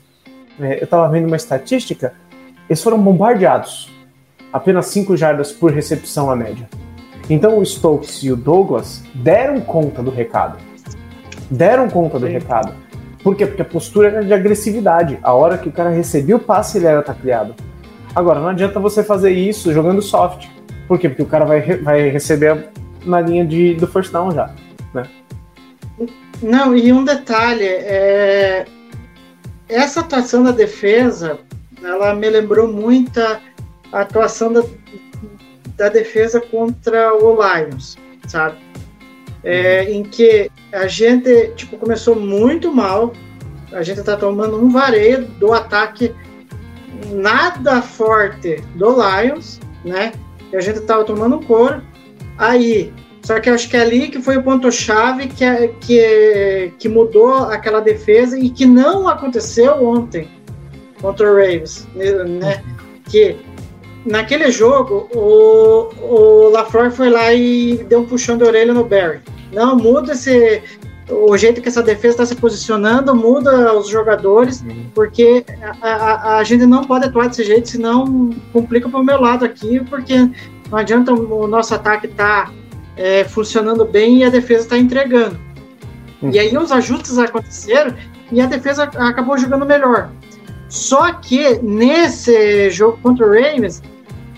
é, 0.59 0.81
eu 0.81 0.83
estava 0.83 1.07
vendo 1.07 1.27
uma 1.27 1.37
estatística, 1.37 2.13
eles 2.69 2.83
foram 2.83 2.99
bombardeados. 2.99 3.89
Apenas 4.51 4.87
5 4.87 5.15
jardas 5.15 5.53
por 5.53 5.71
recepção 5.71 6.29
a 6.29 6.35
média. 6.35 6.67
Então 7.29 7.57
o 7.57 7.65
Stokes 7.65 8.21
e 8.21 8.33
o 8.33 8.35
Douglas 8.35 9.01
deram 9.15 9.61
conta 9.61 10.03
do 10.03 10.11
recado. 10.11 10.57
Deram 11.49 11.89
conta 11.89 12.19
do 12.19 12.27
Sim. 12.27 12.33
recado. 12.33 12.73
Por 13.23 13.37
quê? 13.37 13.45
Porque 13.45 13.61
a 13.61 13.65
postura 13.65 14.09
era 14.09 14.25
de 14.25 14.33
agressividade. 14.33 15.17
A 15.23 15.31
hora 15.31 15.57
que 15.57 15.69
o 15.69 15.71
cara 15.71 15.89
recebia 15.89 16.35
o 16.35 16.39
passe, 16.39 16.79
ele 16.79 16.87
era 16.87 17.01
tacleado. 17.01 17.55
Agora, 18.13 18.41
não 18.41 18.49
adianta 18.49 18.77
você 18.77 19.05
fazer 19.05 19.31
isso 19.31 19.71
jogando 19.71 20.01
soft. 20.01 20.49
Por 20.85 20.99
quê? 20.99 21.07
Porque 21.07 21.23
o 21.23 21.27
cara 21.27 21.45
vai, 21.45 21.61
vai 21.77 22.09
receber 22.09 22.71
na 23.05 23.21
linha 23.21 23.45
de, 23.45 23.75
do 23.75 23.87
first 23.87 24.11
down 24.11 24.31
já. 24.31 24.53
Né? 24.93 25.07
Não, 26.41 26.75
e 26.75 26.91
um 26.91 27.03
detalhe, 27.03 27.65
é, 27.65 28.65
essa 29.69 30.01
atuação 30.01 30.43
da 30.43 30.51
defesa, 30.51 31.39
ela 31.81 32.13
me 32.13 32.29
lembrou 32.29 32.67
muito 32.67 33.19
a 33.19 33.39
atuação 34.01 34.51
da, 34.51 34.63
da 35.77 35.89
defesa 35.89 36.41
contra 36.41 37.13
o 37.13 37.37
Lions, 37.41 37.97
sabe? 38.27 38.57
É, 39.43 39.91
em 39.91 40.03
que 40.03 40.49
a 40.71 40.87
gente 40.87 41.51
tipo, 41.55 41.77
começou 41.77 42.15
muito 42.15 42.73
mal, 42.73 43.13
a 43.71 43.83
gente 43.83 44.01
tá 44.03 44.15
tomando 44.15 44.57
um 44.57 44.69
vareio 44.69 45.25
do 45.25 45.51
ataque 45.51 46.13
nada 47.11 47.81
forte 47.81 48.61
do 48.75 48.95
Lions, 48.95 49.59
né? 49.83 50.13
E 50.51 50.55
a 50.55 50.61
gente 50.61 50.81
tava 50.81 51.03
tomando 51.03 51.37
um 51.37 51.43
couro. 51.43 51.83
Aí, 52.37 52.93
só 53.23 53.39
que 53.39 53.49
eu 53.49 53.53
acho 53.53 53.69
que 53.69 53.77
é 53.77 53.81
ali 53.81 54.09
que 54.09 54.21
foi 54.21 54.37
o 54.37 54.43
ponto-chave 54.43 55.27
que, 55.27 55.43
é- 55.43 55.69
que, 55.79 56.73
que 56.77 56.89
mudou 56.89 57.33
aquela 57.45 57.79
defesa 57.79 58.37
e 58.37 58.49
que 58.49 58.65
não 58.65 59.07
aconteceu 59.07 59.83
ontem 59.83 60.27
contra 61.01 61.31
o 61.31 61.35
Ravens, 61.35 61.87
né? 61.95 62.61
Que 63.09 63.37
naquele 64.05 64.51
jogo 64.51 65.07
o, 65.13 65.89
o 66.01 66.49
LaFleur 66.49 66.91
foi 66.91 67.09
lá 67.09 67.33
e 67.33 67.77
deu 67.89 68.01
um 68.01 68.05
puxão 68.05 68.37
de 68.37 68.43
orelha 68.43 68.73
no 68.73 68.83
Barry. 68.83 69.19
Não, 69.53 69.75
muda 69.75 70.13
esse, 70.13 70.61
o 71.09 71.37
jeito 71.37 71.61
que 71.61 71.69
essa 71.69 71.83
defesa 71.83 72.13
está 72.13 72.25
se 72.25 72.35
posicionando, 72.35 73.15
muda 73.15 73.73
os 73.73 73.87
jogadores, 73.87 74.63
porque 74.93 75.45
a, 75.81 75.87
a, 75.87 76.37
a 76.39 76.43
gente 76.43 76.65
não 76.65 76.83
pode 76.83 77.05
atuar 77.05 77.27
desse 77.29 77.43
jeito, 77.43 77.69
senão 77.69 78.31
complica 78.51 78.89
para 78.89 78.99
o 78.99 79.03
meu 79.03 79.19
lado 79.21 79.45
aqui, 79.45 79.79
porque 79.89 80.29
não 80.69 80.77
adianta 80.77 81.13
o 81.13 81.47
nosso 81.47 81.73
ataque 81.75 82.07
estar 82.07 82.51
é, 82.95 83.23
funcionando 83.23 83.85
bem 83.85 84.19
e 84.19 84.23
a 84.23 84.29
defesa 84.29 84.63
está 84.63 84.77
entregando. 84.77 85.39
E 86.21 86.39
aí 86.39 86.55
os 86.55 86.71
ajustes 86.71 87.17
aconteceram 87.17 87.93
e 88.31 88.41
a 88.41 88.45
defesa 88.45 88.83
acabou 88.83 89.37
jogando 89.37 89.65
melhor. 89.65 90.09
Só 90.69 91.13
que 91.13 91.59
nesse 91.61 92.69
jogo 92.71 92.97
contra 93.03 93.25
o 93.25 93.29
Ravens, 93.29 93.81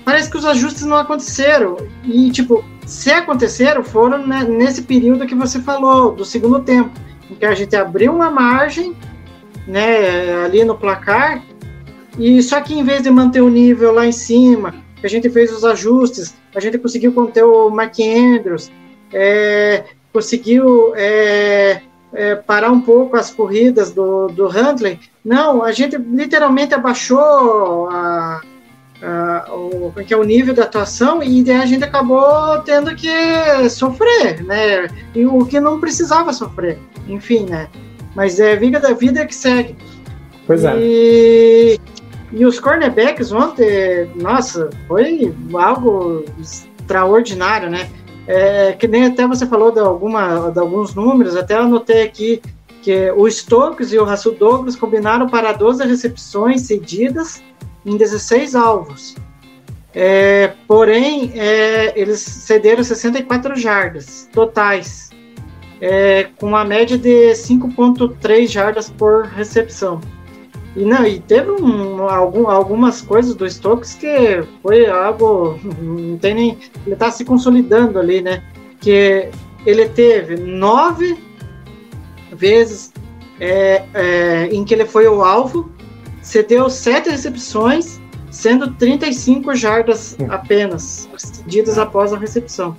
parece 0.04 0.30
que 0.30 0.38
os 0.38 0.46
ajustes 0.46 0.84
não 0.84 0.98
aconteceram. 0.98 1.78
E, 2.04 2.30
tipo, 2.32 2.64
se 2.86 3.12
aconteceram, 3.12 3.84
foram 3.84 4.26
né, 4.26 4.44
nesse 4.44 4.82
período 4.84 5.26
que 5.26 5.36
você 5.36 5.62
falou, 5.62 6.12
do 6.14 6.26
segundo 6.26 6.60
tempo, 6.60 6.92
em 7.30 7.36
que 7.36 7.46
a 7.46 7.56
gente 7.56 7.76
abriu 7.76 8.14
uma 8.14 8.30
margem, 8.30 8.96
né, 9.68 10.44
ali 10.44 10.64
no 10.64 10.76
placar, 10.76 11.42
e 12.18 12.42
só 12.42 12.62
que 12.62 12.78
em 12.78 12.84
vez 12.84 13.04
de 13.04 13.10
manter 13.10 13.42
o 13.42 13.50
nível 13.50 13.92
lá 13.92 14.06
em 14.06 14.12
cima, 14.12 14.76
a 15.06 15.10
gente 15.10 15.30
fez 15.30 15.52
os 15.52 15.64
ajustes, 15.64 16.36
a 16.56 16.60
gente 16.60 16.78
conseguiu 16.78 17.14
conter 17.14 17.44
o 17.44 17.70
Mark 17.70 17.96
Andrews, 18.00 18.72
é, 19.14 19.84
conseguiu 20.12 20.94
é, 20.96 21.82
é, 22.14 22.36
parar 22.36 22.72
um 22.72 22.82
pouco 22.82 23.16
as 23.16 23.30
corridas 23.30 23.92
do, 23.92 24.28
do 24.28 24.48
Huntley. 24.48 25.00
Não, 25.24 25.64
a 25.64 25.72
gente 25.72 25.98
literalmente 25.98 26.74
abaixou 26.74 27.90
a, 27.90 28.42
a, 29.02 29.54
o, 29.54 29.94
que 30.06 30.14
é 30.14 30.18
o 30.18 30.24
nível 30.24 30.54
da 30.54 30.64
atuação 30.64 31.22
e 31.22 31.50
a 31.52 31.66
gente 31.66 31.84
acabou 31.84 32.60
tendo 32.64 32.96
que 32.96 33.70
sofrer, 33.70 34.44
né? 34.44 34.88
E 35.14 35.26
o 35.26 35.46
que 35.46 35.60
não 35.60 35.80
precisava 35.80 36.32
sofrer, 36.34 36.80
enfim, 37.08 37.46
né? 37.46 37.68
Mas 38.16 38.40
é 38.40 38.56
vida 38.56 38.80
da 38.80 38.94
vida 38.94 39.26
que 39.26 39.36
segue. 39.36 39.76
Pois 40.48 40.64
é. 40.64 40.74
E, 40.78 41.80
e 42.36 42.46
os 42.46 42.60
cornerbacks 42.60 43.32
ontem, 43.32 44.12
nossa, 44.14 44.70
foi 44.90 45.34
algo 45.54 46.26
extraordinário, 46.38 47.70
né? 47.70 47.90
É, 48.28 48.74
que 48.74 48.90
nem 48.90 49.06
até 49.06 49.26
você 49.26 49.46
falou 49.46 49.72
de, 49.72 49.80
alguma, 49.80 50.52
de 50.52 50.60
alguns 50.60 50.94
números, 50.94 51.38
até 51.38 51.56
anotei 51.56 52.04
aqui 52.04 52.42
que 52.82 53.10
o 53.12 53.30
Stokes 53.32 53.94
e 53.94 53.98
o 53.98 54.04
Russell 54.04 54.36
Douglas 54.36 54.76
combinaram 54.76 55.30
para 55.30 55.54
12 55.54 55.86
recepções 55.86 56.64
cedidas 56.64 57.42
em 57.86 57.96
16 57.96 58.54
alvos. 58.54 59.16
É, 59.94 60.52
porém, 60.68 61.32
é, 61.36 61.98
eles 61.98 62.20
cederam 62.20 62.84
64 62.84 63.56
jardas 63.56 64.30
totais, 64.34 65.10
é, 65.80 66.28
com 66.38 66.48
uma 66.48 66.66
média 66.66 66.98
de 66.98 67.32
5,3 67.32 68.48
jardas 68.48 68.90
por 68.90 69.24
recepção. 69.24 70.02
E 70.76 70.84
não, 70.84 71.06
e 71.06 71.20
teve 71.20 71.52
um, 71.52 72.04
algum, 72.10 72.50
algumas 72.50 73.02
coisas 73.02 73.34
do 73.34 73.50
Stokes 73.50 73.94
que 73.94 74.44
foi 74.62 74.86
algo. 74.88 75.60
Não 75.82 76.18
tem 76.18 76.34
nem. 76.34 76.58
Ele 76.86 76.94
está 76.94 77.10
se 77.10 77.24
consolidando 77.24 77.98
ali, 77.98 78.22
né? 78.22 78.44
Que 78.82 79.30
ele 79.66 79.88
teve 79.90 80.36
nove 80.36 81.18
vezes 82.32 82.92
é, 83.40 83.84
é, 83.94 84.50
em 84.52 84.64
que 84.64 84.74
ele 84.74 84.86
foi 84.86 85.08
o 85.08 85.24
alvo, 85.24 85.72
cedeu 86.22 86.70
sete 86.70 87.10
recepções, 87.10 88.00
sendo 88.30 88.74
35 88.74 89.56
jardas 89.56 90.18
apenas, 90.30 91.10
cedidas 91.18 91.78
após 91.78 92.14
a 92.14 92.18
recepção. 92.18 92.76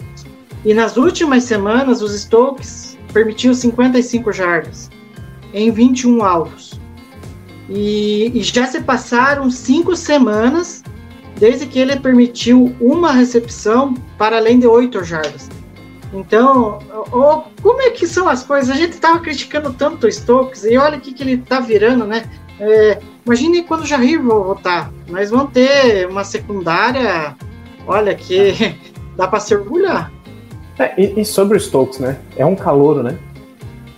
E 0.65 0.75
nas 0.75 0.97
últimas 0.97 1.45
semanas, 1.45 2.03
os 2.03 2.13
Stokes 2.21 2.99
permitiu 3.13 3.55
55 3.55 4.33
jardas 4.33 4.91
em 5.55 5.71
21 5.71 6.23
alvos. 6.23 6.66
E, 7.69 8.31
e, 8.35 8.43
já 8.43 8.67
se 8.67 8.81
passaram 8.81 9.51
cinco 9.51 9.97
semanas 9.97 10.85
desde 11.39 11.67
que 11.67 11.79
ele 11.79 11.97
permitiu 11.97 12.75
uma 12.81 13.13
recepção 13.13 13.95
para 14.17 14.37
além 14.37 14.59
de 14.59 14.67
oito 14.67 15.03
jardas. 15.05 15.49
Então, 16.13 16.79
oh, 17.13 17.43
como 17.61 17.83
é 17.83 17.91
que 17.91 18.07
são 18.07 18.29
as 18.29 18.43
coisas? 18.45 18.71
A 18.71 18.79
gente 18.79 18.93
estava 18.93 19.19
criticando 19.19 19.73
tanto 19.73 20.07
o 20.07 20.13
Stokes 20.13 20.65
e 20.65 20.77
olha 20.77 20.97
o 20.97 21.01
que, 21.01 21.13
que 21.13 21.23
ele 21.23 21.35
está 21.35 21.61
virando, 21.61 22.07
né? 22.07 22.25
É, 22.59 22.99
imagine 23.27 23.65
quando 23.65 23.83
o 23.83 23.87
Jair 23.87 24.23
voltar. 24.23 24.91
Nós 25.09 25.31
vamos 25.31 25.53
ter 25.53 26.09
uma 26.09 26.25
secundária, 26.25 27.37
olha, 27.87 28.15
que 28.15 28.77
dá 29.17 29.27
para 29.27 29.41
se 29.41 29.55
orgulhar. 29.55 30.13
É, 30.79 30.95
e, 31.01 31.21
e, 31.21 31.25
sobre 31.25 31.57
o 31.57 31.61
Stokes, 31.61 31.99
né? 31.99 32.19
É 32.37 32.47
um 32.47 32.55
calouro, 32.55 33.03
né? 33.03 33.19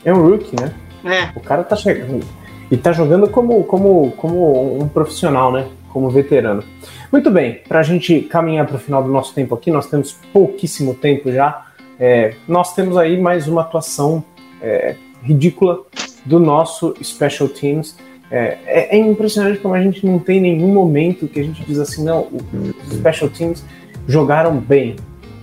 É 0.04 0.12
um 0.12 0.22
rookie, 0.22 0.56
né? 0.58 0.72
É. 1.04 1.30
O 1.36 1.40
cara 1.40 1.62
tá 1.62 1.76
chegando 1.76 2.24
e 2.70 2.76
tá 2.76 2.92
jogando 2.92 3.28
como, 3.28 3.64
como, 3.64 4.10
como 4.12 4.82
um 4.82 4.88
profissional, 4.88 5.52
né? 5.52 5.66
Como 5.90 6.10
veterano. 6.10 6.62
Muito 7.10 7.30
bem, 7.30 7.60
para 7.66 7.80
a 7.80 7.82
gente 7.82 8.20
caminhar 8.20 8.66
para 8.66 8.76
o 8.76 8.78
final 8.78 9.02
do 9.02 9.10
nosso 9.10 9.34
tempo 9.34 9.54
aqui, 9.54 9.70
nós 9.70 9.88
temos 9.88 10.16
pouquíssimo 10.32 10.94
tempo 10.94 11.32
já. 11.32 11.66
É, 11.98 12.34
nós 12.46 12.74
temos 12.74 12.96
aí 12.96 13.20
mais 13.20 13.48
uma 13.48 13.62
atuação 13.62 14.22
é, 14.60 14.94
ridícula 15.22 15.80
do 16.24 16.38
nosso 16.38 16.94
Special 17.02 17.48
Teams. 17.48 17.96
É, 18.30 18.58
é, 18.66 18.96
é, 18.96 18.98
impressionante 18.98 19.58
como 19.58 19.74
a 19.74 19.80
gente 19.80 20.04
não 20.04 20.18
tem 20.18 20.38
nenhum 20.38 20.68
momento 20.68 21.26
que 21.26 21.40
a 21.40 21.42
gente 21.42 21.64
diz 21.64 21.78
assim, 21.78 22.04
não, 22.04 22.28
os 22.30 22.94
Special 22.94 23.30
Teams 23.30 23.64
jogaram 24.06 24.56
bem. 24.58 24.96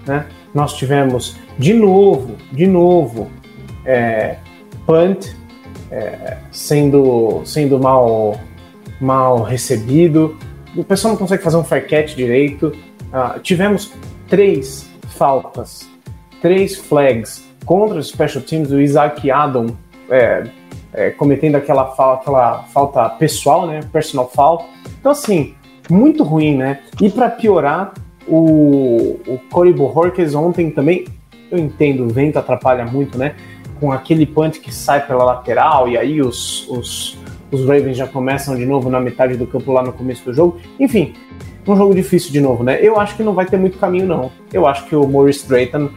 Né? 0.05 0.27
Nós 0.53 0.73
tivemos 0.73 1.35
de 1.57 1.73
novo, 1.73 2.35
de 2.51 2.67
novo, 2.67 3.29
é, 3.83 4.37
punt 4.85 5.33
é, 5.91 6.37
sendo, 6.51 7.41
sendo 7.45 7.79
mal, 7.79 8.39
mal 8.99 9.43
recebido. 9.43 10.37
O 10.75 10.83
pessoal 10.83 11.13
não 11.13 11.19
consegue 11.19 11.43
fazer 11.43 11.57
um 11.57 11.63
fair 11.63 12.05
direito. 12.05 12.67
Uh, 13.13 13.39
tivemos 13.39 13.93
três 14.27 14.89
faltas, 15.09 15.87
três 16.41 16.75
flags 16.75 17.45
contra 17.65 17.97
os 17.97 18.09
special 18.09 18.43
teams. 18.43 18.71
O 18.71 18.79
Isaac 18.79 19.29
Adam 19.31 19.67
é, 20.09 20.43
é, 20.93 21.09
cometendo 21.11 21.55
aquela, 21.55 21.95
falta, 21.95 22.21
aquela 22.21 22.63
falta 22.63 23.09
pessoal, 23.09 23.67
né? 23.67 23.81
Personal 23.91 24.29
foul. 24.29 24.65
Então, 24.99 25.11
assim, 25.11 25.53
muito 25.89 26.23
ruim, 26.23 26.57
né? 26.57 26.79
E 27.01 27.09
para 27.09 27.29
piorar, 27.29 27.93
o, 28.27 29.19
o 29.27 29.39
Corey 29.51 29.73
Bohorquez 29.73 30.33
ontem 30.33 30.71
também, 30.71 31.05
eu 31.51 31.59
entendo, 31.59 32.05
o 32.05 32.09
vento 32.09 32.39
atrapalha 32.39 32.85
muito, 32.85 33.17
né? 33.17 33.35
Com 33.79 33.91
aquele 33.91 34.25
punt 34.25 34.59
que 34.59 34.73
sai 34.73 35.05
pela 35.05 35.23
lateral, 35.23 35.87
e 35.87 35.97
aí 35.97 36.21
os, 36.21 36.67
os, 36.69 37.17
os 37.51 37.61
Ravens 37.61 37.97
já 37.97 38.07
começam 38.07 38.55
de 38.55 38.65
novo 38.65 38.89
na 38.89 38.99
metade 38.99 39.35
do 39.35 39.45
campo 39.45 39.71
lá 39.71 39.83
no 39.83 39.93
começo 39.93 40.23
do 40.25 40.33
jogo. 40.33 40.59
Enfim, 40.79 41.13
um 41.67 41.75
jogo 41.75 41.95
difícil 41.95 42.31
de 42.31 42.39
novo, 42.39 42.63
né? 42.63 42.79
Eu 42.81 42.99
acho 42.99 43.15
que 43.15 43.23
não 43.23 43.33
vai 43.33 43.45
ter 43.45 43.57
muito 43.57 43.77
caminho, 43.77 44.05
não. 44.05 44.31
Eu 44.53 44.67
acho 44.67 44.85
que 44.85 44.95
o 44.95 45.07
Maurice 45.07 45.47
Drayton, 45.47 45.89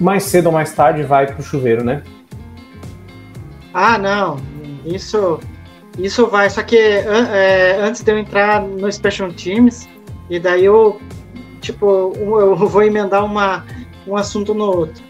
mais 0.00 0.24
cedo 0.24 0.46
ou 0.46 0.52
mais 0.52 0.72
tarde, 0.72 1.02
vai 1.02 1.26
pro 1.26 1.42
chuveiro, 1.42 1.84
né? 1.84 2.02
Ah, 3.74 3.98
não. 3.98 4.38
Isso, 4.84 5.38
isso 5.98 6.26
vai. 6.26 6.48
Só 6.48 6.62
que 6.62 6.76
é, 6.76 7.78
antes 7.80 8.02
de 8.02 8.10
eu 8.10 8.18
entrar 8.18 8.62
no 8.62 8.90
Special 8.90 9.30
Teams, 9.32 9.88
e 10.28 10.38
daí 10.38 10.64
eu, 10.64 11.00
tipo, 11.60 12.12
eu 12.16 12.56
vou 12.56 12.82
emendar 12.82 13.24
uma, 13.24 13.64
um 14.06 14.16
assunto 14.16 14.54
no 14.54 14.64
outro. 14.64 15.09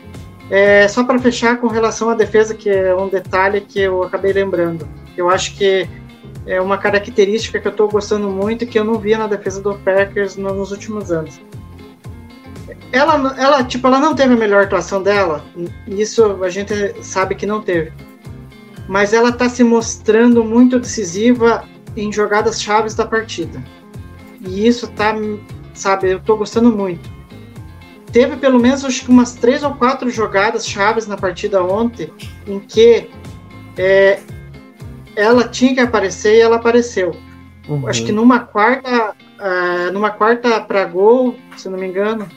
É, 0.51 0.89
só 0.89 1.05
para 1.05 1.19
fechar 1.21 1.59
com 1.59 1.69
relação 1.69 2.11
à 2.11 2.15
defesa, 2.15 2.55
que 2.55 2.69
é 2.69 2.95
um 2.95 3.09
detalhe 3.09 3.61
que 3.61 3.79
eu 3.79 4.03
acabei 4.03 4.33
lembrando. 4.33 4.87
Eu 5.17 5.31
acho 5.31 5.57
que 5.57 5.89
é 6.45 6.61
uma 6.61 6.77
característica 6.77 7.61
que 7.61 7.69
eu 7.69 7.71
estou 7.71 7.89
gostando 7.89 8.29
muito 8.29 8.65
e 8.65 8.67
que 8.67 8.77
eu 8.77 8.85
não 8.85 8.99
via 8.99 9.17
na 9.17 9.29
defesa 9.29 9.63
do 9.63 9.75
Packers 9.79 10.37
nos 10.37 10.73
últimos 10.73 11.13
anos. 11.13 11.41
Ela, 12.91 13.37
ela, 13.39 13.63
tipo, 13.63 13.87
ela 13.87 14.01
não 14.01 14.17
teve 14.17 14.35
a 14.35 14.37
melhor 14.37 14.65
atuação 14.65 15.01
dela, 15.01 15.45
isso 15.87 16.43
a 16.43 16.49
gente 16.49 16.75
sabe 17.05 17.37
que 17.37 17.47
não 17.47 17.63
teve. 17.63 17.93
Mas 18.89 19.13
ela 19.13 19.29
está 19.29 19.49
se 19.49 19.63
mostrando 19.63 20.43
muito 20.43 20.81
decisiva 20.81 21.65
em 21.97 22.13
jogadas 22.13 22.61
chaves 22.61 22.95
da 22.95 23.07
partida. 23.07 23.63
E 24.41 24.67
isso 24.67 24.89
tá, 24.89 25.15
sabe, 25.75 26.11
eu 26.11 26.19
estou 26.19 26.37
gostando 26.37 26.73
muito 26.73 27.20
teve 28.13 28.37
pelo 28.37 28.59
menos 28.59 28.85
acho 28.85 29.05
que 29.05 29.11
umas 29.11 29.35
três 29.35 29.63
ou 29.63 29.75
quatro 29.75 30.11
jogadas 30.11 30.67
chaves 30.67 31.07
na 31.07 31.17
partida 31.17 31.63
ontem 31.63 32.13
em 32.47 32.59
que 32.61 33.11
é, 33.77 34.21
ela 35.17 35.49
tinha 35.49 35.75
que 35.75 35.81
aparecer 35.81 36.37
e 36.37 36.41
ela 36.41 36.57
apareceu. 36.57 37.15
Uhum. 37.69 37.87
Acho 37.87 38.05
que 38.05 38.13
numa 38.13 38.41
quarta, 38.41 39.13
uh, 39.13 39.93
numa 39.93 40.11
quarta 40.11 40.61
para 40.61 40.85
gol, 40.85 41.37
se 41.57 41.69
não 41.69 41.79
me 41.79 41.87
engano, 41.87 42.29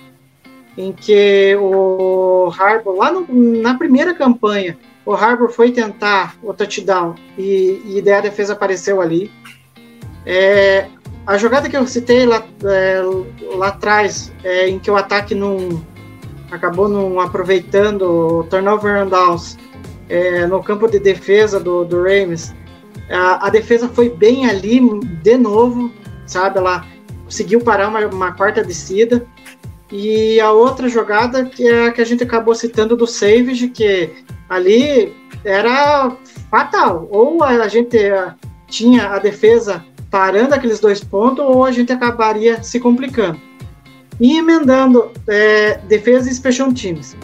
em 0.77 0.91
que 0.91 1.55
o 1.59 2.51
Harbour, 2.57 2.95
lá 2.95 3.11
no, 3.11 3.25
na 3.61 3.75
primeira 3.75 4.13
campanha, 4.13 4.77
o 5.05 5.13
Harbour 5.13 5.49
foi 5.49 5.71
tentar 5.71 6.35
o 6.41 6.53
touchdown 6.53 7.15
e, 7.37 7.81
e 7.85 8.11
a 8.11 8.21
defesa 8.21 8.53
apareceu 8.53 9.01
ali. 9.01 9.31
É, 10.25 10.87
a 11.25 11.37
jogada 11.37 11.69
que 11.69 11.77
eu 11.77 11.87
citei 11.87 12.25
lá, 12.25 12.43
é, 12.65 13.01
lá 13.55 13.67
atrás, 13.69 14.31
é, 14.43 14.67
em 14.67 14.79
que 14.79 14.91
o 14.91 14.97
ataque 14.97 15.33
não 15.33 15.81
acabou 16.51 16.87
não 16.87 17.19
aproveitando 17.19 18.01
o 18.03 18.43
turnover 18.43 18.95
and 18.95 19.07
downs 19.07 19.57
é, 20.09 20.45
no 20.45 20.61
campo 20.61 20.87
de 20.87 20.99
defesa 20.99 21.59
do, 21.59 21.83
do 21.85 22.03
Rams, 22.03 22.53
a, 23.09 23.47
a, 23.47 23.49
defesa 23.49 23.89
foi 23.89 24.09
bem 24.09 24.45
ali 24.45 24.79
de 25.21 25.37
novo, 25.37 25.91
sabe? 26.25 26.59
Ela 26.59 26.85
conseguiu 27.23 27.61
parar 27.61 27.87
uma, 27.87 28.05
uma 28.07 28.31
quarta 28.33 28.63
descida. 28.63 29.25
E 29.91 30.39
a 30.39 30.51
outra 30.51 30.89
jogada 30.89 31.45
que 31.45 31.67
é 31.67 31.87
a 31.87 31.91
que 31.91 32.01
a 32.01 32.05
gente 32.05 32.23
acabou 32.23 32.55
citando 32.55 32.95
do 32.95 33.05
Savage, 33.05 33.69
que 33.69 34.09
ali 34.49 35.13
era 35.43 36.15
fatal. 36.49 37.07
Ou 37.11 37.43
a 37.43 37.67
gente 37.67 37.97
tinha 38.67 39.09
a 39.09 39.19
defesa 39.19 39.85
parando 40.13 40.53
aqueles 40.53 40.79
dois 40.79 41.03
pontos 41.03 41.43
ou 41.43 41.65
a 41.65 41.71
gente 41.71 41.91
acabaria 41.91 42.61
se 42.61 42.79
complicando. 42.79 43.41
E 44.19 44.37
emendando 44.37 45.09
é, 45.27 45.79
defesa 45.87 46.29
e 46.29 46.33
special 46.35 46.71
teams. 46.71 47.17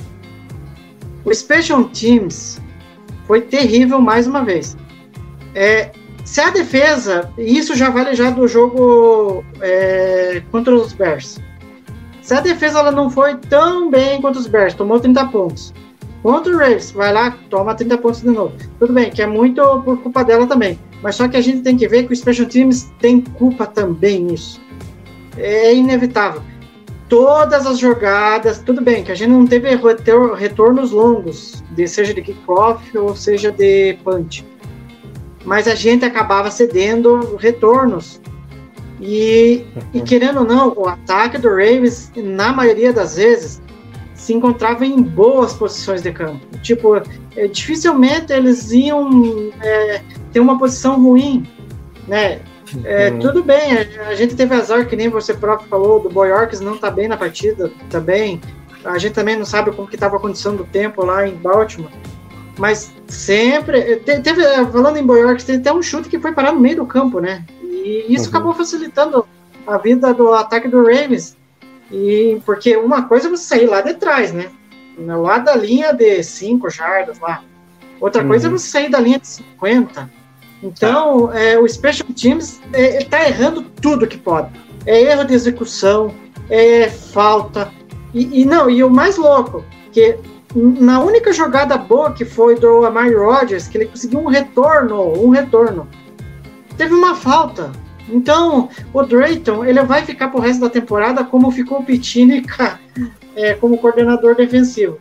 O 1.23 1.31
special 1.31 1.83
teams 1.83 2.59
foi 3.27 3.41
terrível 3.41 4.01
mais 4.01 4.25
uma 4.25 4.43
vez. 4.43 4.75
É, 5.53 5.91
se 6.25 6.41
a 6.41 6.49
defesa, 6.49 7.31
e 7.37 7.59
isso 7.59 7.75
já 7.75 7.91
vale 7.91 8.15
já 8.15 8.31
do 8.31 8.47
jogo 8.47 9.45
é, 9.61 10.41
contra 10.51 10.73
os 10.73 10.91
Bears. 10.91 11.39
Se 12.23 12.33
a 12.33 12.41
defesa 12.41 12.79
ela 12.79 12.91
não 12.91 13.07
foi 13.07 13.35
tão 13.37 13.91
bem 13.91 14.19
quanto 14.19 14.39
os 14.39 14.47
Bears, 14.47 14.73
tomou 14.73 14.99
30 14.99 15.27
pontos. 15.27 15.75
Contra 16.23 16.51
o 16.51 16.57
Ravens, 16.57 16.89
vai 16.89 17.13
lá, 17.13 17.37
toma 17.51 17.75
30 17.75 17.99
pontos 17.99 18.21
de 18.21 18.31
novo. 18.31 18.53
Tudo 18.79 18.93
bem, 18.93 19.11
que 19.11 19.21
é 19.21 19.27
muito 19.27 19.61
por 19.83 20.01
culpa 20.01 20.23
dela 20.23 20.47
também. 20.47 20.79
Mas 21.01 21.15
só 21.15 21.27
que 21.27 21.37
a 21.37 21.41
gente 21.41 21.61
tem 21.61 21.77
que 21.77 21.87
ver 21.87 22.05
que 22.07 22.13
o 22.13 22.15
Special 22.15 22.47
Teams 22.47 22.91
tem 22.99 23.21
culpa 23.21 23.65
também 23.65 24.23
nisso. 24.23 24.61
É 25.37 25.73
inevitável. 25.73 26.41
Todas 27.07 27.65
as 27.65 27.79
jogadas, 27.79 28.59
tudo 28.59 28.81
bem, 28.81 29.03
que 29.03 29.11
a 29.11 29.15
gente 29.15 29.29
não 29.29 29.47
teve 29.47 29.73
retor- 29.75 30.33
retornos 30.33 30.91
longos, 30.91 31.63
de, 31.71 31.87
seja 31.87 32.13
de 32.13 32.21
kickoff 32.21 32.95
ou 32.97 33.15
seja 33.15 33.51
de 33.51 33.97
punch. 34.03 34.45
Mas 35.45 35.67
a 35.67 35.73
gente 35.73 36.05
acabava 36.05 36.51
cedendo 36.51 37.35
retornos. 37.37 38.21
E, 39.01 39.65
e 39.93 40.01
querendo 40.01 40.39
ou 40.39 40.45
não, 40.45 40.73
o 40.75 40.87
ataque 40.87 41.37
do 41.37 41.47
Ravens, 41.47 42.11
na 42.15 42.51
maioria 42.51 42.91
das 42.91 43.15
vezes, 43.15 43.61
se 44.29 44.33
encontrava 44.35 44.85
em 44.85 45.01
boas 45.01 45.53
posições 45.53 46.03
de 46.03 46.11
campo. 46.11 46.39
Tipo, 46.61 46.97
é, 47.35 47.47
dificilmente 47.47 48.31
eles 48.31 48.71
iam 48.71 49.09
é, 49.59 50.03
ter 50.31 50.39
uma 50.39 50.59
posição 50.59 51.01
ruim, 51.01 51.47
né? 52.07 52.39
É, 52.83 53.09
Uhum. 53.09 53.17
Tudo 53.17 53.43
bem, 53.43 53.73
a, 53.75 54.09
a 54.09 54.13
gente 54.13 54.35
teve 54.35 54.53
azar, 54.53 54.87
que 54.87 54.95
nem 54.95 55.09
você 55.09 55.33
próprio 55.33 55.67
falou, 55.67 55.99
do 55.99 56.07
Boy 56.11 56.31
Orcs 56.31 56.59
não 56.59 56.77
tá 56.77 56.91
bem 56.91 57.07
na 57.07 57.17
partida 57.17 57.71
também. 57.89 58.39
A 58.85 58.99
gente 58.99 59.13
também 59.13 59.35
não 59.35 59.43
sabe 59.47 59.71
como 59.71 59.87
que 59.87 59.95
estava 59.95 60.17
a 60.17 60.19
condição 60.19 60.55
do 60.55 60.63
tempo 60.63 61.03
lá 61.03 61.27
em 61.27 61.33
Baltimore. 61.33 61.89
Mas 62.59 62.93
sempre. 63.07 63.95
te- 63.95 64.19
Teve, 64.19 64.43
falando 64.71 64.97
em 64.97 65.03
Boy 65.03 65.23
Orcs, 65.25 65.43
tem 65.45 65.55
até 65.55 65.73
um 65.73 65.81
chute 65.81 66.07
que 66.09 66.19
foi 66.19 66.31
parar 66.31 66.51
no 66.51 66.59
meio 66.59 66.75
do 66.75 66.85
campo, 66.85 67.19
né? 67.19 67.43
E 67.63 68.05
isso 68.07 68.25
Uhum. 68.25 68.29
acabou 68.29 68.53
facilitando 68.53 69.25
a 69.65 69.79
vida 69.79 70.13
do 70.13 70.31
ataque 70.35 70.67
do 70.67 70.83
Ravens. 70.83 71.35
E 71.91 72.41
porque 72.45 72.75
uma 72.77 73.03
coisa 73.03 73.27
é 73.27 73.31
você 73.31 73.43
sair 73.43 73.67
lá 73.67 73.81
de 73.81 73.93
trás, 73.95 74.31
né? 74.31 74.49
Lá 74.97 75.37
da 75.37 75.55
linha 75.55 75.93
de 75.93 76.21
5 76.23 76.69
jardas 76.69 77.19
lá. 77.19 77.43
Outra 77.99 78.23
coisa 78.23 78.47
é 78.47 78.49
Uhum. 78.49 78.57
você 78.57 78.67
sair 78.67 78.89
da 78.89 78.99
linha 78.99 79.19
de 79.19 79.27
50. 79.27 80.09
Então, 80.61 81.33
é, 81.33 81.57
o 81.57 81.67
Special 81.67 82.07
Teams 82.13 82.59
é, 82.73 82.97
ele 82.97 83.05
tá 83.05 83.27
errando 83.27 83.61
tudo 83.81 84.07
que 84.07 84.17
pode. 84.17 84.49
É 84.85 85.01
erro 85.01 85.23
de 85.23 85.33
execução, 85.33 86.13
é 86.49 86.89
falta. 86.89 87.71
E, 88.13 88.41
e 88.41 88.45
não, 88.45 88.69
e 88.69 88.83
o 88.83 88.89
mais 88.89 89.17
louco, 89.17 89.63
que 89.91 90.17
na 90.55 90.99
única 90.99 91.31
jogada 91.31 91.77
boa 91.77 92.11
que 92.11 92.25
foi 92.25 92.55
do 92.55 92.85
Amari 92.85 93.15
Rodgers, 93.15 93.67
que 93.67 93.77
ele 93.77 93.85
conseguiu 93.85 94.19
um 94.19 94.27
retorno, 94.27 95.13
um 95.23 95.29
retorno, 95.29 95.87
teve 96.77 96.93
uma 96.93 97.15
falta. 97.15 97.71
Então, 98.11 98.69
o 98.93 99.03
Drayton, 99.03 99.63
ele 99.65 99.81
vai 99.83 100.03
ficar 100.03 100.29
pro 100.29 100.39
resto 100.41 100.61
da 100.61 100.69
temporada 100.69 101.23
como 101.23 101.51
ficou 101.51 101.79
o 101.79 101.83
Pittini 101.83 102.41
ca- 102.41 102.79
é, 103.35 103.53
como 103.53 103.77
coordenador 103.77 104.35
defensivo. 104.35 104.97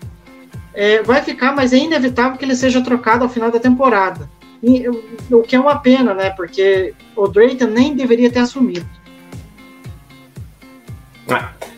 É, 0.74 1.02
vai 1.02 1.22
ficar, 1.22 1.54
mas 1.54 1.72
é 1.72 1.78
inevitável 1.78 2.38
que 2.38 2.44
ele 2.44 2.54
seja 2.54 2.80
trocado 2.82 3.24
ao 3.24 3.30
final 3.30 3.50
da 3.50 3.58
temporada. 3.58 4.28
E, 4.62 4.86
o 5.30 5.42
que 5.42 5.56
é 5.56 5.60
uma 5.60 5.78
pena, 5.78 6.14
né? 6.14 6.30
Porque 6.30 6.94
o 7.16 7.26
Drayton 7.28 7.66
nem 7.66 7.94
deveria 7.96 8.30
ter 8.30 8.40
assumido. 8.40 8.86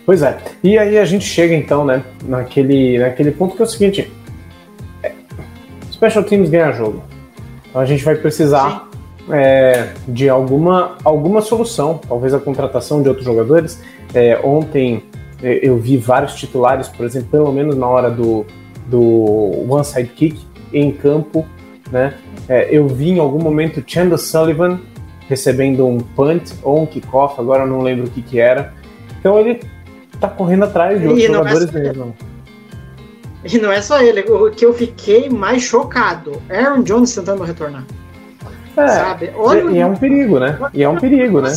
Pois 0.05 0.22
é. 0.22 0.39
E 0.62 0.76
aí 0.78 0.99
a 0.99 1.05
gente 1.05 1.24
chega 1.24 1.55
então, 1.55 1.85
né, 1.85 2.03
naquele, 2.24 2.99
naquele 2.99 3.31
ponto 3.31 3.55
que 3.55 3.62
é 3.62 3.64
o 3.64 3.68
seguinte: 3.68 4.11
é, 5.03 5.12
Special 5.93 6.24
Teams 6.24 6.51
ganha 6.51 6.72
jogo. 6.72 7.05
Então 7.68 7.81
a 7.81 7.85
gente 7.85 8.03
vai 8.03 8.16
precisar 8.16 8.89
é, 9.33 9.93
de 10.07 10.28
alguma, 10.28 10.97
alguma 11.05 11.41
solução, 11.41 12.01
talvez 12.07 12.35
a 12.35 12.39
contratação 12.39 13.03
de 13.03 13.09
outros 13.09 13.24
jogadores. 13.24 13.81
É, 14.14 14.39
ontem 14.43 15.05
é, 15.43 15.61
eu 15.62 15.76
vi 15.78 15.97
vários 15.97 16.35
titulares, 16.35 16.89
por 16.89 17.07
exemplo, 17.07 17.28
pelo 17.31 17.53
menos 17.53 17.76
na 17.76 17.87
hora 17.87 18.11
do, 18.11 18.45
do 18.87 19.64
one 19.68 19.85
side 19.85 20.11
kick 20.11 20.41
em 20.72 20.93
campo, 20.93 21.47
né? 21.91 22.14
É, 22.49 22.68
eu 22.70 22.87
vi 22.89 23.11
em 23.11 23.18
algum 23.18 23.43
momento 23.43 23.83
Chandler 23.87 24.18
Sullivan 24.18 24.81
recebendo 25.28 25.87
um 25.87 25.99
punt 25.99 26.53
ou 26.62 26.83
um 26.83 26.87
kickoff, 26.87 27.41
agora 27.41 27.62
eu 27.62 27.66
não 27.66 27.83
lembro 27.83 28.07
o 28.07 28.11
que 28.11 28.22
que 28.22 28.41
era. 28.41 28.74
Então 29.18 29.39
ele 29.39 29.61
tá 30.18 30.28
correndo 30.28 30.64
atrás 30.64 31.01
de 31.01 31.07
outros 31.07 31.24
é 31.24 31.28
jogadores 31.28 31.70
mesmo. 31.70 32.14
E 33.45 33.59
não 33.59 33.72
é 33.72 33.81
só 33.81 34.03
ele, 34.03 34.20
o 34.20 34.51
que 34.51 34.66
eu 34.66 34.74
fiquei 34.74 35.31
mais 35.31 35.62
chocado, 35.62 36.43
Aaron 36.51 36.83
Jones 36.83 37.14
tentando 37.14 37.43
retornar. 37.43 37.87
É, 38.85 38.89
sabe? 38.89 39.31
Olha 39.37 39.70
e 39.70 39.78
é 39.78 39.87
um 39.87 39.97
perigo, 39.97 40.39
né? 40.39 40.59
E 40.74 40.83
é 40.83 40.89
um 40.89 40.97
perigo, 40.97 41.41
né? 41.41 41.53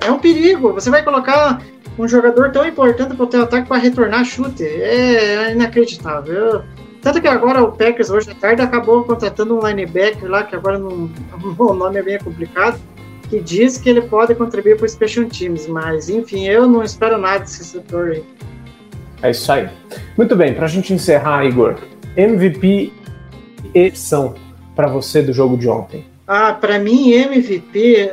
É 0.00 0.10
um 0.10 0.18
perigo. 0.18 0.72
Você 0.72 0.90
vai 0.90 1.02
colocar 1.02 1.60
um 1.98 2.06
jogador 2.08 2.50
tão 2.50 2.66
importante 2.66 3.14
para 3.14 3.24
o 3.24 3.26
teu 3.26 3.42
ataque 3.42 3.68
para 3.68 3.78
retornar 3.78 4.24
chute. 4.24 4.64
É 4.64 5.52
inacreditável. 5.52 6.34
Eu- 6.34 6.62
Tanto 7.02 7.20
que 7.20 7.28
agora 7.28 7.62
o 7.62 7.70
Packers 7.70 8.08
hoje 8.08 8.30
à 8.30 8.34
tarde 8.34 8.62
acabou 8.62 9.04
contratando 9.04 9.58
um 9.58 9.66
linebacker 9.68 10.26
lá, 10.26 10.42
que 10.42 10.56
agora 10.56 10.78
não, 10.78 11.10
o 11.58 11.74
nome 11.74 11.98
é 11.98 12.02
bem 12.02 12.18
complicado, 12.18 12.80
que 13.28 13.40
diz 13.40 13.76
que 13.76 13.90
ele 13.90 14.00
pode 14.00 14.34
contribuir 14.34 14.78
para 14.78 14.86
o 14.86 14.88
Special 14.88 15.26
Teams, 15.26 15.66
mas 15.66 16.08
enfim, 16.08 16.46
eu 16.48 16.66
não 16.66 16.82
espero 16.82 17.18
nada 17.18 17.40
desse 17.40 17.62
setor 17.62 18.12
aí. 18.12 18.24
É 19.20 19.30
isso 19.32 19.52
aí. 19.52 19.68
Muito 20.16 20.34
bem, 20.34 20.54
pra 20.54 20.66
gente 20.66 20.94
encerrar, 20.94 21.44
Igor, 21.44 21.74
MVP 22.16 22.90
e 23.74 23.88
opção 23.88 24.34
pra 24.74 24.86
você 24.86 25.22
do 25.22 25.32
jogo 25.32 25.56
de 25.56 25.68
ontem. 25.68 26.04
Ah, 26.26 26.54
para 26.54 26.78
mim, 26.78 27.12
MVP, 27.12 28.10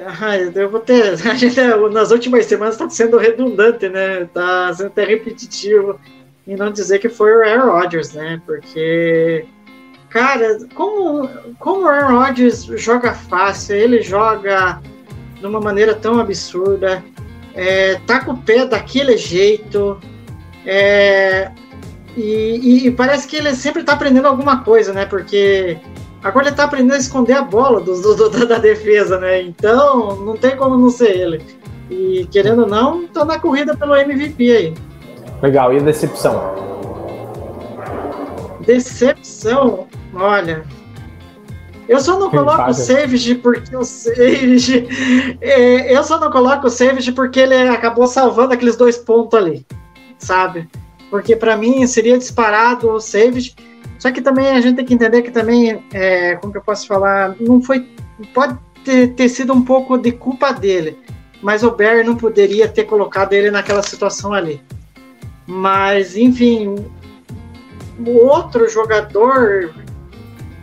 eu 0.55 0.69
vou 0.69 0.79
ter. 0.81 1.13
A 1.29 1.33
gente, 1.33 1.59
nas 1.91 2.11
últimas 2.11 2.45
semanas 2.45 2.75
está 2.75 2.89
sendo 2.89 3.17
redundante, 3.17 3.87
né? 3.87 4.27
Tá 4.33 4.73
sendo 4.73 4.87
até 4.87 5.05
repetitivo 5.05 5.99
em 6.47 6.55
não 6.55 6.71
dizer 6.71 6.99
que 6.99 7.07
foi 7.07 7.31
o 7.33 7.41
Aaron 7.41 7.71
Rodgers, 7.71 8.11
né? 8.13 8.41
Porque, 8.45 9.45
cara, 10.09 10.57
como, 10.75 11.29
como 11.59 11.83
o 11.85 11.87
Aaron 11.87 12.19
Rodgers 12.19 12.65
joga 12.75 13.13
fácil, 13.13 13.75
ele 13.77 14.01
joga 14.01 14.81
de 15.39 15.45
uma 15.45 15.61
maneira 15.61 15.93
tão 15.95 16.19
absurda, 16.19 17.01
é, 17.55 17.95
tá 18.05 18.19
com 18.25 18.31
o 18.33 18.37
pé 18.37 18.65
daquele 18.65 19.15
jeito, 19.17 19.97
é, 20.65 21.49
e, 22.17 22.59
e- 22.61 22.87
e 22.87 22.91
parece 22.91 23.27
que 23.27 23.37
ele 23.37 23.55
sempre 23.55 23.83
tá 23.83 23.93
aprendendo 23.93 24.27
alguma 24.27 24.63
coisa, 24.63 24.91
né? 24.93 25.05
Porque 25.05 25.77
Agora 26.23 26.47
ele 26.47 26.55
tá 26.55 26.65
aprendendo 26.65 26.93
a 26.93 26.97
esconder 26.97 27.33
a 27.33 27.41
bola 27.41 27.81
do, 27.81 27.99
do- 28.01 28.29
do- 28.29 28.45
da 28.47 28.57
defesa, 28.59 29.17
né? 29.19 29.41
Então, 29.41 30.15
não 30.17 30.37
tem 30.37 30.55
como 30.55 30.77
não 30.77 30.89
ser 30.89 31.09
ele. 31.17 31.41
E 31.89 32.27
querendo 32.31 32.61
ou 32.61 32.67
não, 32.67 33.07
tá 33.07 33.25
na 33.25 33.39
corrida 33.39 33.75
pelo 33.75 33.95
MVP 33.95 34.51
aí. 34.51 34.73
Legal, 35.41 35.73
e 35.73 35.77
a 35.77 35.81
decepção? 35.81 36.39
Decepção, 38.65 39.87
olha. 40.13 40.63
Eu 41.89 41.99
só 41.99 42.17
não 42.19 42.29
coloco 42.29 42.69
o. 42.69 42.73
Savage 42.73 43.35
porque 43.35 43.75
o 43.75 43.83
Savage. 43.83 44.87
é, 45.41 45.95
eu 45.95 46.03
só 46.03 46.19
não 46.19 46.31
coloco 46.31 46.67
o 46.67 46.69
Savage 46.69 47.11
porque 47.11 47.39
ele 47.39 47.55
acabou 47.55 48.07
salvando 48.07 48.53
aqueles 48.53 48.75
dois 48.77 48.97
pontos 48.97 49.37
ali, 49.37 49.65
sabe? 50.17 50.69
Porque 51.09 51.35
pra 51.35 51.57
mim 51.57 51.85
seria 51.87 52.17
disparado 52.17 52.89
o 52.89 52.99
Savage. 52.99 53.55
Só 54.01 54.11
que 54.11 54.19
também 54.19 54.47
a 54.47 54.59
gente 54.59 54.77
tem 54.77 54.85
que 54.85 54.95
entender 54.95 55.21
que 55.21 55.29
também, 55.29 55.85
é, 55.93 56.35
como 56.37 56.51
que 56.51 56.57
eu 56.57 56.63
posso 56.63 56.87
falar, 56.87 57.35
não 57.39 57.61
foi. 57.61 57.87
Pode 58.33 58.57
ter, 58.83 59.09
ter 59.09 59.29
sido 59.29 59.53
um 59.53 59.63
pouco 59.63 59.95
de 59.95 60.11
culpa 60.11 60.51
dele, 60.51 60.97
mas 61.39 61.61
o 61.61 61.69
Barry 61.69 62.03
não 62.03 62.15
poderia 62.15 62.67
ter 62.67 62.85
colocado 62.85 63.33
ele 63.33 63.51
naquela 63.51 63.83
situação 63.83 64.33
ali. 64.33 64.59
Mas, 65.45 66.17
enfim, 66.17 66.83
outro 68.03 68.67
jogador 68.67 69.71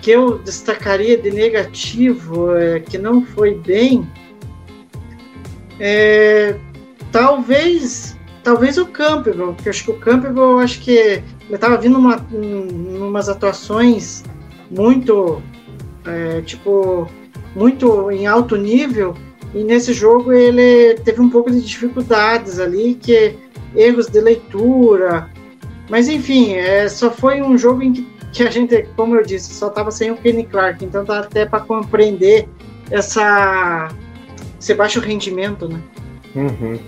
que 0.00 0.10
eu 0.10 0.38
destacaria 0.38 1.16
de 1.16 1.30
negativo, 1.30 2.56
é, 2.56 2.80
que 2.80 2.98
não 2.98 3.24
foi 3.24 3.54
bem, 3.54 4.04
é, 5.78 6.56
talvez 7.12 8.18
talvez 8.42 8.78
o 8.78 8.86
Campbell, 8.86 9.54
porque 9.54 9.68
eu 9.68 9.70
acho 9.70 9.84
que 9.84 9.90
o 9.92 9.98
Campbell, 9.98 10.58
acho 10.58 10.80
que 10.80 11.22
ele 11.48 11.54
estava 11.54 11.78
vindo 11.78 11.98
uma, 11.98 12.24
um, 12.32 13.08
umas 13.08 13.28
atuações 13.28 14.22
muito, 14.70 15.42
é, 16.04 16.42
tipo, 16.42 17.08
muito 17.56 18.10
em 18.10 18.26
alto 18.26 18.54
nível, 18.54 19.14
e 19.54 19.64
nesse 19.64 19.94
jogo 19.94 20.30
ele 20.30 20.94
teve 21.00 21.20
um 21.20 21.30
pouco 21.30 21.50
de 21.50 21.60
dificuldades 21.62 22.60
ali, 22.60 22.94
que 22.94 23.34
erros 23.74 24.08
de 24.08 24.20
leitura, 24.20 25.30
mas 25.88 26.06
enfim, 26.08 26.52
é, 26.52 26.86
só 26.88 27.10
foi 27.10 27.40
um 27.40 27.56
jogo 27.56 27.82
em 27.82 27.92
que, 27.92 28.06
que 28.32 28.42
a 28.42 28.50
gente, 28.50 28.86
como 28.94 29.16
eu 29.16 29.24
disse, 29.24 29.54
só 29.54 29.68
estava 29.68 29.90
sem 29.90 30.10
o 30.10 30.16
Kenny 30.16 30.44
Clark, 30.44 30.84
então 30.84 31.02
dá 31.02 31.20
até 31.20 31.46
para 31.46 31.60
compreender 31.60 32.46
essa, 32.90 33.88
esse 34.60 34.74
baixo 34.74 35.00
rendimento, 35.00 35.66
né? 35.66 35.80
Uhum. 36.34 36.78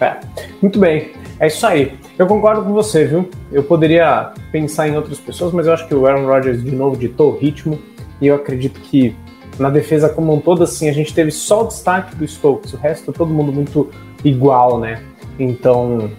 É, 0.00 0.18
muito 0.60 0.78
bem, 0.78 1.12
é 1.40 1.46
isso 1.46 1.66
aí. 1.66 1.98
Eu 2.18 2.26
concordo 2.26 2.62
com 2.62 2.72
você, 2.72 3.04
viu? 3.04 3.28
Eu 3.52 3.62
poderia 3.62 4.32
pensar 4.50 4.88
em 4.88 4.96
outras 4.96 5.18
pessoas, 5.18 5.52
mas 5.52 5.66
eu 5.66 5.72
acho 5.72 5.86
que 5.86 5.94
o 5.94 6.06
Aaron 6.06 6.26
Rodgers 6.26 6.62
de 6.62 6.74
novo 6.74 6.96
ditou 6.96 7.32
o 7.32 7.36
ritmo 7.36 7.78
e 8.20 8.26
eu 8.26 8.34
acredito 8.34 8.80
que 8.80 9.14
na 9.58 9.70
defesa 9.70 10.08
como 10.08 10.34
um 10.34 10.40
todo, 10.40 10.62
assim, 10.62 10.88
a 10.88 10.92
gente 10.92 11.12
teve 11.12 11.30
só 11.30 11.64
o 11.64 11.68
destaque 11.68 12.14
do 12.14 12.26
Stokes, 12.26 12.72
o 12.72 12.76
resto 12.76 13.12
todo 13.12 13.32
mundo 13.32 13.52
muito 13.52 13.90
igual, 14.24 14.78
né? 14.78 15.02
Então, 15.38 16.10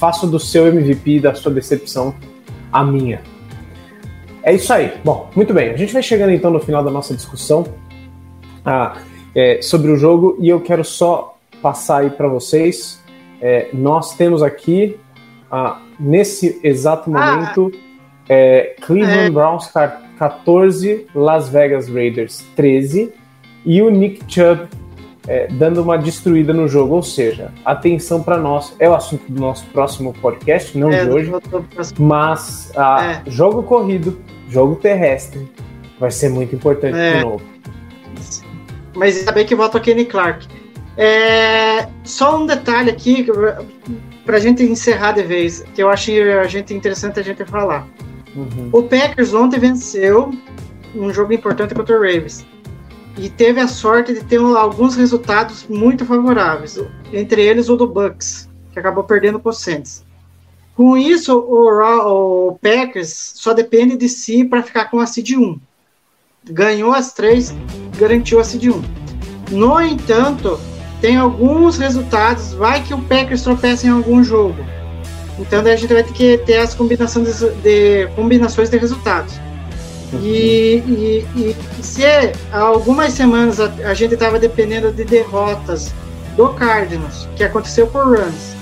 faço 0.00 0.26
do 0.26 0.38
seu 0.38 0.66
MVP 0.66 1.20
da 1.20 1.34
sua 1.34 1.52
decepção 1.52 2.14
a 2.72 2.84
minha. 2.84 3.20
É 4.42 4.54
isso 4.54 4.72
aí. 4.72 4.94
Bom, 5.04 5.28
muito 5.36 5.52
bem. 5.52 5.70
A 5.70 5.76
gente 5.76 5.92
vai 5.92 6.02
chegando 6.02 6.32
então 6.32 6.50
no 6.50 6.60
final 6.60 6.82
da 6.82 6.90
nossa 6.90 7.14
discussão 7.14 7.66
ah, 8.64 8.96
é, 9.34 9.60
sobre 9.60 9.90
o 9.90 9.96
jogo 9.96 10.36
e 10.40 10.48
eu 10.48 10.60
quero 10.60 10.84
só 10.84 11.36
passar 11.60 11.98
aí 11.98 12.10
para 12.10 12.28
vocês. 12.28 12.99
É, 13.40 13.68
nós 13.72 14.14
temos 14.16 14.42
aqui, 14.42 14.96
ah, 15.50 15.80
nesse 15.98 16.60
exato 16.62 17.10
Ah. 17.14 17.32
momento, 17.36 17.72
é, 18.28 18.76
Cleveland 18.82 19.26
É. 19.26 19.30
Browns 19.30 19.66
ca- 19.68 20.02
14, 20.18 21.06
Las 21.14 21.48
Vegas 21.48 21.88
Raiders 21.88 22.44
13 22.54 23.12
e 23.64 23.80
o 23.80 23.88
Nick 23.88 24.22
Chubb 24.28 24.68
é, 25.28 25.46
dando 25.52 25.82
uma 25.82 25.96
destruída 25.96 26.52
no 26.52 26.66
jogo. 26.68 26.94
Ou 26.96 27.02
seja, 27.02 27.52
atenção 27.64 28.22
para 28.22 28.36
nós. 28.38 28.74
É 28.78 28.88
o 28.88 28.94
assunto 28.94 29.22
do 29.30 29.40
nosso 29.40 29.64
próximo 29.66 30.12
podcast, 30.14 30.76
não 30.76 30.90
É, 30.90 31.04
de 31.04 31.10
hoje. 31.10 31.30
Mas 31.98 32.72
ah, 32.76 33.20
jogo 33.26 33.62
corrido, 33.62 34.18
jogo 34.48 34.76
terrestre, 34.76 35.48
vai 35.98 36.10
ser 36.10 36.28
muito 36.30 36.54
importante 36.54 36.96
É. 36.98 37.18
de 37.18 37.24
novo. 37.24 37.42
Mas 38.94 39.18
ainda 39.18 39.32
bem 39.32 39.46
que 39.46 39.54
volta 39.54 39.78
o 39.78 39.80
Kenny 39.80 40.04
Clark. 40.04 40.46
É, 40.96 41.88
só 42.04 42.38
um 42.38 42.46
detalhe 42.46 42.90
aqui 42.90 43.26
para 44.24 44.36
a 44.36 44.40
gente 44.40 44.62
encerrar 44.62 45.12
de 45.12 45.22
vez, 45.22 45.64
que 45.74 45.82
eu 45.82 45.88
achei 45.88 46.32
a 46.32 46.46
gente 46.46 46.74
interessante 46.74 47.18
a 47.20 47.22
gente 47.22 47.44
falar. 47.44 47.86
Uhum. 48.34 48.70
O 48.72 48.82
Packers 48.82 49.34
ontem 49.34 49.58
venceu 49.58 50.32
um 50.94 51.12
jogo 51.12 51.32
importante 51.32 51.74
contra 51.74 51.96
o 51.96 52.02
Ravens 52.02 52.44
e 53.18 53.28
teve 53.28 53.60
a 53.60 53.68
sorte 53.68 54.14
de 54.14 54.24
ter 54.24 54.40
alguns 54.40 54.96
resultados 54.96 55.66
muito 55.68 56.04
favoráveis, 56.04 56.78
entre 57.12 57.42
eles 57.42 57.68
o 57.68 57.76
do 57.76 57.86
Bucks, 57.86 58.48
que 58.72 58.78
acabou 58.78 59.04
perdendo 59.04 59.38
para 59.38 59.50
o 59.50 59.52
Saints. 59.52 60.04
Com 60.76 60.96
isso, 60.96 61.38
o, 61.38 62.48
o 62.48 62.58
Packers 62.58 63.32
só 63.36 63.52
depende 63.52 63.96
de 63.96 64.08
si 64.08 64.44
para 64.44 64.62
ficar 64.62 64.86
com 64.86 65.00
a 65.00 65.06
seed 65.06 65.32
1. 65.32 65.60
Ganhou 66.50 66.94
as 66.94 67.12
três, 67.12 67.54
garantiu 67.98 68.40
a 68.40 68.44
seed 68.44 68.68
1. 68.68 68.82
No 69.50 69.80
entanto, 69.80 70.58
tem 71.00 71.16
alguns 71.16 71.78
resultados, 71.78 72.52
vai 72.52 72.82
que 72.82 72.92
o 72.94 73.00
Packers 73.02 73.42
tropeça 73.42 73.86
em 73.86 73.90
algum 73.90 74.22
jogo. 74.22 74.64
Então 75.38 75.62
daí 75.62 75.72
a 75.72 75.76
gente 75.76 75.92
vai 75.92 76.02
ter 76.02 76.12
que 76.12 76.38
ter 76.38 76.58
as 76.58 76.74
combinações 76.74 77.38
de, 77.38 77.50
de- 77.62 78.08
combinações 78.14 78.68
de 78.68 78.76
resultados. 78.76 79.34
E, 80.22 80.82
e- 80.86 81.26
e 81.78 81.82
se 81.82 82.02
há 82.52 82.58
algumas 82.60 83.12
semanas 83.12 83.60
a, 83.60 83.70
a 83.84 83.94
gente 83.94 84.14
estava 84.14 84.38
dependendo 84.38 84.90
de 84.92 85.04
derrotas 85.04 85.94
do 86.36 86.48
Cardinals, 86.50 87.28
que 87.36 87.44
aconteceu 87.44 87.86
por 87.86 88.06
runs, 88.06 88.54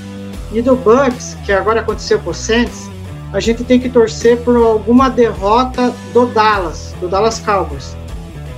e 0.52 0.62
do 0.62 0.76
Bucks, 0.76 1.36
que 1.44 1.52
agora 1.52 1.80
aconteceu 1.80 2.18
por 2.20 2.34
Saints, 2.34 2.88
a 3.32 3.40
gente 3.40 3.62
tem 3.64 3.78
que 3.78 3.88
torcer 3.88 4.38
por 4.38 4.56
alguma 4.56 5.10
derrota 5.10 5.92
do 6.14 6.26
Dallas, 6.26 6.94
do 7.00 7.08
Dallas 7.08 7.38
Cowboys. 7.38 7.94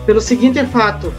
Pelo 0.07 0.21
seguinte 0.21 0.65
fato, 0.67 1.13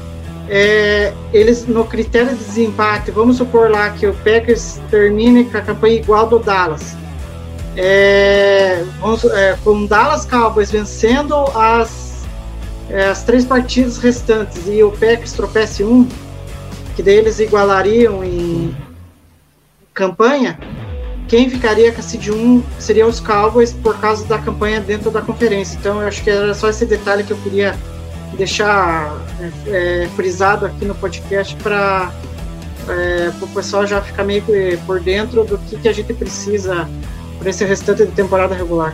é, 0.53 1.13
eles 1.31 1.65
no 1.65 1.85
critério 1.85 2.35
de 2.35 2.43
desempate, 2.43 3.09
vamos 3.09 3.37
supor 3.37 3.71
lá 3.71 3.89
que 3.91 4.05
o 4.05 4.13
Packers 4.13 4.81
termine 4.89 5.45
com 5.45 5.57
a 5.57 5.61
campanha 5.61 5.95
igual 5.95 6.27
do 6.27 6.39
Dallas. 6.39 6.93
É, 7.77 8.83
vamos, 8.99 9.23
é, 9.23 9.57
com 9.63 9.85
Dallas 9.85 10.25
Cowboys 10.25 10.69
vencendo 10.69 11.35
as, 11.55 12.25
é, 12.89 13.05
as 13.05 13.23
três 13.23 13.45
partidas 13.45 13.97
restantes 13.97 14.67
e 14.67 14.83
o 14.83 14.91
Packers 14.91 15.31
tropece 15.31 15.85
um, 15.85 16.05
que 16.97 17.01
daí 17.01 17.15
eles 17.15 17.39
igualariam 17.39 18.21
em 18.21 18.75
campanha, 19.93 20.59
quem 21.29 21.49
ficaria 21.49 21.93
com 21.93 22.01
a 22.01 22.03
seed 22.03 22.27
1 22.27 22.61
seria 22.77 23.07
os 23.07 23.21
Cowboys 23.21 23.71
por 23.71 23.97
causa 24.01 24.25
da 24.25 24.37
campanha 24.37 24.81
dentro 24.81 25.09
da 25.09 25.21
conferência. 25.21 25.77
Então 25.79 26.01
eu 26.01 26.09
acho 26.09 26.21
que 26.21 26.29
era 26.29 26.53
só 26.53 26.67
esse 26.67 26.85
detalhe 26.85 27.23
que 27.23 27.31
eu 27.31 27.37
queria 27.37 27.73
deixar 28.37 29.15
é, 29.67 30.07
frisado 30.15 30.65
aqui 30.65 30.85
no 30.85 30.95
podcast 30.95 31.55
para 31.57 32.11
é, 32.87 33.31
o 33.41 33.47
pessoal 33.47 33.85
já 33.85 34.01
ficar 34.01 34.23
meio 34.23 34.43
por 34.85 34.99
dentro 34.99 35.43
do 35.43 35.57
que, 35.57 35.77
que 35.77 35.87
a 35.89 35.93
gente 35.93 36.13
precisa 36.13 36.87
para 37.39 37.49
esse 37.49 37.65
restante 37.65 38.05
de 38.05 38.11
temporada 38.11 38.55
regular. 38.55 38.93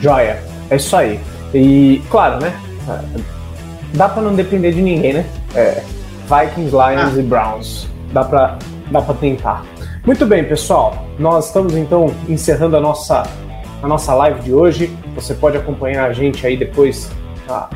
Joia, 0.00 0.42
é 0.70 0.76
isso 0.76 0.96
aí. 0.96 1.20
E, 1.54 2.02
claro, 2.10 2.40
né? 2.40 2.52
Dá 3.94 4.08
pra 4.08 4.22
não 4.22 4.34
depender 4.34 4.72
de 4.72 4.82
ninguém, 4.82 5.14
né? 5.14 5.26
É, 5.54 5.82
Vikings, 6.28 6.70
Lions 6.70 7.16
Ah. 7.16 7.18
e 7.18 7.22
Browns. 7.22 7.88
Dá 8.12 8.24
pra, 8.24 8.58
dá 8.90 9.00
pra 9.02 9.14
tentar. 9.14 9.64
Muito 10.04 10.24
bem, 10.26 10.44
pessoal. 10.44 11.06
Nós 11.18 11.46
estamos 11.46 11.74
então 11.74 12.14
encerrando 12.28 12.76
a 12.76 12.80
nossa, 12.80 13.24
a 13.82 13.88
nossa 13.88 14.14
live 14.14 14.40
de 14.40 14.52
hoje. 14.52 14.96
Você 15.14 15.34
pode 15.34 15.56
acompanhar 15.56 16.06
a 16.08 16.12
gente 16.12 16.46
aí 16.46 16.56
depois 16.56 17.10
ah, 17.48 17.68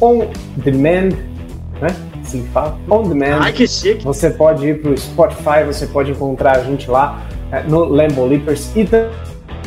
on 0.00 0.26
demand, 0.56 1.10
né? 1.80 1.88
Assim 2.22 2.46
fala? 2.52 2.78
On 2.90 3.02
demand. 3.02 3.40
Ai, 3.42 3.52
que 3.52 3.66
chique! 3.66 4.04
Você 4.04 4.30
pode 4.30 4.66
ir 4.66 4.80
para 4.80 4.90
o 4.92 4.96
Spotify, 4.98 5.64
você 5.66 5.86
pode 5.86 6.10
encontrar 6.12 6.58
a 6.58 6.64
gente 6.64 6.90
lá 6.90 7.20
é, 7.52 7.62
no 7.62 7.84
Lambo 7.84 8.26
Leapers 8.26 8.70
e 8.76 8.84
tam- 8.84 9.08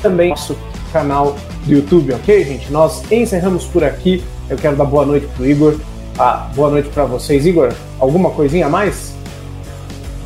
também 0.02 0.30
nosso 0.30 0.58
canal 0.92 1.36
do 1.66 1.72
YouTube, 1.74 2.14
ok, 2.14 2.44
gente? 2.44 2.72
Nós 2.72 3.04
encerramos 3.12 3.66
por 3.66 3.84
aqui. 3.84 4.24
Eu 4.50 4.58
quero 4.58 4.76
dar 4.76 4.86
boa 4.86 5.06
noite 5.06 5.26
pro 5.36 5.46
Igor. 5.46 5.76
Ah, 6.18 6.50
boa 6.56 6.70
noite 6.70 6.90
para 6.90 7.06
vocês. 7.06 7.46
Igor, 7.46 7.74
alguma 8.00 8.30
coisinha 8.30 8.68
a 8.68 8.70
mais? 8.70 9.14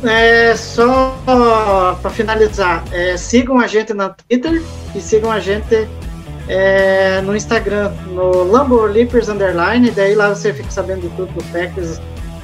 É, 0.04 0.54
só 0.54 1.16
para 1.24 2.10
finalizar, 2.10 2.84
é, 2.92 3.16
sigam 3.16 3.58
a 3.58 3.66
gente 3.66 3.92
no 3.92 4.10
Twitter 4.28 4.62
e 4.94 5.00
sigam 5.00 5.30
a 5.32 5.40
gente 5.40 5.88
é, 6.48 7.20
no 7.20 7.36
Instagram, 7.36 7.92
no 8.14 8.42
Lambo 8.44 8.84
Leapers 8.86 9.28
Underline, 9.28 9.90
daí 9.90 10.14
lá 10.14 10.30
você 10.34 10.52
fica 10.52 10.70
sabendo 10.70 11.10
tudo 11.16 11.32
do 11.32 11.44
Packers 11.52 12.00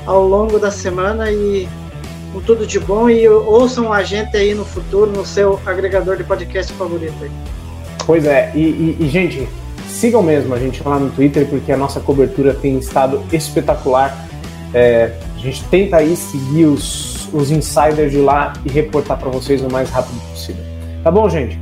ao 0.06 0.26
longo 0.26 0.58
da 0.58 0.70
semana 0.70 1.30
e 1.30 1.66
com 2.32 2.40
tudo 2.40 2.66
de 2.66 2.78
bom 2.78 3.08
e 3.08 3.26
ouçam 3.28 3.92
a 3.92 4.02
gente 4.02 4.36
aí 4.36 4.54
no 4.54 4.64
futuro 4.64 5.10
no 5.10 5.24
seu 5.24 5.58
agregador 5.64 6.16
de 6.16 6.24
podcast 6.24 6.72
favorito. 6.74 7.14
aí. 7.22 7.30
Pois 8.04 8.26
é, 8.26 8.52
e, 8.54 8.60
e- 8.60 8.96
e, 9.00 9.08
gente, 9.08 9.48
sigam 9.88 10.22
mesmo 10.22 10.54
a 10.54 10.58
gente 10.58 10.86
lá 10.86 10.98
no 10.98 11.10
Twitter, 11.10 11.46
porque 11.46 11.72
a 11.72 11.76
nossa 11.76 12.00
cobertura 12.00 12.52
tem 12.52 12.76
estado 12.78 13.22
espetacular. 13.32 14.26
É, 14.74 15.12
a 15.34 15.38
gente 15.40 15.64
tenta 15.64 15.96
aí 15.98 16.14
seguir 16.16 16.66
os, 16.66 17.32
os 17.32 17.50
insiders 17.50 18.10
de 18.12 18.18
lá 18.18 18.52
e 18.66 18.68
reportar 18.70 19.16
para 19.18 19.30
vocês 19.30 19.62
o 19.62 19.70
mais 19.70 19.88
rápido 19.88 20.20
possível. 20.30 20.62
Tá 21.02 21.10
bom, 21.10 21.28
gente? 21.30 21.58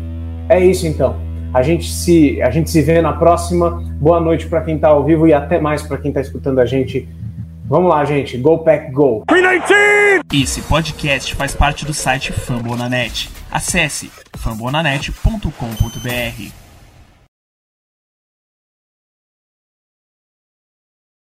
É 0.49 0.59
isso 0.65 0.87
então. 0.87 1.17
A 1.53 1.63
gente 1.63 1.93
se, 1.93 2.41
a 2.41 2.51
gente 2.51 2.71
se 2.71 2.81
vê 2.81 3.03
na 3.03 3.13
próxima. 3.13 3.83
Boa 4.01 4.21
noite 4.21 4.47
para 4.47 4.63
quem 4.63 4.79
tá 4.79 4.89
ao 4.89 5.05
vivo 5.05 5.27
e 5.27 5.35
até 5.35 5.61
mais 5.61 5.83
para 5.83 5.99
quem 5.99 6.13
tá 6.13 6.21
escutando 6.21 6.61
a 6.61 6.67
gente. 6.67 7.09
Vamos 7.67 7.91
lá, 7.91 8.05
gente. 8.05 8.39
Go 8.39 8.59
Pack 8.59 8.93
Go! 8.93 9.25
Esse 10.33 10.63
podcast 10.63 11.35
faz 11.35 11.55
parte 11.55 11.85
do 11.85 11.93
site 11.93 12.33
Fambonanet. 12.33 13.29
Acesse 13.51 14.11
fambonanet.com.br. 14.37 16.62